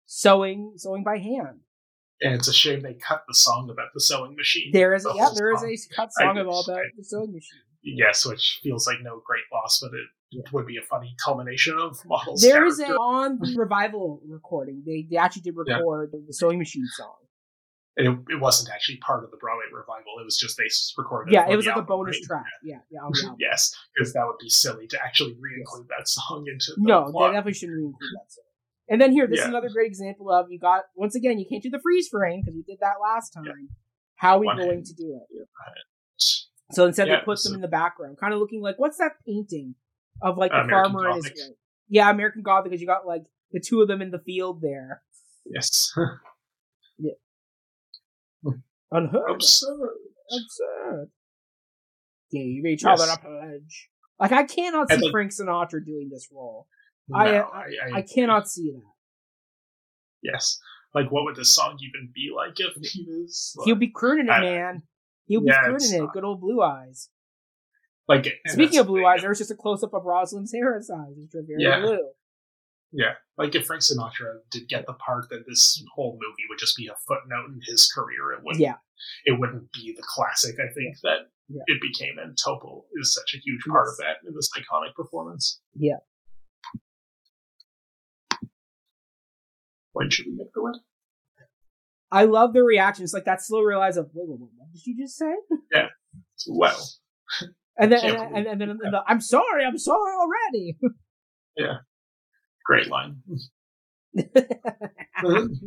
[0.06, 1.60] sewing sewing by hand.
[2.20, 4.70] And it's a shame they cut the song about the sewing machine.
[4.72, 5.70] There is, The a, yeah, there is song.
[5.70, 7.60] a cut song all about I- the sewing machine.
[7.82, 10.42] Yes, which feels like no great loss, but it Yeah.
[10.52, 14.82] would be a funny culmination of Motel's There is a on the revival recording.
[14.84, 15.76] They they actually did Yeah.
[15.76, 17.14] record the sewing machine song.
[17.96, 20.12] And it, it wasn't actually part of the Broadway revival.
[20.20, 21.32] It was just they recorded.
[21.32, 22.42] Yeah, for it was like a bonus right?
[22.42, 22.52] track.
[22.62, 26.72] Yeah, yeah, the yes, because that would be silly to actually re-include that song into
[26.76, 28.44] the No, they definitely shouldn't include that song.
[28.90, 31.62] And then here, this is another great example of you got once again you can't
[31.62, 33.44] do the freeze frame because we did that last time.
[34.14, 34.86] How are we One going hand.
[34.86, 35.26] to do it?
[35.30, 35.44] Yeah.
[36.70, 38.98] So instead, Yeah, they put so- them in the background, kind of looking like what's
[38.98, 39.74] that painting
[40.22, 41.52] of like the American farmer and his?
[41.88, 43.22] Yeah, American Gothic because you got like
[43.52, 45.02] the two of them in the field there.
[45.46, 45.92] Yes,
[46.98, 47.12] yeah.
[48.90, 49.90] Unheard absurd.
[50.30, 51.10] Absurd.
[52.30, 53.16] Gave each other Yes.
[53.16, 53.88] a pledge.
[54.20, 56.66] Like I cannot And, see like- Frank Sinatra doing this role.
[57.08, 58.82] No, I- uh, I, I, I cannot see that.
[60.22, 60.58] Yes,
[60.94, 63.56] like what would this song even be like if he was?
[63.64, 64.82] He'll be crooning it, man.
[65.26, 66.04] He'll be Yeah, it's crooning it.
[66.06, 67.08] not- Good old blue eyes.
[68.08, 70.82] Like Speaking of blue eyes, there was just a close up of Rosalind's hair and
[70.82, 71.80] eyes, which are very Yeah.
[71.80, 72.10] blue.
[72.90, 76.74] Yeah, like if Frank Sinatra did get the part that this whole movie would just
[76.74, 78.62] be a footnote in his career, it wouldn't.
[78.62, 78.76] Yeah.
[79.26, 80.54] It wouldn't be the classic.
[80.58, 81.62] I think that Yeah.
[81.66, 85.60] it became, and Topol is such a huge part of that in this iconic performance.
[85.74, 85.98] Yeah.
[89.92, 90.74] When should we make the win?
[92.10, 93.04] I love the reaction.
[93.04, 95.34] It's like that slow realize of wait, wait, wait, what did you just say?
[95.72, 95.88] Yeah.
[96.48, 96.88] Well,
[97.78, 100.76] And then and, and, and then and the, I'm sorry, I'm sorry already.
[101.56, 101.76] Yeah.
[102.64, 103.22] Great line.
[104.16, 105.66] Mm-hmm.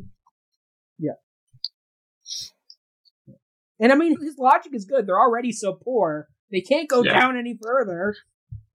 [0.98, 1.12] Yeah.
[3.80, 5.08] And I mean, his logic is good.
[5.08, 7.20] They're already so poor; they can't go Yeah.
[7.20, 8.16] down any further.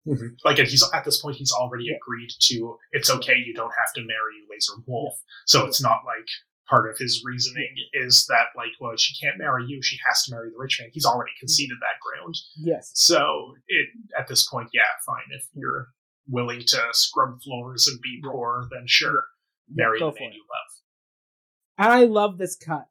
[0.07, 0.35] Mm-hmm.
[0.45, 1.97] Like, and he's at this point, he's already Yeah.
[1.97, 2.77] agreed to.
[2.93, 3.37] It's okay.
[3.37, 5.15] You don't have to marry Lazar Wolf.
[5.47, 6.27] So it's not like
[6.69, 9.81] part of his reasoning is that like, well, she can't marry you.
[9.83, 10.91] She has to marry the rich man.
[10.93, 12.35] He's already conceded that ground.
[12.57, 13.87] Yes, So it
[14.19, 15.23] at this point, yeah, fine.
[15.31, 15.89] If you're
[16.29, 19.25] willing to scrub floors and be poor, then sure,
[19.73, 20.35] marry the man it.
[20.35, 21.85] you love.
[21.87, 22.87] And I love this cut.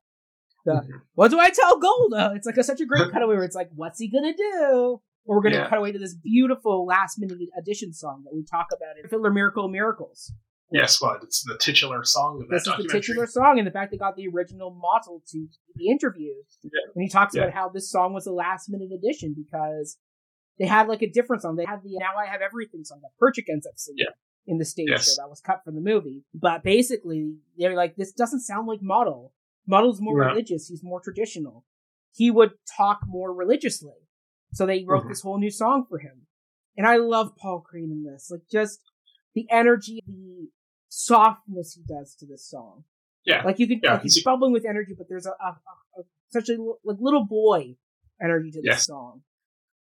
[0.65, 1.01] The, Mhm.
[1.15, 2.33] What do I tell Golda?
[2.35, 5.01] It's like a, such a great cutaway where it's like, what's he gonna do?
[5.25, 5.69] Or we're gonna Yeah.
[5.69, 9.31] cut away to this beautiful last minute addition song that we talk about in Fiddler
[9.31, 10.31] Miracle Miracles.
[10.71, 13.71] Yes, well, it's the titular song of that This is the titular song, and the
[13.71, 16.33] fact they got the original Motel to the interview.
[16.63, 16.69] Yeah.
[16.95, 17.43] And he talks Yeah.
[17.43, 19.97] about how this song was a last minute addition because
[20.57, 21.55] they had like a different song.
[21.55, 24.13] They had the Now I Have Everything song that Perchik ends up singing Yeah.
[24.47, 25.13] in the stage Yes.
[25.15, 26.23] show that was cut from the movie.
[26.33, 29.33] But basically, they're like, this doesn't sound like Motel.
[29.67, 30.27] Motel's more No.
[30.27, 31.63] religious, he's more traditional.
[32.11, 33.93] He would talk more religiously.
[34.53, 35.09] So they wrote Mhm.
[35.09, 36.25] this whole new song for him.
[36.77, 38.31] And I love Paul Crane in this.
[38.31, 38.79] Like, just
[39.33, 40.49] the energy, the
[40.95, 42.83] softness he does to this song.
[43.25, 43.43] Yeah.
[43.43, 46.03] Like you can, Yeah, like he's bubbling with energy, but there's a, a, a, a
[46.29, 47.75] such a like little boy
[48.21, 49.21] energy to this song.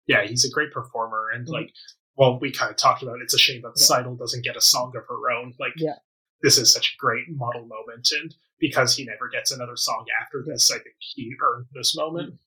[0.08, 1.52] yeah, he's a great performer, and Mhm.
[1.52, 1.72] like,
[2.16, 3.22] well, we kind of talked about.
[3.22, 3.84] It's a shame that Yeah.
[3.98, 5.54] Tzeitel doesn't get a song of her own.
[5.60, 5.96] Like, Yeah.
[6.42, 10.44] this is such a great Motel moment, and because he never gets another song after
[10.46, 12.40] this, I think he earned this moment.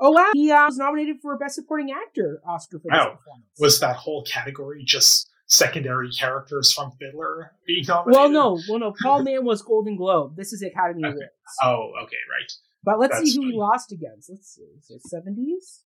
[0.00, 3.14] Oh wow, he uh, was nominated for Best Supporting Actor Oscar for this Wow.
[3.16, 3.46] performance.
[3.60, 8.18] Was that whole category just secondary characters from Fiddler being nominated?
[8.18, 8.94] well, no, well, no.
[9.02, 10.34] Paul Mann was Golden Globe.
[10.36, 11.12] This is Academy Okay.
[11.14, 11.30] Awards.
[11.62, 12.52] Oh, okay, right.
[12.84, 14.30] But let's That's see who he lost against.
[14.30, 15.84] Let's see, seventies.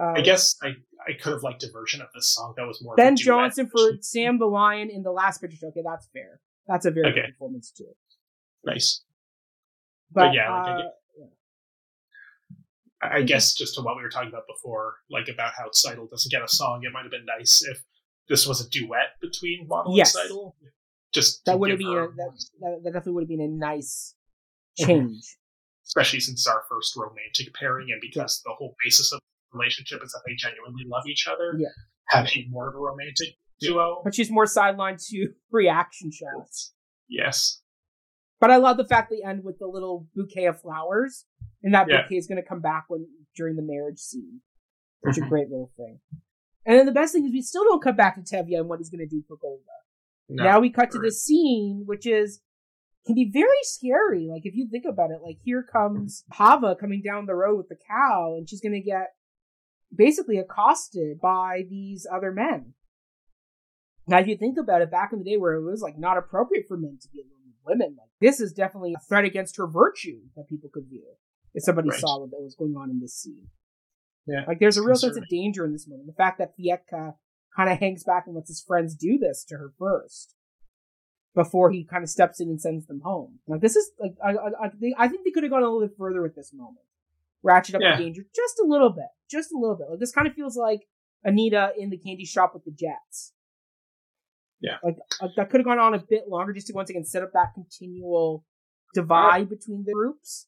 [0.00, 0.68] Uh, I guess I,
[1.08, 2.94] I could have liked a version of this song that was more.
[2.96, 3.92] Ben Johnson for.
[4.00, 5.68] Sam the Lion in the last picture show.
[5.68, 6.40] Okay, that's fair.
[6.66, 7.20] That's a very Okay.
[7.22, 7.86] good performance too.
[8.64, 9.02] nice.
[10.12, 10.82] But, But yeah, like, I uh,
[13.02, 16.08] I I guess just to what we were talking about before, like about how Tzeitel
[16.10, 17.78] doesn't get a song, it might have been nice if
[18.30, 20.14] this was a duet between Motel Yes.
[20.14, 20.54] and Tzeitel.
[21.12, 24.14] Just that would have been a, that, that, definitely would have been a nice
[24.80, 24.86] Mhm.
[24.86, 25.36] change.
[25.86, 29.18] especially since it's our first romantic pairing, and because the whole basis of
[29.52, 31.54] the relationship is that they genuinely love each other.
[31.58, 31.68] Yeah.
[32.06, 34.00] having more of a romantic duo.
[34.02, 36.74] But she's more sidelined to reaction shots.
[37.08, 37.62] Yes,
[38.40, 41.24] But I love the fact they end with the little bouquet of flowers,
[41.62, 42.02] and that Yeah.
[42.02, 44.40] bouquet is going to come back when during the marriage scene.
[45.04, 45.28] Such a Mhm.
[45.28, 46.00] great little thing.
[46.66, 48.78] And then the best thing is we still don't cut back to Tevye and what
[48.78, 49.62] he's going to do for Golda.
[50.28, 52.40] no, now we cut to this scene, which is
[53.06, 54.28] can be very scary.
[54.30, 57.68] Like if you think about it, like here comes Chava coming down the road with
[57.68, 59.08] the cow, and she's going to get
[59.94, 62.74] basically accosted by these other men.
[64.06, 66.18] Now, if you think about it, back in the day where it was like not
[66.18, 69.56] appropriate for men to be alone with women, like this is definitely a threat against
[69.56, 71.04] her virtue that people could view
[71.54, 72.00] if somebody Right.
[72.00, 73.48] saw what was going on in this scene.
[74.30, 76.06] Yeah, Like there's a real sense of danger in this moment.
[76.06, 77.14] The fact that Fyedka
[77.56, 80.34] kind of hangs back and lets his friends do this to her first
[81.34, 83.38] before he kind of steps in and sends them home.
[83.48, 85.66] Like this is like I I, I think I think they could have gone a
[85.66, 86.84] little bit further with this moment,
[87.42, 87.96] ratchet up Yeah.
[87.96, 89.86] the danger just a little bit, just a little bit.
[89.90, 90.80] Like this kind of feels like
[91.24, 93.32] Anita in the candy shop with the Jets.
[94.60, 94.76] Yeah.
[94.84, 97.22] like, like that could have gone on a bit longer just to once again set
[97.22, 98.44] up that continual
[98.92, 100.46] divide between the groups.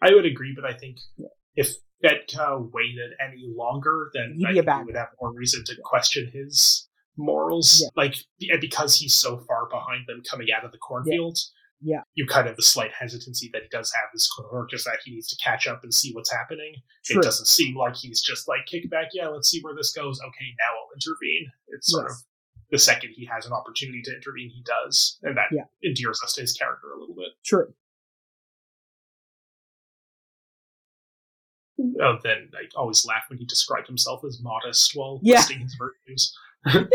[0.00, 1.28] I would agree, but I think Yeah.
[1.54, 5.62] if Fyedka uh, waited any longer, then He'd I think we would have more reason
[5.66, 7.80] to question his morals.
[7.82, 7.88] Yeah.
[7.96, 8.16] Like,
[8.60, 11.38] because he's so far behind them coming out of the cornfield,
[11.80, 12.02] Yeah.
[12.14, 15.12] you kind of the slight hesitancy that he does have this cohort, just that he
[15.12, 16.74] needs to catch up and see what's happening.
[17.04, 17.20] True.
[17.20, 20.20] It doesn't seem like he's just like kick back, yeah, let's see where this goes.
[20.20, 21.46] Okay, now I'll intervene.
[21.68, 22.20] It's sort Yes.
[22.20, 22.26] of
[22.70, 25.64] the second he has an opportunity to intervene, he does, and that Yeah.
[25.84, 27.28] endears us to his character a little bit.
[27.44, 27.72] True.
[32.00, 35.36] Oh, then I always laugh when he described himself as modest while Yeah.
[35.38, 36.32] listing his virtues.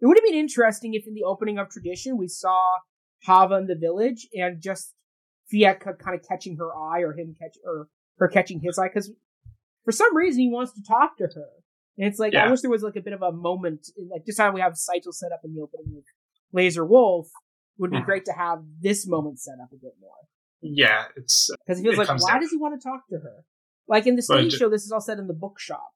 [0.00, 2.62] It would have been interesting if in the opening of tradition we saw
[3.26, 4.92] Chava in the village and just
[5.52, 7.88] Fyedka kind of catching her eye or him catch or
[8.18, 9.10] her catching his eye because
[9.84, 11.48] for some reason he wants to talk to her.
[11.96, 12.46] And it's like Yeah.
[12.46, 14.76] I wish there was like a bit of a moment, like just how we have
[14.76, 16.04] Saito set up in the opening with
[16.52, 17.28] Lazar Wolf.
[17.78, 18.04] Would be Mhm.
[18.04, 20.14] great to have this moment set up a bit more
[20.60, 23.18] Yeah, it's because it feels It like why down- does he want to talk to
[23.18, 23.44] her?
[23.88, 25.92] Like in the stage show, this is all said in the bookshop.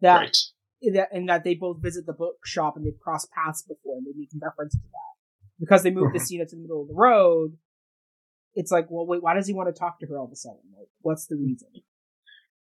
[0.00, 0.36] That right.
[0.94, 4.12] that and that they both visit the bookshop and they've crossed paths before and they
[4.16, 5.14] make reference to that
[5.60, 6.26] because they moved the Mhm.
[6.26, 7.58] scene to the middle of the road.
[8.54, 10.36] It's like, well, wait, why does he want to talk to her all of a
[10.36, 10.62] sudden?
[10.76, 11.68] Like, what's the reason?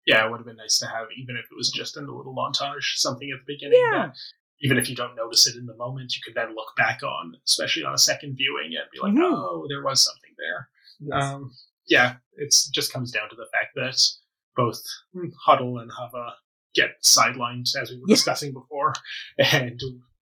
[0.05, 2.11] Yeah, it would have been nice to have, even if it was just in the
[2.13, 3.79] little montage, something at the beginning.
[3.79, 4.07] Yeah.
[4.07, 4.17] That,
[4.61, 7.33] even if you don't notice it in the moment, you could then look back on,
[7.47, 9.21] especially on a second viewing, and be like, Mhm.
[9.23, 10.69] "Oh, there was something there."
[10.99, 11.23] Yes.
[11.23, 11.51] Um,
[11.87, 13.97] yeah, it just comes down to the fact that
[14.55, 14.81] both
[15.47, 16.33] Hodel and Chava
[16.75, 18.15] get sidelined, as we were Yeah.
[18.15, 18.93] discussing before,
[19.37, 19.79] and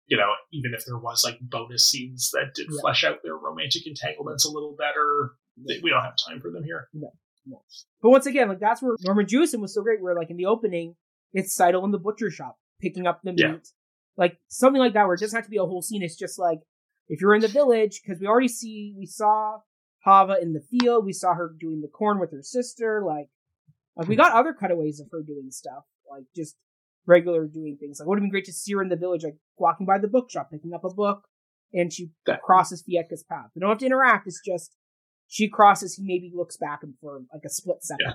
[0.10, 2.80] you know, even if there was like bonus scenes that did Yeah.
[2.82, 6.88] flesh out their romantic entanglements a little better, we don't have time for them here.
[6.94, 7.12] No,
[8.02, 10.02] But once again, like that's where Norman Jewison was so great.
[10.02, 10.96] Where like in the opening,
[11.34, 13.58] it's Tzeitel in the butcher shop picking up the meat, Yeah.
[14.18, 15.06] Like something like that.
[15.06, 16.02] Where it doesn't have to be a whole scene.
[16.04, 16.60] It's just like
[17.08, 19.60] if you're in the village, because we already see we saw
[20.06, 23.04] Chava in the field, we saw her doing the corn with her sister.
[23.06, 23.28] Like,
[23.96, 26.56] like we got other cutaways of her doing stuff, like just
[27.06, 28.00] regular doing things.
[28.00, 29.98] Like, it would have been great to see her in the village, like walking by
[29.98, 31.24] the bookshop, picking up a book,
[31.74, 33.52] and she That- crosses Fyedka's path.
[33.56, 34.28] They don't have to interact.
[34.28, 34.76] It's just
[35.28, 38.06] she crosses, he maybe looks back and for like a split second.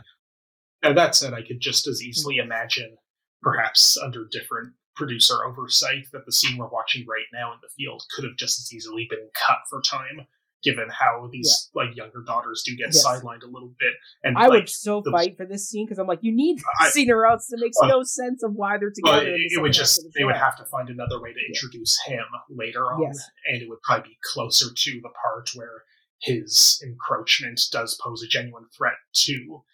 [0.82, 0.88] Yeah.
[0.90, 2.96] Now that said, I could just as easily imagine,
[3.40, 8.02] perhaps under different producer oversight, that the scene we're watching right now in the field
[8.14, 10.26] could have just as easily been cut for time,
[10.62, 13.04] given how these like younger daughters do get Yes.
[13.04, 13.94] sidelined a little bit.
[14.22, 16.60] And I like, would so the- fight for this scene because I'm like, you need
[16.80, 19.26] I- scene or else it makes Well- no sense of why they're together.
[19.26, 21.40] it, it would just half of the they would have to find another way to
[21.48, 23.28] introduce him later on, Yes.
[23.48, 25.82] and it would probably be closer to the part where
[26.20, 29.64] his encroachment does pose a genuine threat to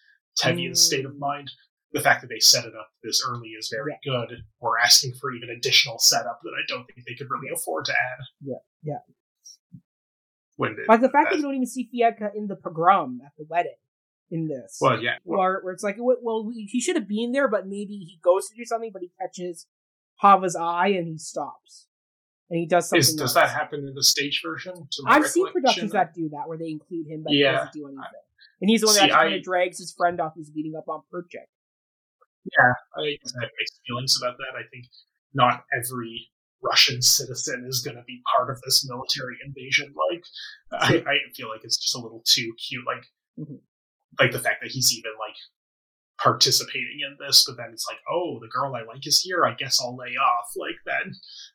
[0.43, 1.19] Tevye's state of Mm.
[1.19, 1.51] mind.
[1.93, 4.43] The fact that they set it up this early is very good.
[4.61, 7.93] We're asking for even additional setup that I don't think they could really afford to
[7.93, 8.19] add.
[8.45, 9.79] Yeah, yeah.
[10.57, 13.21] When the, Like the fact that that- you don't even see Fyedka in the pogrom
[13.25, 13.77] at the wedding
[14.31, 14.77] in this.
[14.81, 17.95] well, yeah, well, where, where it's like, well, he should have been there, but maybe
[17.95, 19.67] he goes to do something, but he catches
[20.21, 21.87] Chava's eye and he stops.
[22.51, 24.75] And he does something is, does that happen in the stage version?
[25.07, 27.51] I've seen productions that do that, where they include him, but Yeah.
[27.53, 28.03] he doesn't do anything.
[28.61, 30.75] And he's the one that actually I- kind of drags his friend off who's beating
[30.77, 31.47] up on Perchik.
[32.45, 34.57] Yeah, I I have mixed feelings about that.
[34.59, 34.87] I think
[35.35, 36.31] not every
[36.63, 39.95] Russian citizen is going to be part of this military invasion.
[40.11, 40.25] Like,
[40.73, 42.87] I, I feel like it's just a little too cute.
[42.87, 43.05] Like,
[43.39, 43.61] Mhm.
[44.19, 45.37] like the fact that he's even like
[46.21, 49.45] participating in this, but then it's like, oh, the girl I like is here.
[49.47, 50.51] I guess I'll lay off.
[50.57, 51.05] Like that.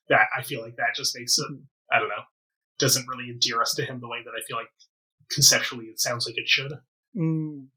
[0.09, 1.45] That I feel like that just makes it.
[1.51, 1.63] Mhm.
[1.91, 2.23] I don't know.
[2.79, 4.71] Doesn't really endear us to him the way that I feel like
[5.31, 6.71] conceptually it sounds like it should.
[7.17, 7.67] Mm.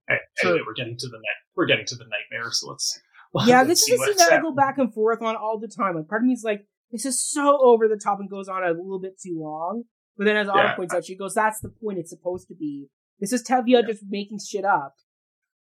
[0.43, 1.37] Anyway, we're getting to the net.
[1.55, 2.51] We're getting to the nightmare.
[2.53, 3.01] So let's.
[3.47, 5.59] Yeah, let's this see is a scene that I go back and forth on all
[5.59, 5.97] the time.
[5.97, 8.63] Like, part of me is like, this is so over the top and goes on
[8.65, 9.83] a little bit too long.
[10.17, 10.75] But then, as Autumn Yeah.
[10.77, 11.99] points out, she goes, "That's the point.
[11.99, 12.89] It's supposed to be.
[13.21, 13.83] This is Tevye Yeah.
[13.83, 14.95] just making shit up.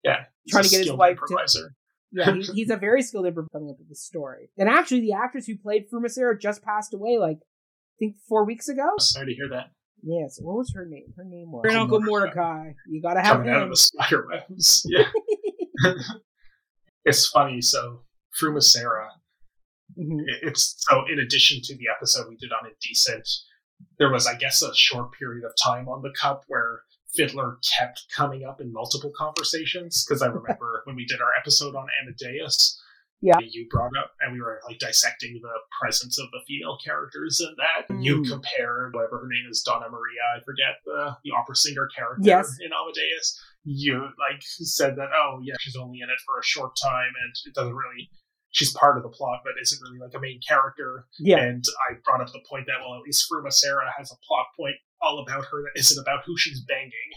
[0.03, 1.75] Yeah, trying to get his wife to- improviser.
[2.11, 4.49] Yeah, he, he's a very skilled improviser coming up with this story.
[4.57, 8.45] And actually, the actress who played Fruma Sarah just passed away, like I think four
[8.45, 8.87] weeks ago.
[8.97, 9.71] Sorry to hear that.
[10.03, 10.39] Yes.
[10.41, 11.13] What was her name?
[11.17, 12.39] Her name was Uncle Uncle Mordecai.
[12.41, 12.73] Mordecai.
[12.87, 14.85] You gotta have Coming out of the spider webs.
[14.89, 15.05] Yeah,
[17.05, 17.61] it's funny.
[17.61, 18.01] So
[18.39, 19.09] Fruma Sarah,
[19.97, 20.21] Mhm.
[20.43, 21.05] it's so.
[21.11, 23.27] In addition to the episode we did on Indecent,
[23.97, 26.83] there was, I guess, a short period of time on the cup where
[27.15, 30.05] Fiddler kept coming up in multiple conversations.
[30.05, 32.79] Because I remember when we did our episode on Amadeus.
[33.21, 33.37] Yeah.
[33.41, 37.53] You brought up, and we were like dissecting the presence of the female characters in
[37.57, 37.89] that.
[37.89, 38.29] And You Mm.
[38.29, 42.57] compared whatever her name is, Donna Maria, I forget the the opera singer character Yes.
[42.61, 43.43] in Amadeus.
[43.65, 47.33] You like said that, oh yeah, she's only in it for a short time, and
[47.45, 48.09] it doesn't really.
[48.51, 51.05] She's part of the plot, but isn't really like a main character.
[51.19, 51.37] Yeah.
[51.37, 54.47] And I brought up the point that well, at least Fruma Sarah has a plot
[54.57, 57.11] point all about her that isn't about who she's banging,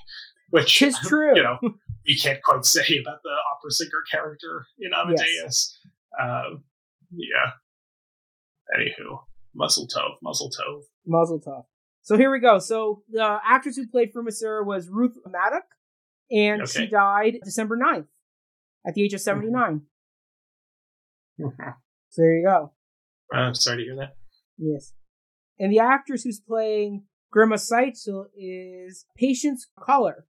[0.50, 1.34] which is true.
[1.36, 1.58] you know
[2.04, 5.78] you can't quite say about the opera singer character in Amadeus.
[6.20, 6.64] Um,
[7.10, 7.52] yeah.
[8.76, 9.20] Anywho,
[9.55, 10.82] muzzle tove, muzzle tove.
[11.06, 11.66] Muzzle tough.
[12.02, 12.59] So here we go.
[12.59, 15.62] So the actress who played Fruma Sarah was Ruth Madoc,
[16.30, 18.06] and she died December 9th
[18.86, 19.82] at the age of 79.
[21.40, 21.62] Mm-hmm.
[22.10, 22.72] So there you go.
[23.32, 24.16] I'm sorry to hear that.
[24.59, 24.93] Yes.
[25.59, 30.26] And the actress who's playing Grima Tzeitel is Patience Collier.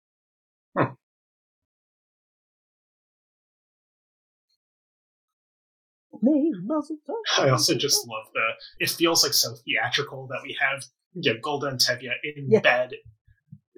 [7.38, 8.46] I also just love the.
[8.84, 10.84] It feels like so theatrical that we have
[11.14, 12.60] yeah, Golde and Tevye in Yeah.
[12.60, 12.92] bed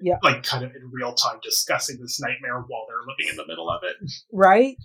[0.01, 0.17] Yeah.
[0.23, 3.69] like kind of in real time discussing this nightmare while they're living in the middle
[3.69, 3.95] of it.
[4.31, 4.77] Right?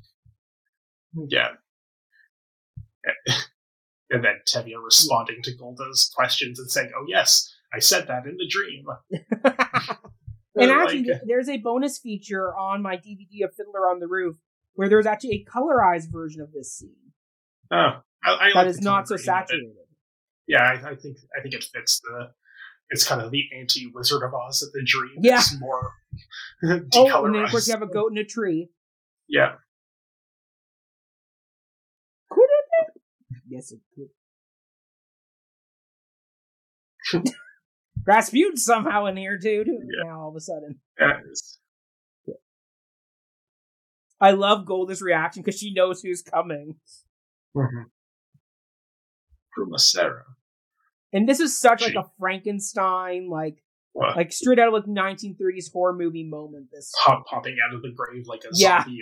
[1.29, 1.53] Yeah.
[4.11, 8.37] And then Tevye responding to Golde's questions and saying, "Oh yes, I said that in
[8.37, 8.85] the dream."
[10.55, 14.37] and actually, th- there's a bonus feature on my DVD of Fiddler on the Roof
[14.75, 17.04] where there's actually a colorized version of this scene
[17.71, 19.73] oh, I, I that like is not so saturated.
[20.47, 22.31] Yeah, I, I think I think it fits the.
[22.91, 25.17] It's kind of the anti Wizard of Oz of the dream.
[25.23, 25.39] Yeah.
[25.39, 25.95] It's more
[26.95, 28.69] Oh, and then of course you have a goat in a tree.
[29.29, 29.55] yeah.
[32.31, 33.01] Could it?
[33.49, 33.81] Yes, it
[37.13, 37.33] could.
[38.07, 39.65] Rasputin somehow in here too.
[39.65, 40.11] too Yeah.
[40.11, 41.21] Now all of a sudden, yeah,
[44.21, 46.77] I love Golde's reaction because she knows who's coming,
[47.57, 47.83] Mm-hmm.
[49.57, 50.25] Fruma Sarah.
[51.13, 53.63] and this is such like a Frankenstein, like
[53.93, 54.17] What?
[54.17, 56.67] like straight out of like 1930s horror movie moment.
[56.73, 58.83] This pop, popping out of the grave like a Yeah.
[58.83, 58.99] zombie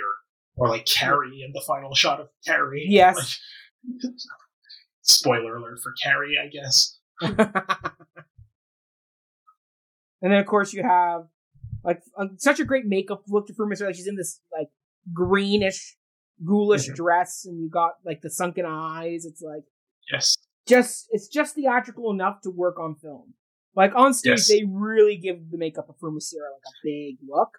[0.58, 2.84] or, or like Carrie in the final shot of Carrie.
[2.88, 3.16] Yes.
[3.16, 4.12] Like-
[5.00, 6.98] spoiler alert for Carrie, I guess.
[7.20, 7.36] and
[10.20, 11.22] then of course you have
[11.84, 12.00] like
[12.36, 14.68] such a great makeup look for Miss Like she's in this like
[15.12, 15.96] greenish,
[16.44, 16.94] ghoulish Mhm.
[16.96, 19.24] dress, and you got like the sunken eyes.
[19.24, 19.64] It's like
[20.10, 20.36] Yes.
[20.66, 23.34] just it's just theatrical enough to work on film.
[23.74, 24.48] Like on stage, Yes.
[24.48, 27.58] they really give the makeup of Fruma Sarah like a big look.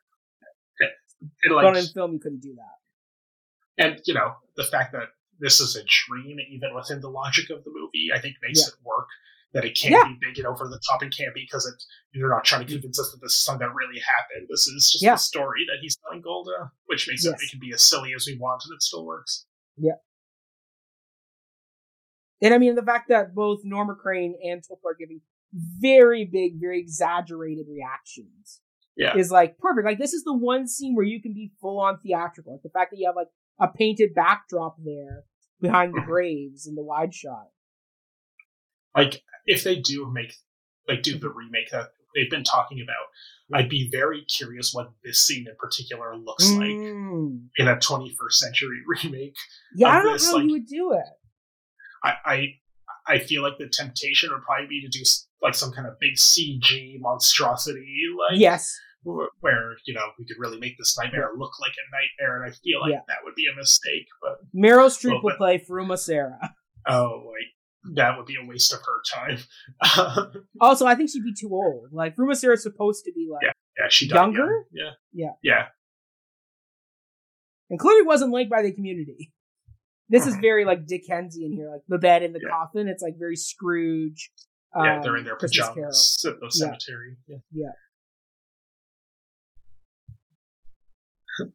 [1.48, 3.84] But like in film, you couldn't do that.
[3.84, 5.08] and you know, the fact that
[5.40, 8.68] this is a dream even within the logic of the movie, I think makes Yeah.
[8.74, 9.08] it work.
[9.54, 10.08] That it can't Yeah.
[10.08, 11.76] be big and over the top and can't be because it
[12.12, 14.48] you're not trying to convince us that this is something that really happened.
[14.50, 15.14] This is just Yeah.
[15.14, 16.50] the story that he's telling Golde,
[16.86, 17.34] which makes Yes.
[17.40, 19.46] it it can be as silly as we want and it still works.
[19.78, 19.94] Yeah.
[22.42, 25.22] And I mean the fact that both Norma Crane and Topol are giving
[25.54, 28.62] very big, very exaggerated reactions.
[28.96, 29.18] Yeah.
[29.18, 29.86] is like perfect.
[29.86, 32.54] Like this is the one scene where you can be full on theatrical.
[32.54, 35.24] Like the fact that you have like a painted backdrop there
[35.60, 36.10] behind the mm-hmm.
[36.10, 37.48] graves in the wide shot.
[38.96, 40.34] like if they do make
[40.88, 45.20] like do the remake that they've been talking about i'd be very curious what this
[45.20, 47.48] scene in particular looks like Mm.
[47.58, 49.36] in a 21st century remake
[49.76, 51.06] Yeah, I don't know this, how like- you would do it.
[52.04, 52.48] I, I
[53.08, 55.04] i feel like the temptation would probably be to do
[55.42, 60.60] like some kind of big cg monstrosity like Yes, where you know we could really
[60.60, 63.00] make this nightmare look like a nightmare and i feel like Yeah.
[63.08, 66.54] that would be a mistake but Meryl Streep Well, will but- play Fruma Sarah.
[66.88, 67.48] oh like
[67.96, 71.90] that would be a waste of her time Also, I think she'd be too old.
[71.92, 74.34] Like Fruma Sarah's supposed to be like, yeah yeah she died young.
[74.36, 74.66] Younger?
[74.72, 75.32] yeah Yeah.
[75.44, 75.66] yeah
[77.70, 79.32] and clearly wasn't liked by the community.
[80.10, 82.50] This is very like Dickensian here, like the bed in the Yeah.
[82.50, 82.88] coffin.
[82.88, 84.32] It's like very Scrooge.
[84.76, 86.66] yeah um, they're in their Christmas pajamas at the Yeah.
[86.68, 87.18] cemetery
[87.52, 87.70] yeah.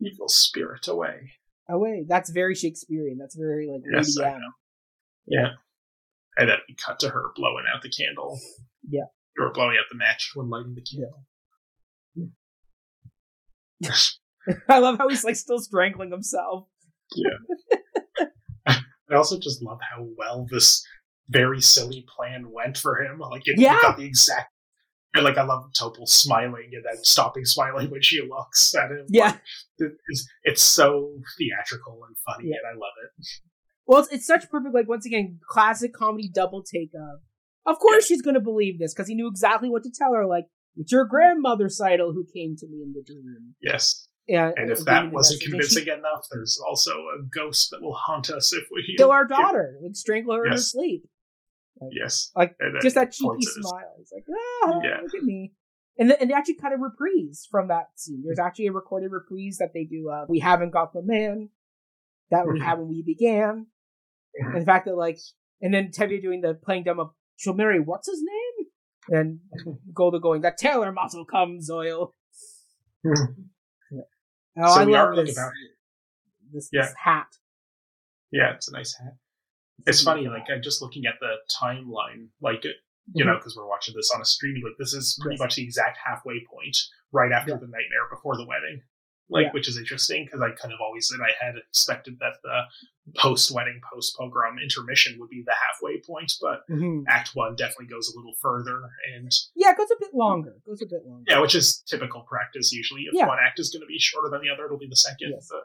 [0.00, 1.32] evil spirit away.
[1.70, 3.18] Oh wait, that's very Shakespearean.
[3.18, 4.52] That's very like Yes, I know.
[5.26, 5.48] Yeah.
[6.38, 8.38] And then we cut to her blowing out the candle.
[8.88, 9.04] Yeah.
[9.38, 11.24] Or blowing out the match when lighting the candle.
[14.68, 16.66] I love how he's like still strangling himself.
[17.14, 18.76] Yeah.
[19.10, 20.84] I also just love how well this
[21.28, 23.18] very silly plan went for him.
[23.18, 23.78] Like it, Yeah.
[23.82, 24.52] got the exact
[25.14, 29.06] and like I love Topol smiling and then stopping smiling when she looks at him.
[29.08, 29.36] Yeah.
[29.80, 32.56] Like, it's, it's so theatrical and funny Yeah.
[32.62, 33.26] and I love it.
[33.86, 37.20] Well, it's, it's such perfect, like once again, classic comedy double take of.
[37.66, 40.26] Of course, she's going to believe this because he knew exactly what to tell her.
[40.26, 40.44] Like,
[40.76, 43.54] it's your grandmother, Tzeitel, who came to me in the dream.
[43.60, 44.08] Yes.
[44.28, 47.94] And, And if uh, that wasn't convincing she enough, there's also a ghost that will
[47.94, 50.74] haunt us if we kill our daughter, like strangle her in her Yes.
[51.78, 51.92] Sleep.
[51.94, 52.30] Yes.
[52.36, 53.94] Like, Just that he cheeky smile.
[54.00, 54.24] It's like,
[54.64, 55.00] ah, Yeah.
[55.02, 55.52] look at me.
[55.98, 58.22] And, the, and they actually cut a reprise from that scene.
[58.24, 60.08] There's actually a recorded reprise that they do.
[60.10, 61.48] Uh, we haven't got the man
[62.30, 63.66] that we have when we began.
[64.34, 65.18] And the fact that like,
[65.60, 69.40] and then Tevye doing the playing dumb of she'll marry what's his name, and
[69.94, 72.14] Golde going that tailor muscle comes oil.
[74.60, 75.52] Oh, So I we love are this, about-
[76.52, 76.82] this, Yeah.
[76.82, 77.26] this hat.
[78.32, 79.14] Yeah, it's a nice hat.
[79.86, 82.76] It's funny, like I'm just looking at the timeline, like it-
[83.14, 84.62] you know, because we're watching this on a streaming.
[84.62, 85.42] Like this is pretty Mm-hmm.
[85.42, 85.46] Yes.
[85.46, 86.76] much the exact halfway point,
[87.10, 87.56] right after Yeah.
[87.56, 88.82] the nightmare before the wedding.
[89.30, 89.52] Like, Yeah.
[89.52, 92.62] which is interesting because I kind of always in my head expected that the
[93.16, 97.04] post-wedding, post-pogrom intermission would be the halfway point, but Mhm.
[97.08, 100.50] Act One definitely goes a little further, and Yeah, it goes a bit longer.
[100.50, 101.24] It goes a bit longer.
[101.28, 102.72] yeah, which is typical practice.
[102.72, 103.26] Usually, if Yeah.
[103.26, 105.30] one act is going to be shorter than the other, it'll be the second.
[105.30, 105.48] Yes.
[105.50, 105.64] But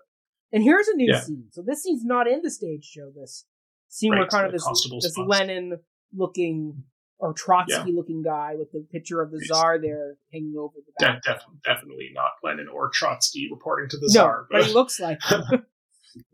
[0.52, 1.20] And here's a new Yeah.
[1.20, 1.50] scene.
[1.52, 3.10] So this scene's not in the stage show.
[3.12, 3.46] This
[3.94, 5.18] scene where kind of this this.
[5.18, 5.80] Lenin
[6.16, 6.84] looking
[7.20, 11.14] or Trotsky looking guy with the picture of the czar there hanging over the De-
[11.14, 11.24] back.
[11.24, 15.24] def- definitely not Lenin or Trotsky reporting to the no, Tsar, but he looks like
[15.24, 15.42] him.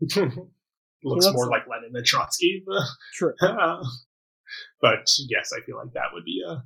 [0.00, 0.46] looks,
[1.04, 2.64] looks more like- like Lenin than Trotsky.
[2.66, 2.82] But,
[3.14, 3.34] True.
[4.80, 6.62] but yes, I feel like that would be a.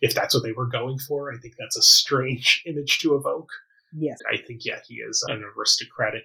[0.00, 3.48] If that's what they were going for, I think that's a strange image to evoke.
[3.92, 4.18] Yes.
[4.32, 6.22] I think, yeah, he is an aristocratic,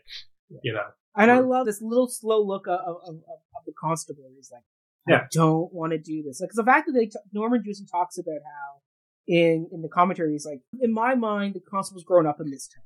[0.61, 0.85] you know.
[1.19, 4.29] And I love this little slow look of, of, of, of the constable.
[4.35, 4.63] He's like,
[5.07, 5.27] I Yeah.
[5.31, 6.39] don't want to do this.
[6.41, 8.81] Because the fact that they t- Norman Jewison talks about how
[9.27, 12.67] in in the commentary he's like, in my mind, the constable's grown up in this
[12.67, 12.83] town.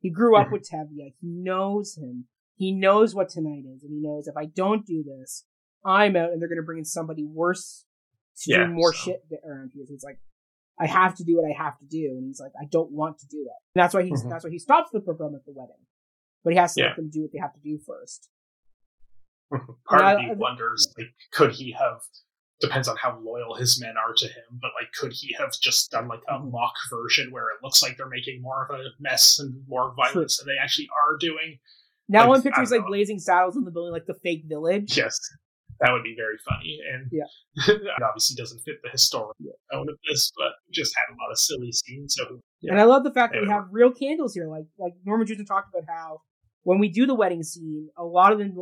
[0.00, 0.52] He grew up Mhm.
[0.52, 1.14] with Tevye.
[1.20, 2.26] He knows him.
[2.56, 5.44] He knows what tonight is, and he knows if I don't do this,
[5.84, 7.84] I'm out, and they're going to bring in somebody worse
[8.42, 9.84] to Yeah, do more so- shit around here.
[9.86, 10.18] So he's like,
[10.78, 13.18] I have to do what I have to do, and he's like, I don't want
[13.20, 13.58] to do that.
[13.74, 14.30] And that's why he's Mhm.
[14.30, 15.84] that's why he stops the pogrom at the wedding,
[16.46, 16.86] but he has to Yeah.
[16.90, 18.30] let them do what they have to do first.
[19.50, 22.00] Part I- of me I- wonders, like, could he have?
[22.60, 25.90] Depends on how loyal his men are to him, but like, could he have just
[25.90, 26.50] done like a Mhm.
[26.52, 30.38] mock version where it looks like they're making more of a mess and more violence
[30.38, 31.58] than they actually are doing?
[32.08, 32.92] Now Like, one I pictures don't like know.
[32.92, 34.96] blazing saddles in the building, like the fake village.
[34.96, 35.18] Yes,
[35.80, 37.26] that would be very funny, and Yeah.
[37.68, 39.52] it obviously doesn't fit the historical Yeah.
[39.70, 42.14] tone of this, but just had a lot of silly scenes.
[42.16, 42.70] So yeah.
[42.72, 44.48] And I love the fact that we have real candles here.
[44.48, 46.22] Like like Norman Jewison talked about how
[46.66, 48.52] when we do the wedding scene, a lot of the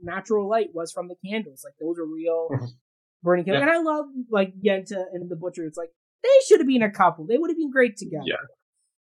[0.00, 1.62] natural light was from the candles.
[1.64, 2.48] Like those are real
[3.24, 3.64] burning candles.
[3.66, 3.74] Yeah.
[3.76, 5.64] And I love like Yenta and the butcher.
[5.64, 5.90] It's like
[6.22, 7.26] they should have been a couple.
[7.26, 8.22] They would have been great together.
[8.24, 8.36] Yeah.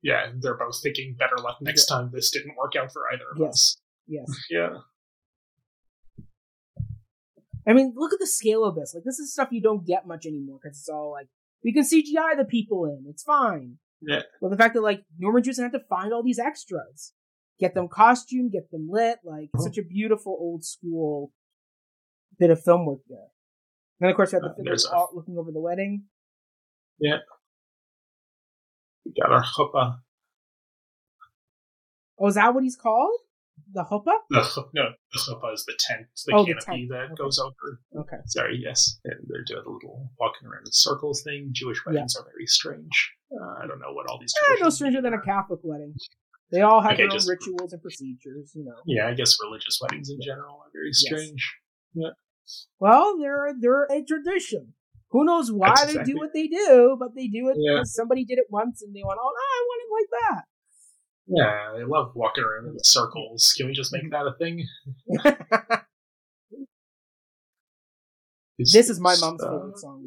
[0.03, 2.09] yeah, they're both thinking better luck next time.
[2.11, 3.51] This didn't work out for either of Yes.
[3.53, 3.77] us.
[4.07, 4.31] Yes.
[4.49, 4.69] Yeah,
[7.67, 8.95] I mean, look at the scale of this.
[8.95, 11.27] Like this is stuff you don't get much anymore because it's all like
[11.63, 13.05] we can CGI the people in.
[13.11, 13.77] It's fine.
[14.01, 14.23] Yeah.
[14.41, 17.13] But the fact that like Norman Jewison had to find all these extras,
[17.59, 19.61] get them costume, get them lit, like Mhm.
[19.63, 21.33] such a beautiful old school
[22.39, 23.29] bit of film work there.
[24.01, 26.09] And of course, we have the Uh, a- looking over the wedding.
[27.01, 27.19] Yeah.
[29.05, 30.03] We got our chuppah.
[32.19, 33.21] Oh, is that what he's called?
[33.73, 34.19] The chuppah?
[34.31, 36.91] The no, the chuppah is the tent, the Oh, the canopy tent.
[36.91, 37.15] that Okay.
[37.17, 37.81] goes over.
[37.97, 38.17] Okay.
[38.27, 41.49] Sorry, yes, and they're doing a little walking around in circles thing.
[41.53, 43.15] Jewish weddings are very strange.
[43.33, 44.33] Uh, I don't know what all these.
[44.53, 45.95] Eh, no stranger than a Catholic wedding.
[46.51, 48.77] They all have Okay, their own rituals and procedures, you know.
[48.87, 51.57] Yeah, I guess religious weddings in general are very strange.
[51.95, 52.05] Yes.
[52.05, 52.11] Yeah.
[52.81, 54.73] Well, they're they're a tradition.
[55.11, 57.75] Who knows why That's they exactly- do what they do, but they do it Yeah.
[57.77, 60.45] because somebody did it once and they went, "Oh, no, I want it like that."
[61.31, 63.53] Yeah, they love walking around in circles.
[63.57, 64.65] Can we just make that a thing?
[68.59, 70.05] This is my mom's uh, favorite song.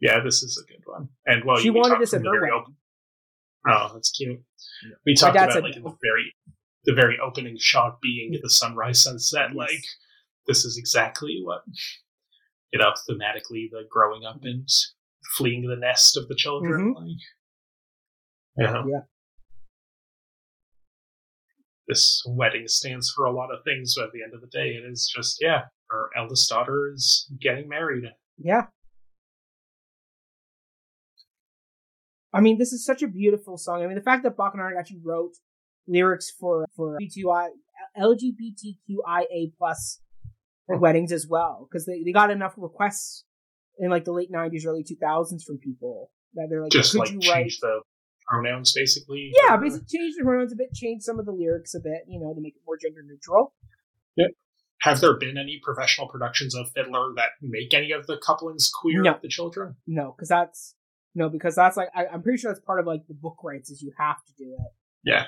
[0.00, 1.08] Yeah, this is a good one.
[1.26, 2.74] And well, she you- wanted this at her wedding.
[3.66, 4.40] Oh, that's cute.
[4.84, 4.94] Yeah.
[5.06, 6.34] We talked about like the very
[6.84, 9.50] the very opening shot being the sunrise sunset.
[9.50, 9.56] Yes.
[9.56, 9.84] Like
[10.46, 11.62] this is exactly what
[12.72, 14.68] you know thematically the growing up and
[15.36, 16.94] fleeing the nest of the children.
[16.94, 17.06] Like
[18.58, 18.66] yeah.
[18.72, 18.88] Mm-hmm.
[18.88, 19.00] Yeah.
[21.88, 24.70] This wedding stands for a lot of things, but at the end of the day,
[24.70, 25.62] it is just yeah.
[25.92, 28.04] Our eldest daughter is getting married.
[28.38, 28.66] Yeah.
[32.34, 33.82] I mean, this is such a beautiful song.
[33.82, 35.32] I mean, the fact that Bock and Harnick actually wrote
[35.86, 37.48] lyrics for for LGBTQI,
[37.98, 40.00] LGBTQIA plus
[40.68, 43.24] weddings as well, because they, they got enough requests
[43.78, 47.10] in like the late '90s, early 2000s from people that they're like, Just could like
[47.12, 47.52] you change write?
[47.60, 47.80] the
[48.28, 49.32] pronouns, basically.
[49.44, 52.02] Yeah, or- basically change the pronouns a bit, change some of the lyrics a bit,
[52.08, 53.54] you know, to make it more gender neutral.
[54.16, 54.26] Yeah.
[54.82, 59.00] Have there been any professional productions of Fiddler that make any of the couplings queer
[59.02, 59.16] No.
[59.22, 59.76] the children?
[59.86, 60.74] No, because that's
[61.14, 63.70] no, because that's like I, I'm pretty sure that's part of like the book rights
[63.70, 64.72] is you have to do it.
[65.04, 65.24] Yeah.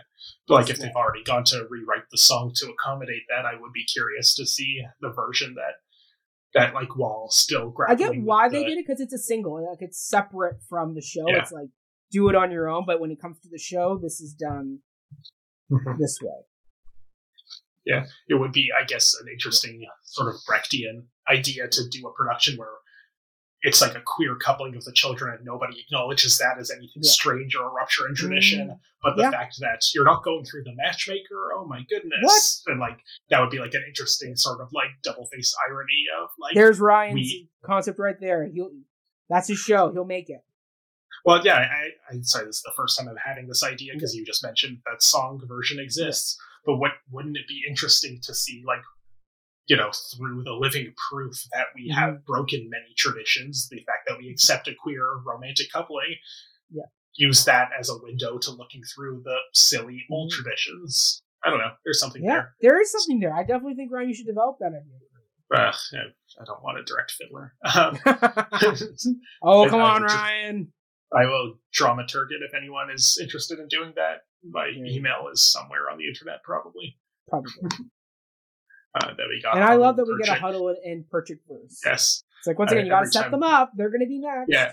[0.48, 3.85] Like if they've already gone to rewrite the song to accommodate that, I would be
[3.85, 5.74] curious to see the version that
[6.55, 9.19] that like while still I get why with they the- did it because it's a
[9.19, 11.24] single, like it's separate from the show.
[11.28, 11.40] Yeah.
[11.43, 11.69] It's like
[12.12, 14.78] do it on your own, but when it comes to the show, this is done
[15.73, 15.98] Mhm.
[15.98, 16.43] this way.
[17.85, 22.12] Yeah, it would be, I guess, an interesting sort of Brechtian idea to do a
[22.15, 22.69] production where
[23.66, 27.11] it's like a queer coupling of the children and nobody acknowledges that as anything Yeah.
[27.11, 28.69] strange or a rupture in tradition.
[28.69, 29.31] Mm, But the yeah.
[29.32, 32.62] fact that you're not going through the matchmaker, oh my goodness.
[32.65, 32.73] What?
[32.73, 32.99] And like
[33.31, 36.78] that would be like an interesting sort of like double face irony of like There's
[36.78, 38.47] Ryan's we- concept right there.
[38.47, 38.70] He'll
[39.28, 39.91] that's his show.
[39.93, 40.41] He'll make it.
[41.24, 44.15] Well, yeah, I, I sorry, this is the first time I'm having this idea because
[44.15, 46.36] you just mentioned that song version exists.
[46.66, 48.81] But what wouldn't it be interesting to see, like,
[49.66, 51.95] you know, through the living proof that we Mhm.
[51.95, 56.16] have broken many traditions, the fact that we accept a queer romantic coupling,
[56.70, 56.85] Yeah.
[57.15, 60.36] use that as a window to looking through the silly old Mhm.
[60.36, 61.23] traditions.
[61.45, 61.74] I don't know.
[61.85, 62.55] There's something Yeah, there.
[62.61, 63.35] there is something there.
[63.35, 64.99] I definitely think Ryan, you should develop that idea.
[65.55, 65.74] Ugh,
[66.41, 67.55] I don't want to direct Fiddler.
[67.74, 67.99] Um,
[69.43, 70.73] oh, come I on, just- Ryan.
[71.16, 74.23] I will dramaturg it if anyone is interested in doing that.
[74.43, 74.85] My Yeah.
[74.93, 76.99] email is somewhere on the internet, probably.
[77.28, 77.53] Probably.
[78.95, 79.57] Uh, that we got.
[79.57, 81.83] And I love that we get a Hodel and, and Perchik first.
[81.85, 82.23] Yes.
[82.39, 83.73] It's like once Uh, again, you gotta every set time- them up.
[83.77, 84.49] They're gonna be next.
[84.49, 84.73] Yeah.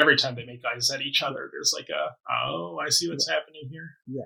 [0.00, 2.16] Every time they make eyes at each other, there's like a
[2.48, 3.90] oh, I see what's happening here.
[4.06, 4.24] Yeah.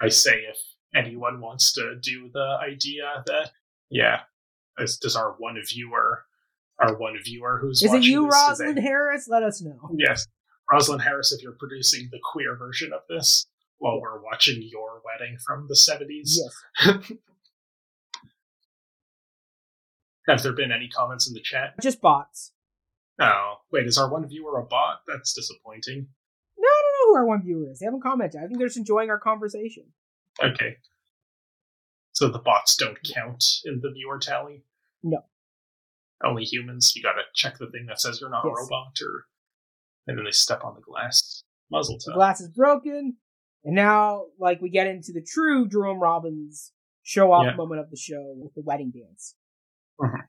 [0.00, 0.58] I say if
[0.94, 3.50] anyone wants to do the idea that
[3.90, 4.20] yeah,
[4.76, 6.24] does, does our one viewer,
[6.78, 9.26] our one viewer who's Is it you, Rosalind Harris?
[9.28, 9.90] Let us know.
[9.96, 10.26] Yes,
[10.70, 13.46] Rosalind Harris, if you're producing the queer version of this
[13.78, 16.40] while we're watching your wedding from the seventies,
[16.84, 17.12] Yes.
[20.28, 21.74] have there been any comments in the chat?
[21.80, 22.52] Just bots.
[23.20, 25.00] Oh, wait, is our one viewer a bot?
[25.06, 26.08] That's disappointing.
[26.58, 27.78] No, I don't know who our one viewer is.
[27.78, 28.40] They haven't commented.
[28.42, 29.84] I think they're just enjoying our conversation.
[30.42, 30.76] Okay.
[32.12, 34.64] So the bots don't count in the viewer tally?
[35.02, 35.18] No.
[36.24, 36.94] Only humans.
[36.96, 39.26] You gotta check the thing that says you're not a robot, or
[40.06, 41.42] and then they step on the glass.
[41.70, 43.16] Muzzle The glass is broken,
[43.66, 46.72] and now, like, we get into the true Jerome Robbins
[47.02, 47.56] show off Yeah.
[47.56, 49.36] moment of the show with the wedding dance.
[50.00, 50.28] Mhm.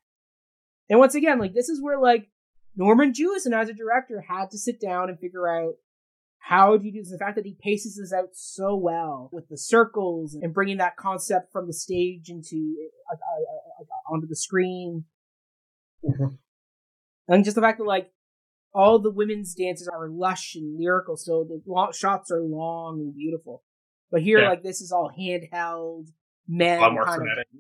[0.90, 2.30] And once again, like, this is where, like,
[2.76, 5.76] Norman Jewison, as a director, had to sit down and figure out
[6.40, 7.12] how do you do this.
[7.12, 10.96] The fact that he paces this out so well with the circles and bringing that
[10.96, 15.06] concept from the stage into uh, uh, uh, uh, onto the screen,
[16.04, 16.38] Mhm.
[17.28, 18.14] and just the fact that like
[18.74, 23.16] all the women's dances are lush and lyrical, so the long, shots are long and
[23.16, 23.64] beautiful.
[24.12, 24.50] But here, Yeah.
[24.50, 26.08] like this is all handheld,
[26.48, 27.48] men A lot more kind frenetic.
[27.54, 27.60] of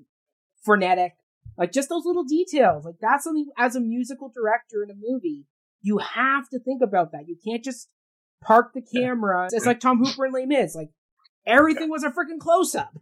[0.63, 1.13] frenetic.
[1.57, 2.85] Like just those little details.
[2.85, 5.45] Like that's something as a musical director in a movie,
[5.81, 7.27] you have to think about that.
[7.27, 7.89] You can't just
[8.43, 9.07] park the Yeah.
[9.07, 9.47] camera.
[9.51, 10.75] It's like Tom Hooper and Les Mis.
[10.75, 10.89] Like
[11.45, 12.93] everything was a freaking close up.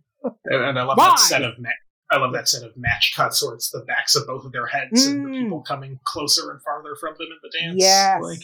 [0.46, 1.10] And, I love Why?
[1.10, 1.70] that set of ma-
[2.12, 4.68] I love that set of match cuts where it's the backs of both of their
[4.68, 5.44] heads and the Mm.
[5.44, 7.76] people coming closer and farther from them in the dance.
[7.80, 8.22] Yes.
[8.22, 8.42] Like,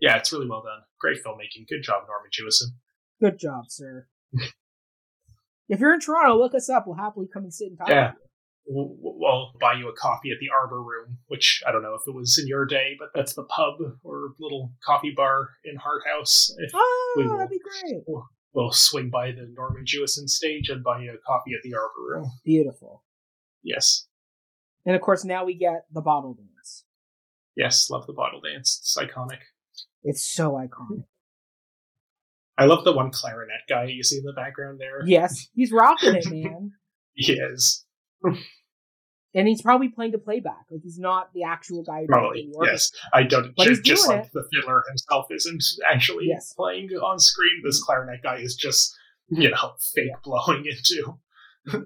[0.00, 0.82] yeah, it's really well done.
[1.00, 1.66] Great filmmaking.
[1.68, 2.74] Good job, Norman Jewison.
[3.20, 4.06] Good job, sir.
[5.68, 6.84] if you're in Toronto, look us up.
[6.86, 7.88] We'll happily come and sit and talk.
[7.88, 8.12] Yeah.
[8.66, 12.02] We'll, we'll buy you a coffee at the Arbor Room, which I don't know if
[12.06, 16.02] it was in your day, but that's the pub or little coffee bar in Hart
[16.10, 16.50] House.
[16.74, 18.02] Oh, that'd be great.
[18.06, 18.26] we'll
[18.70, 22.30] swing by the Norman Jewison stage and buy you a coffee at the Arbor Room.
[22.44, 23.02] Beautiful.
[23.62, 24.06] Yes.
[24.86, 26.84] And of course, now we get the bottle dance.
[27.56, 28.78] Yes, love the bottle dance.
[28.80, 29.38] It's iconic.
[30.02, 31.04] It's so iconic.
[32.56, 35.04] I love the one clarinet guy you see in the background there.
[35.04, 36.72] Yes, he's rocking it, man.
[37.14, 37.84] He is.
[39.36, 40.66] And he's probably playing to playback.
[40.70, 42.04] Like he's not the actual guy.
[42.08, 42.92] Probably, the yes.
[43.12, 46.52] I don't But ju- he's just like the fiddler himself isn't actually Yes.
[46.56, 47.60] playing on screen.
[47.64, 48.96] This clarinet guy is just,
[49.30, 50.16] you know, fake Yeah.
[50.22, 51.18] blowing into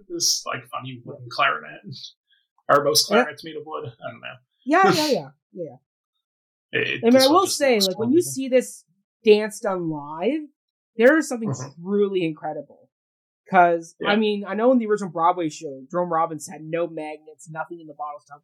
[0.08, 1.80] this like funny wooden clarinet.
[2.68, 3.22] Are most Yeah.
[3.22, 3.86] clarinets made of wood?
[3.86, 4.34] I don't know.
[4.66, 5.76] Yeah, yeah, yeah, yeah.
[6.80, 8.84] It, it- I mean, I will say, like when you see this
[9.24, 10.42] dance done live,
[10.96, 11.74] there is something Mhm.
[11.82, 12.77] truly incredible.
[13.48, 14.08] Because Yeah.
[14.10, 17.80] I mean, I know in the original Broadway show, Jerome Robbins had no magnets, nothing
[17.80, 18.34] in the bottles to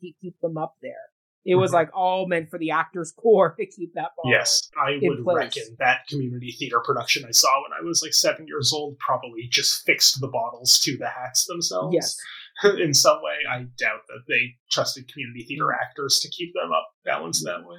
[0.00, 1.10] keep, keep them up there.
[1.44, 1.74] It was Mhm.
[1.74, 4.30] like all meant for the actors' core to keep that bottle.
[4.32, 5.36] Yes, I would place.
[5.36, 9.46] reckon that community theater production I saw when I was like seven years old probably
[9.48, 11.94] just fixed the bottles to the hats themselves.
[11.94, 12.16] Yes.
[12.80, 13.36] in some way.
[13.48, 17.78] I doubt that they trusted community theater actors to keep them up balanced that way.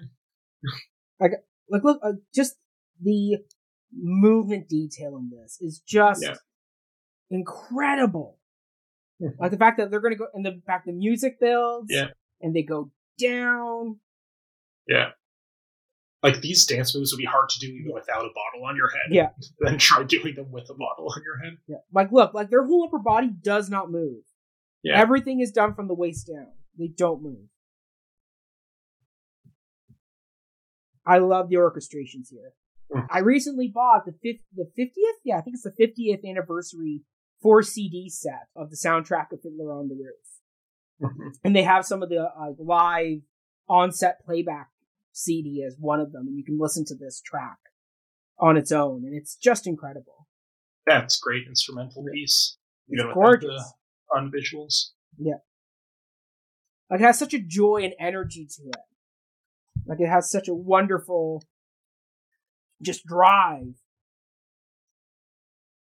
[1.20, 2.56] Like, look, uh, just
[3.02, 3.40] the
[3.92, 6.36] movement detail in this is just Yeah.
[7.30, 8.38] Incredible.
[9.38, 12.08] Like the fact that they're going to go, and the fact the music builds, Yeah.
[12.40, 12.90] and they go
[13.22, 13.98] down.
[14.88, 15.10] Yeah.
[16.24, 18.90] Like these dance moves would be hard to do even without a bottle on your
[18.90, 19.12] head.
[19.12, 19.30] Yeah.
[19.60, 21.58] Then try doing them with a bottle on your head.
[21.68, 21.78] Yeah.
[21.94, 24.24] Like, look, like their whole upper body does not move.
[24.84, 24.98] Yeah.
[24.98, 26.48] Everything is done from the waist down.
[26.78, 27.50] They don't move.
[31.06, 32.54] I love the orchestrations here.
[32.96, 33.06] Mm.
[33.10, 37.02] I recently bought the fifth, the fiftieth, yeah, I think it's the fiftieth anniversary
[37.42, 42.04] four CD set of the soundtrack of Fiddler on the Roof, and they have some
[42.04, 43.22] of the uh, live
[43.68, 44.70] on-set playback
[45.12, 47.58] CD as one of them, and you can listen to this track
[48.40, 50.28] on its own, and it's just incredible.
[50.86, 52.58] That's great instrumental piece.
[52.88, 53.50] It's Even gorgeous.
[53.50, 54.90] the on visuals.
[55.18, 55.40] Yeah,
[56.90, 58.76] like it has such a joy and energy to it.
[59.86, 61.44] Like it has such a wonderful
[62.82, 63.76] just drive.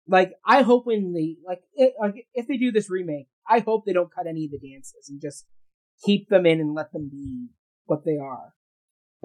[0.10, 3.86] Like I hope when they like it, like if they do this remake, I hope
[3.86, 5.46] they don't cut any of the dances and just
[6.04, 7.50] keep them in and let them be
[7.86, 8.54] what they are.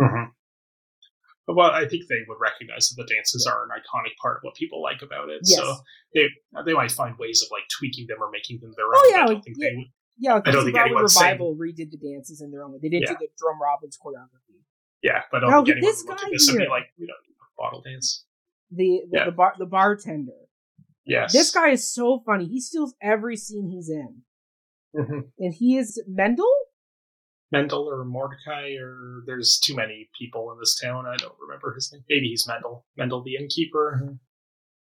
[0.01, 1.55] Mm-hmm.
[1.55, 4.55] well, I think they would recognize that the dances are an iconic part of what
[4.57, 5.41] people like about it.
[5.45, 5.59] Yes.
[5.59, 5.77] So
[6.15, 6.27] they
[6.67, 8.95] they might find ways of like tweaking them or making them their oh, own.
[8.97, 9.69] Oh, yeah, I don't think yeah.
[9.71, 9.87] they would.
[10.19, 12.79] Yeah, I don't think anyone's Revival redid the dances in their own way.
[12.83, 13.15] They didn't Yeah.
[13.19, 14.61] do the Jerome Robbins choreography.
[15.03, 16.63] Yeah, but I don't Now, think anyone this would look guy at this and be
[16.63, 18.25] here- like, we don't need a bottle dance.
[18.71, 19.25] The the, Yeah.
[19.27, 20.33] the bar the bartender.
[21.07, 21.33] Yes.
[21.33, 22.47] This guy is so funny.
[22.47, 24.23] He steals every scene he's in,
[24.95, 25.31] Mhm.
[25.39, 26.51] and he is Mendel.
[27.53, 31.07] Mendel or Mordecai or there's too many people in this town.
[31.07, 32.03] I don't remember his name.
[32.09, 32.85] Maybe he's Mendel.
[32.97, 34.17] Mendel the innkeeper.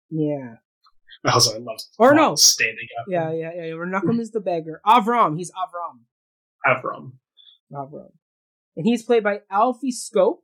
[0.10, 0.56] Yeah,
[1.26, 2.35] Also, I love Or no.
[2.35, 3.06] Standing up.
[3.10, 3.72] yeah, yeah, yeah.
[3.73, 4.80] Reb Nachum is the beggar.
[4.85, 5.38] Avram.
[5.38, 6.02] He's Avram.
[6.65, 7.14] Avram.
[7.73, 8.11] Avram,
[8.76, 10.41] and he's played by Alfie Scopp.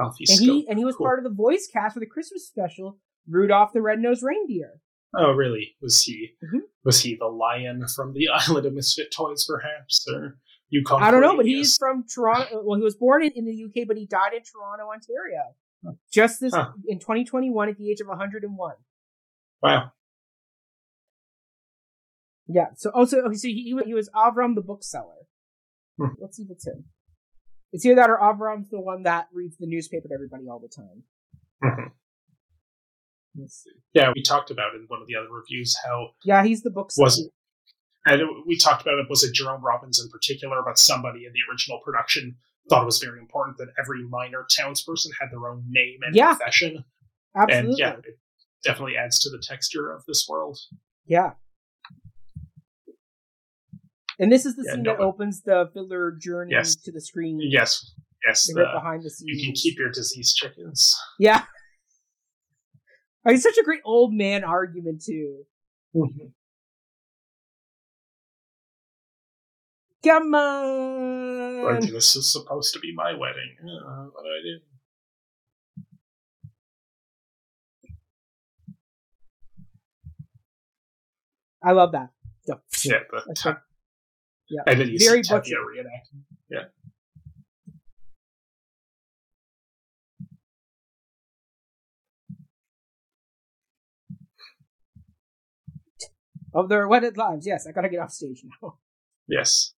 [0.00, 0.44] Alfie and Scopp.
[0.44, 1.06] he and he was Cool.
[1.06, 4.80] part of the voice cast for the Christmas special Rudolph the Red-Nosed Reindeer.
[5.16, 5.76] Oh, really?
[5.80, 6.60] Was he Mhm.
[6.84, 10.38] was he the lion from the Island of Misfit Toys, perhaps, or
[10.70, 11.02] Yukon?
[11.02, 12.62] I don't know, but he's from Toronto.
[12.64, 15.54] Well, he was born in, in the UK, but he died in Toronto, Ontario,
[16.12, 16.72] just this Huh.
[16.86, 18.76] in 2021 at the age of 101.
[19.62, 19.92] wow.
[22.50, 22.68] Yeah.
[22.76, 25.26] So also, okay, so he, he was- Avram the bookseller.
[25.98, 26.14] Hmm.
[26.18, 26.84] Let's see if it's him.
[27.72, 30.68] It's either that or Avram's the one that reads the newspaper to everybody all the
[30.68, 31.02] time.
[31.62, 31.92] Mhm.
[33.94, 36.90] Yeah, we talked about in one of the other reviews how Yeah, he's the book
[36.96, 37.32] was it,
[38.06, 39.06] and we talked about it.
[39.10, 42.36] Was it Jerome Robbins in particular, but somebody in the original production
[42.68, 46.34] thought it was very important that every minor townsperson had their own name and Yeah.
[46.36, 46.84] profession,
[47.36, 47.70] Absolutely.
[47.70, 48.18] and yeah, it
[48.64, 50.58] definitely adds to the texture of this world.
[51.06, 51.32] Yeah.
[54.18, 56.74] And this is the Yeah, scene no, that opens the filler journey Yes.
[56.76, 57.38] to the screen.
[57.40, 57.94] Yes,
[58.26, 59.30] yes, Right behind the scenes.
[59.40, 60.96] you can keep your diseased chickens.
[61.20, 61.44] Yeah.
[63.28, 65.44] Like, It's such a great old man argument too.
[70.02, 71.80] Come Like on.
[71.92, 73.54] this is supposed to be my wedding.
[73.62, 74.62] Uh, but I didn't.
[81.62, 82.10] I love that.
[82.46, 82.54] Yeah.
[83.26, 83.44] That's.
[84.50, 84.62] Yeah.
[84.66, 86.22] and then you Very see Tevye reenacting.
[96.54, 97.46] Of their wedded lives.
[97.46, 98.78] Yes, I gotta get off stage now.
[99.28, 99.74] yes.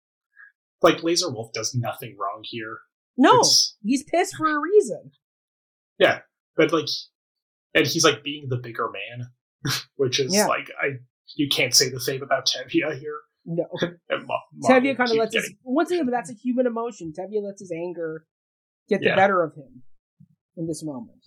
[0.83, 2.79] Like Lazar Wolf does nothing wrong here,
[3.19, 5.11] No, It's- he's pissed for a reason.
[5.99, 6.21] Yeah,
[6.57, 6.87] but like,
[7.75, 9.29] and he's like being the bigger man,
[9.97, 10.47] which is Yeah.
[10.47, 10.99] like I.
[11.37, 13.19] You can't say the same about Tevye here.
[13.45, 13.65] No.
[14.11, 14.39] Mo-
[14.69, 17.13] Tevye kind of lets his once again, but that's a human emotion.
[17.17, 18.27] Tevye lets his anger
[18.89, 19.17] get the Yeah.
[19.17, 19.83] better of him
[20.57, 21.20] in this moment.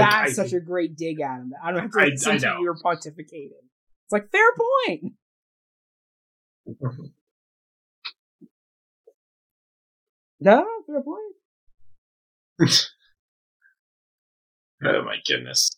[0.00, 1.52] Like, that's I such a great dig at him.
[1.62, 2.58] I don't have to I- listen I to know.
[2.60, 3.52] you pontificating.
[4.04, 4.52] It's like fair
[5.00, 5.12] point.
[10.40, 11.34] No, fair point.
[14.84, 15.72] Oh my goodness!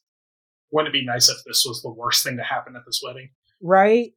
[0.71, 3.31] Wouldn't it be nice if this was the worst thing to happen at this wedding?
[3.63, 4.13] Right.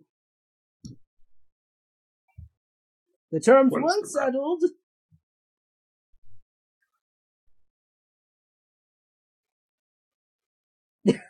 [3.32, 4.62] The terms weren't settled.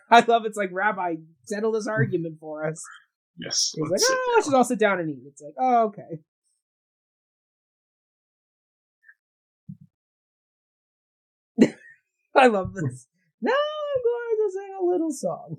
[0.12, 1.16] I love it's like Rabbi
[1.46, 2.82] settle this argument for us.
[3.38, 3.72] Yes.
[3.76, 5.24] He's like, oh, let's just all sit down and eat.
[5.28, 6.20] It's like, oh, okay.
[12.36, 13.08] I love this.
[13.46, 15.58] Now I'm going to sing a little song.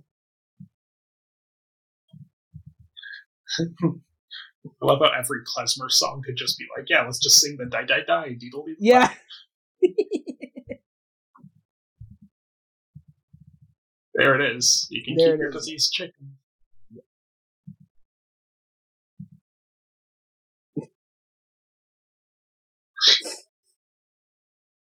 [3.60, 7.66] I love how every klezmer song could just be like, yeah, let's just sing the
[7.66, 8.76] die die die deedle deedle.
[8.78, 9.12] Yeah.
[14.14, 14.86] There it is.
[14.90, 15.54] You can There keep your is.
[15.56, 16.36] diseased chicken.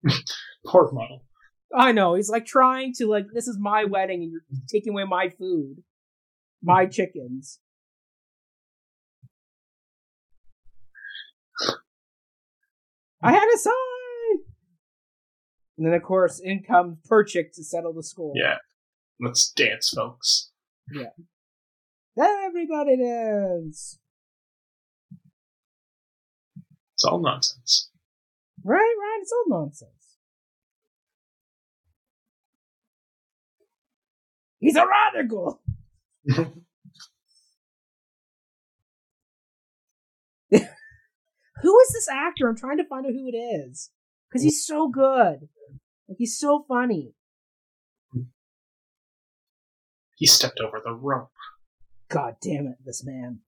[0.66, 1.23] Pork Motel.
[1.77, 2.15] I know.
[2.15, 5.82] He's like trying to like, this is my wedding and you're taking away my food,
[6.62, 7.61] my chickens.
[13.23, 13.74] I had a sign.
[15.78, 18.32] And then of course in comes Perchik to settle the score.
[18.35, 18.57] Yeah.
[19.21, 20.51] Let's dance, folks.
[20.93, 21.11] Yeah.
[22.19, 23.99] Everybody dance.
[26.95, 27.91] It's all nonsense.
[28.65, 29.19] Right, right.
[29.21, 29.91] It's all nonsense.
[34.59, 35.61] He's a radical.
[41.63, 42.49] Who is this actor?
[42.49, 43.91] I'm trying to find out who it is
[44.29, 45.49] because he's so good.
[46.09, 47.15] Like he's so funny.
[50.21, 51.31] He stepped over the rope.
[52.11, 53.41] God damn it, this man.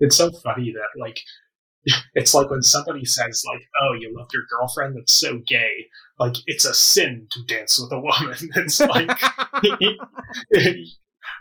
[0.00, 1.18] it's so funny that like
[2.14, 5.86] it's like when somebody says like oh you love your girlfriend that's so gay
[6.20, 9.18] like it's a sin to dance with a woman it's like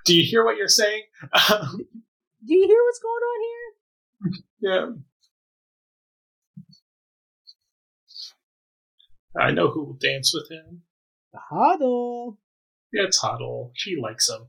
[0.06, 1.04] do you hear what you're saying
[1.52, 1.86] um,
[2.46, 3.72] do you hear what's going on here?
[4.62, 4.86] yeah.
[9.40, 10.82] I know who will dance with him.
[11.34, 12.38] The Hodel.
[12.92, 13.72] Yeah, it's Hodel.
[13.76, 14.48] She likes him.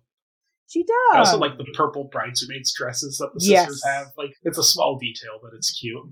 [0.69, 1.29] She I does.
[1.29, 3.67] also like the purple bridesmaids dresses that the Yes.
[3.67, 4.07] sisters have.
[4.17, 6.03] Like it's a small detail, but it's cute.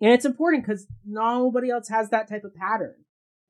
[0.00, 2.96] and it's important because nobody else has that type of pattern.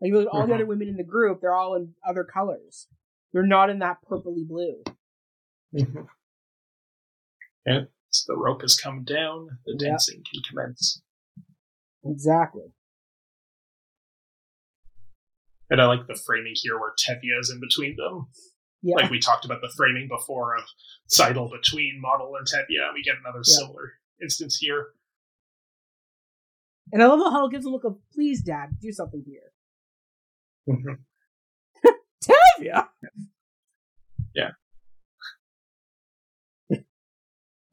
[0.00, 0.54] Like all the Mhm.
[0.56, 2.86] other women in the group, they're all in other colors.
[3.32, 4.82] They're not in that purpley blue.
[7.66, 9.58] And so the rope has come down.
[9.66, 9.88] The Yeah.
[9.90, 11.02] dancing can commence.
[12.04, 12.72] Exactly.
[15.70, 18.28] And I like the framing here where Tevye is in between them.
[18.82, 18.96] Yeah.
[18.96, 20.64] Like we talked about the framing before of
[21.10, 22.92] Tzeitel between Motel and Tevye.
[22.92, 23.54] We get another Yeah.
[23.58, 24.94] similar instance here.
[26.92, 29.52] and I love how Hodel gives a look of, please, Dad, do something here.
[32.60, 32.88] Yeah.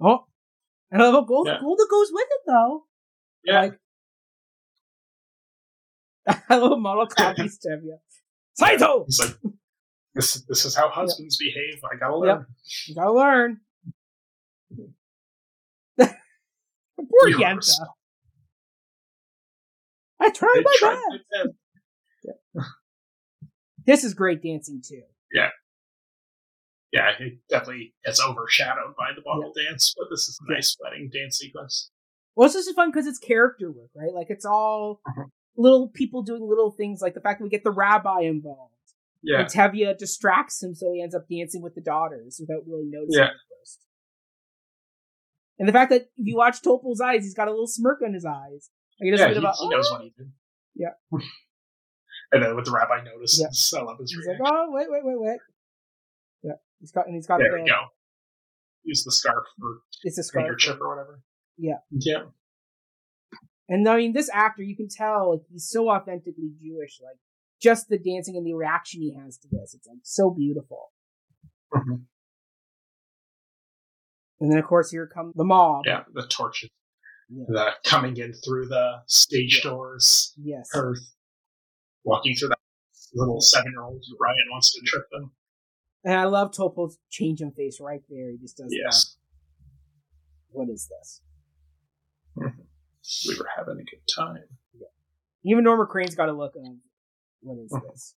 [0.01, 0.25] Oh.
[0.91, 1.59] And I love Gold, Yeah.
[1.61, 2.83] Golde goes with it, though.
[3.45, 3.61] Yeah.
[3.61, 3.79] Like,
[6.49, 7.97] I love Motel copies Tevye.
[8.53, 9.05] Saito!
[9.05, 9.35] He's like,
[10.13, 11.79] this, this is how husbands behave.
[11.83, 12.37] I gotta Yep.
[12.37, 12.45] learn.
[12.87, 13.61] You gotta learn.
[15.97, 17.73] Poor You Yenta.
[20.19, 21.55] I tried They my tried best.
[22.55, 22.67] best.
[23.87, 25.01] This is great dancing too.
[25.33, 25.49] Yeah,
[26.93, 30.55] it definitely gets overshadowed by the bottle dance, but this is a Yeah.
[30.57, 31.91] nice wedding dance sequence.
[32.35, 34.13] Well, it's just fun because it's character work, right?
[34.13, 35.31] Like it's all Mhm.
[35.57, 38.75] little people doing little things, like the fact that we get the rabbi involved.
[39.23, 42.85] Yeah, And Tevye distracts him, so he ends up dancing with the daughters without really
[42.87, 43.27] noticing Yeah.
[43.29, 43.85] at first.
[45.59, 48.13] And the fact that if you watch Topol's eyes, he's got a little smirk on
[48.13, 48.71] his eyes.
[48.99, 50.31] Like he doesn't yeah, he, about, he knows "Oh." what he did.
[50.75, 50.93] Yeah.
[52.31, 53.79] and then with the rabbi notices, Yeah.
[53.79, 54.55] I love his He's like, reaction.
[54.57, 55.39] oh, wait, wait, wait, wait.
[56.81, 56.83] Yeah.
[56.83, 57.77] He's got, and he's got there the, we go.
[58.83, 60.45] Use the scarf for it's a scarf.
[60.45, 61.21] finger chip or whatever.
[61.57, 61.77] Yeah.
[61.91, 62.23] Yeah.
[63.69, 66.99] And I mean, this actor, you can tell like, he's so authentically Jewish.
[67.03, 67.17] Like
[67.61, 70.91] just the dancing and the reaction he has to this, it's like so beautiful.
[71.73, 72.05] Mhm.
[74.39, 75.83] And then of course here come the mob.
[75.85, 76.69] Yeah, the torches.
[77.29, 77.45] Yeah.
[77.47, 80.33] The coming in through the stage doors.
[80.41, 80.67] Yes.
[80.75, 80.99] Earth
[82.03, 82.57] walking through that
[83.13, 85.31] little seven year old Ryan wants to trip them.
[86.03, 88.31] And I love Topol's change in face right there.
[88.31, 89.15] He just does Yes.
[90.51, 90.57] that.
[90.57, 91.21] What is this?
[93.27, 94.43] We were having a good time.
[95.43, 96.63] Even Norma Crane's got a look of
[97.41, 97.81] what is Mhm.
[97.89, 98.15] this?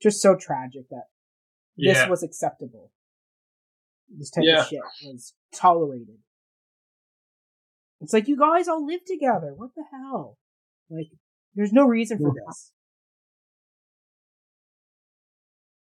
[0.00, 1.08] Just so tragic that
[1.76, 2.08] this Yeah.
[2.08, 2.92] was acceptable.
[4.08, 4.60] This type Yeah.
[4.60, 6.22] of shit was tolerated.
[8.04, 9.54] It's like you guys all live together.
[9.56, 10.36] What the hell?
[10.90, 11.06] Like,
[11.54, 12.72] there's no reason for this.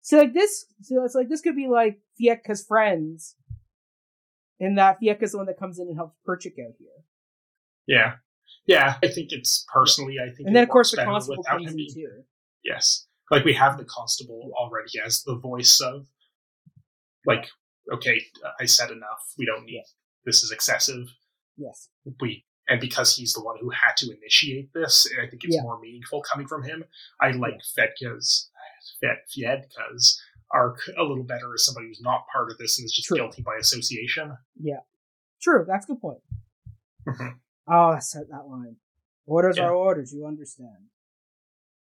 [0.01, 3.35] So like this, so it's like this could be like Fyedka's friends,
[4.59, 7.03] and that Fyedka's the one that comes in and helps Perchik out here.
[7.87, 8.13] Yeah.
[8.65, 10.47] Yeah, I think it's personally, I think.
[10.47, 12.23] And then of course the constable comes in being- too.
[12.63, 13.07] Yes.
[13.31, 16.07] Like we have the constable already as the voice of,
[17.25, 17.47] like,
[17.91, 18.21] okay,
[18.59, 19.33] I said enough.
[19.37, 19.83] We don't need,
[20.25, 21.07] this is excessive.
[21.57, 21.89] Yes.
[22.21, 25.61] We, and because he's the one who had to initiate this, I think it's Yeah.
[25.63, 26.85] more meaningful coming from him.
[27.21, 28.49] I like Fedka's,
[29.01, 30.21] Fed, Fyedka's
[30.51, 33.17] arc a little better as somebody who's not part of this and is just True.
[33.17, 34.37] guilty by association.
[34.59, 34.81] Yeah.
[35.41, 36.21] True, that's a good point.
[37.07, 37.39] Mhm.
[37.67, 38.77] Oh, that's that that line.
[39.25, 39.65] Orders Yeah.
[39.65, 40.89] are orders, you understand.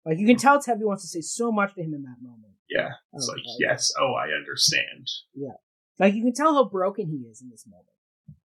[0.05, 2.55] Like you can tell Tevye wants to say so much to him in that moment.
[2.69, 2.91] Yeah.
[3.15, 5.09] It's like, yes, oh, I understand.
[5.35, 5.57] Yeah.
[5.99, 7.89] Like you can tell how broken he is in this moment.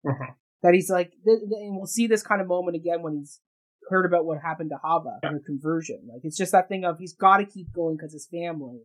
[0.04, 0.36] Mhm.
[0.62, 3.40] That he's like, th- th- and we'll see this kind of moment again when he's
[3.88, 6.00] heard about what happened to Chava and her conversion.
[6.12, 8.80] Like it's just that thing of he's got to keep going because his family,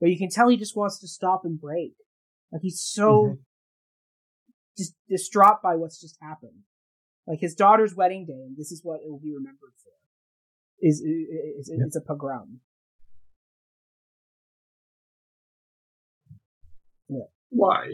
[0.00, 1.94] but you can tell he just wants to stop and break.
[2.52, 3.38] Like he's so Mhm.
[4.78, 6.62] just distraught by what's just happened.
[7.26, 9.90] Like his daughter's wedding day, and this is what it will be remembered for.
[10.80, 11.84] Is is, is Yeah.
[11.86, 12.60] it's a pogrom.
[17.08, 17.24] Yeah.
[17.50, 17.88] Why?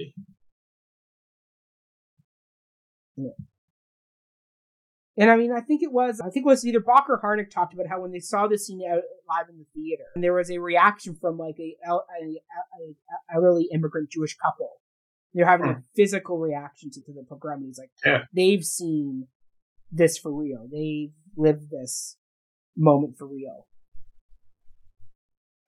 [5.17, 7.51] And I mean, I think it was, I think it was either Bock or Harnick
[7.51, 10.33] talked about how when they saw this scene out live in the theater, and there
[10.33, 14.81] was a reaction from like a, a, a, a elderly immigrant Jewish couple.
[15.35, 15.81] They're having a hmm.
[15.97, 17.61] physical reaction to, to the pogrom.
[17.61, 18.25] And he's like, Yeah.
[18.35, 19.29] they've seen
[19.91, 20.69] this for real.
[20.71, 22.17] They've lived this.
[22.77, 23.67] moment for Rio.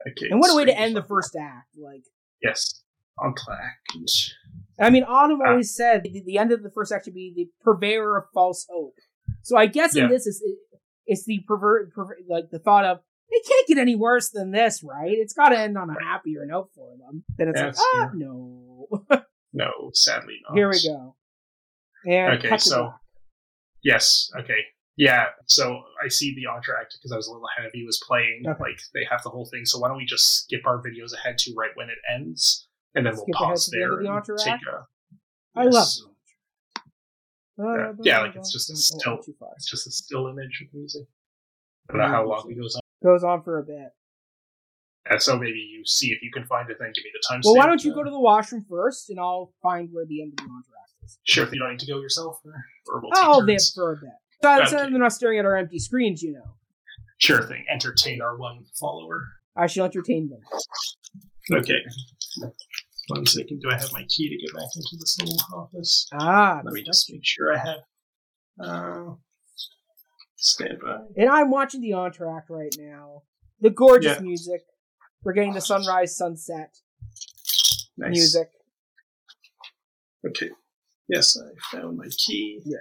[0.07, 0.29] Okay.
[0.31, 1.77] And what a way to end the first act!
[1.77, 2.05] Like,
[2.43, 2.83] Yes.
[3.19, 4.33] on Entr'acte.
[4.79, 5.51] I mean, Autumn Ah.
[5.51, 8.95] always said the, end of the first act should be the purveyor of false hope.
[9.43, 10.59] So I guess in this is it,
[11.07, 12.99] it's the pervert, perver like the thought of
[13.29, 15.11] it can't get any worse than this, right?
[15.13, 17.25] It's got to end on a happier note for them.
[17.37, 18.11] Then it's like, ah, yeah.
[18.15, 18.89] no.
[19.57, 20.57] No, sadly not.
[20.57, 21.15] Here we go.
[22.07, 22.93] And Okay, so-
[23.85, 24.31] Yes.
[24.41, 24.59] Okay.
[24.97, 25.27] Yeah.
[25.47, 28.43] So I see the entr'acte because I was a little ahead of you was playing.
[28.49, 28.59] Okay.
[28.61, 29.65] Like they have the whole thing.
[29.65, 33.07] So why don't we just skip our videos ahead to right when it ends, and
[33.07, 34.87] then Skip we'll pause to the end there the and take a.
[35.57, 36.03] I Yes.
[37.57, 39.21] love Yeah, yeah, like it's just a still-
[39.57, 41.07] It's just a still image of music.
[41.89, 42.81] I don't know how long it goes on.
[43.03, 43.91] Goes on for a bit.
[45.11, 47.45] And so maybe you see if you can find it, then give me the timestamp.
[47.45, 50.23] Well, why don't you uh, go to the washroom first, and I'll find where the
[50.23, 51.19] end of the entr'acte is.
[51.25, 52.55] Sure, if you don't need to go yourself, or,
[52.89, 53.71] or we'll I'll turns.
[53.73, 54.11] for a bit.
[54.43, 54.91] So, Okay.
[54.91, 56.57] they're not staring at our empty screens, you know.
[57.19, 57.65] Sure thing.
[57.71, 59.29] Entertain our one follower.
[59.57, 60.41] I shall entertain them.
[61.53, 61.81] Okay.
[63.09, 63.61] One second.
[63.61, 66.07] Do I have my key to get back into this little office?
[66.13, 67.79] Ah, Let me just make sure I have.
[68.59, 69.15] Uh,
[70.37, 70.99] stand by.
[71.17, 73.23] And I'm watching the entr'acte right now.
[73.61, 74.23] The gorgeous Yeah.
[74.23, 74.63] music.
[75.23, 76.75] We're getting the sunrise, sunset
[77.97, 78.11] Nice.
[78.11, 78.51] music.
[80.27, 80.51] Okay.
[81.09, 82.61] Yes, I found my key.
[82.65, 82.81] Yes.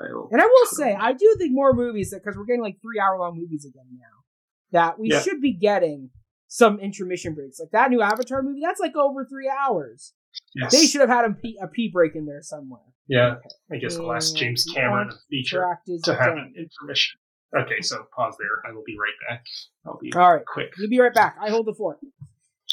[0.00, 2.98] I'll And I will say, I do think more movies because we're getting like three
[2.98, 4.24] hour long movies again now.
[4.72, 5.20] That we Yeah.
[5.20, 6.10] should be getting
[6.52, 7.60] some intermission breaks.
[7.60, 10.12] Like that new Avatar movie, that's like over three hours.
[10.54, 10.72] yes.
[10.72, 12.82] They should have had a pee, a pee break in there somewhere.
[13.08, 13.36] Yeah,
[13.72, 16.38] I guess the last James Cameron feature Tract is to have done.
[16.38, 17.18] an intermission.
[17.56, 18.68] Okay, so pause there.
[18.68, 19.44] I will be right back.
[19.86, 20.72] I'll be All right, quick.
[20.78, 21.36] you'll be right back.
[21.40, 21.98] I hold the fort.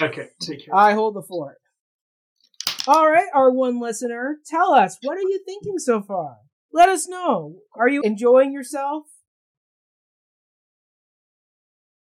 [0.02, 0.76] Okay, take care.
[0.76, 1.58] I hold the fort.
[2.88, 6.38] All right, our one listener, tell us what are you thinking so far?
[6.74, 7.56] Let us know.
[7.76, 9.06] Are you enjoying yourself?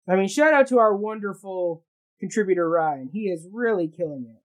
[0.09, 1.85] I mean, shout out to our wonderful
[2.21, 3.11] contributor Ryan.
[3.13, 4.43] He is really killing it.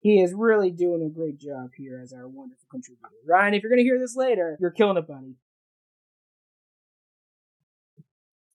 [0.00, 3.08] He is really doing a great job here as our wonderful contributor.
[3.26, 5.36] Ryan, if you're going to hear this later, you're killing it, buddy.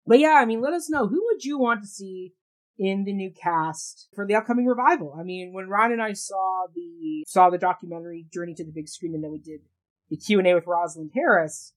[0.06, 2.34] But yeah, I mean, let us know who would you want to see
[2.77, 5.15] in the new cast for the upcoming revival.
[5.19, 8.88] I mean, when Ryan and I saw the saw the documentary Journey to the Big
[8.88, 9.61] Screen, and then we did
[10.10, 11.73] the Q and A with Rosalind Harris,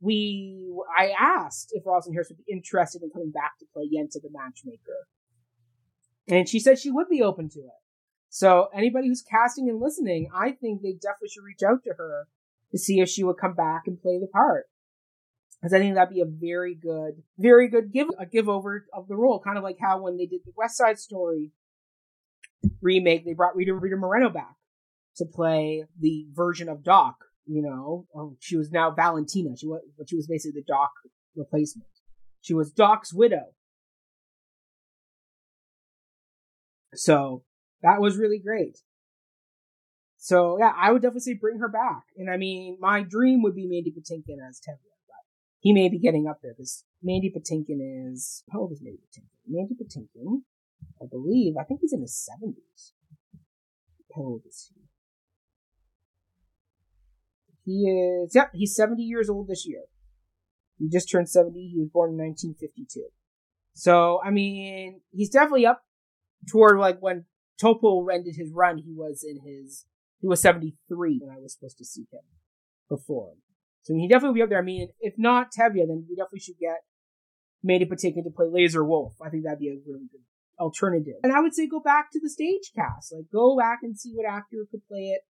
[0.00, 4.20] we I asked if Rosalind Harris would be interested in coming back to play Yenta
[4.22, 5.06] the Matchmaker,
[6.28, 7.80] and she said she would be open to it.
[8.28, 12.28] So anybody who's casting and listening, I think they definitely should reach out to her
[12.70, 14.66] to see if she would come back and play the part
[15.60, 19.08] because I think that'd be a very good, very good give a give over of
[19.08, 21.52] the role, kind of like how when they did the West Side Story
[22.80, 24.56] remake, they brought Rita Rita Moreno back
[25.16, 27.16] to play the version of Doc.
[27.46, 29.56] You know, she was now Valentina.
[29.56, 30.90] She was, but she was basically the Doc
[31.34, 31.88] replacement.
[32.40, 33.54] She was Doc's widow.
[36.94, 37.44] So
[37.82, 38.78] that was really great.
[40.16, 42.02] So yeah, I would definitely say bring her back.
[42.16, 44.76] And I mean, my dream would be Mandy Patinkin as Tevye,
[45.08, 45.24] but
[45.60, 49.28] he may be getting up there because Mandy Patinkin is how old is Mandy Patinkin?
[49.48, 50.42] Mandy Patinkin,
[51.00, 52.92] I believe, I think he's in his seventies.
[54.14, 54.79] How old is he?
[57.64, 59.82] He is yep, he's seventy years old this year.
[60.78, 61.68] He just turned seventy.
[61.72, 63.08] He was born in nineteen fifty two.
[63.74, 65.82] So I mean, he's definitely up
[66.50, 67.24] toward like when
[67.62, 68.78] Topol ended his run.
[68.78, 69.84] He was in his
[70.20, 72.20] he was seventy three when I was supposed to see him
[72.88, 73.34] before.
[73.82, 74.58] So he definitely be up there.
[74.58, 76.80] I mean, if not Tevye, then we definitely should get
[77.62, 79.14] Mandy Patinkin to play Lazar Wolf.
[79.22, 80.20] I think that'd be a really good
[80.58, 81.14] alternative.
[81.22, 83.14] And I would say go back to the stage cast.
[83.14, 85.22] Like go back and see what actor could play it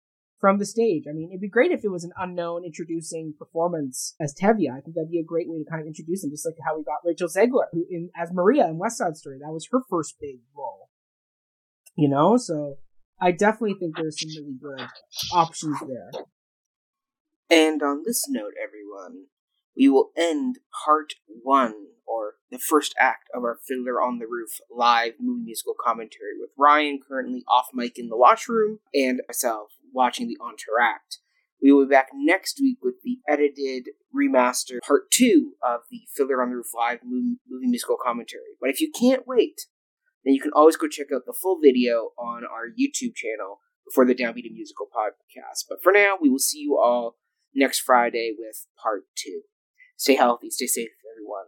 [0.40, 1.04] from the stage.
[1.08, 4.70] I mean, it'd be great if it was an unknown introducing performance as Tevye.
[4.70, 6.76] I think that'd be a great way to kind of introduce him, just like how
[6.76, 9.38] we got Rachel Zegler who in, as Maria in West Side Story.
[9.40, 10.90] That was her first big role.
[11.96, 12.76] You know, so
[13.20, 14.86] I definitely think there's some really good
[15.32, 16.10] options there.
[17.50, 19.24] And on this note, everyone,
[19.76, 21.74] we will end part one,
[22.06, 26.50] or the first act of our Fiddler on the Roof live movie musical commentary with
[26.56, 31.18] Ryan currently off mic in the washroom and myself watching the entr'acte.
[31.62, 36.42] We will be back next week with the edited remaster part two of the Fiddler
[36.42, 38.56] on the Roof live movie, movie musical commentary.
[38.60, 39.66] But if you can't wait,
[40.24, 44.04] then you can always go check out the full video on our YouTube channel before
[44.04, 45.64] the Downbeat and Musical podcast.
[45.68, 47.16] But for now, we will see you all
[47.54, 49.42] next Friday with part two.
[49.96, 51.46] Stay healthy, stay safe, everyone.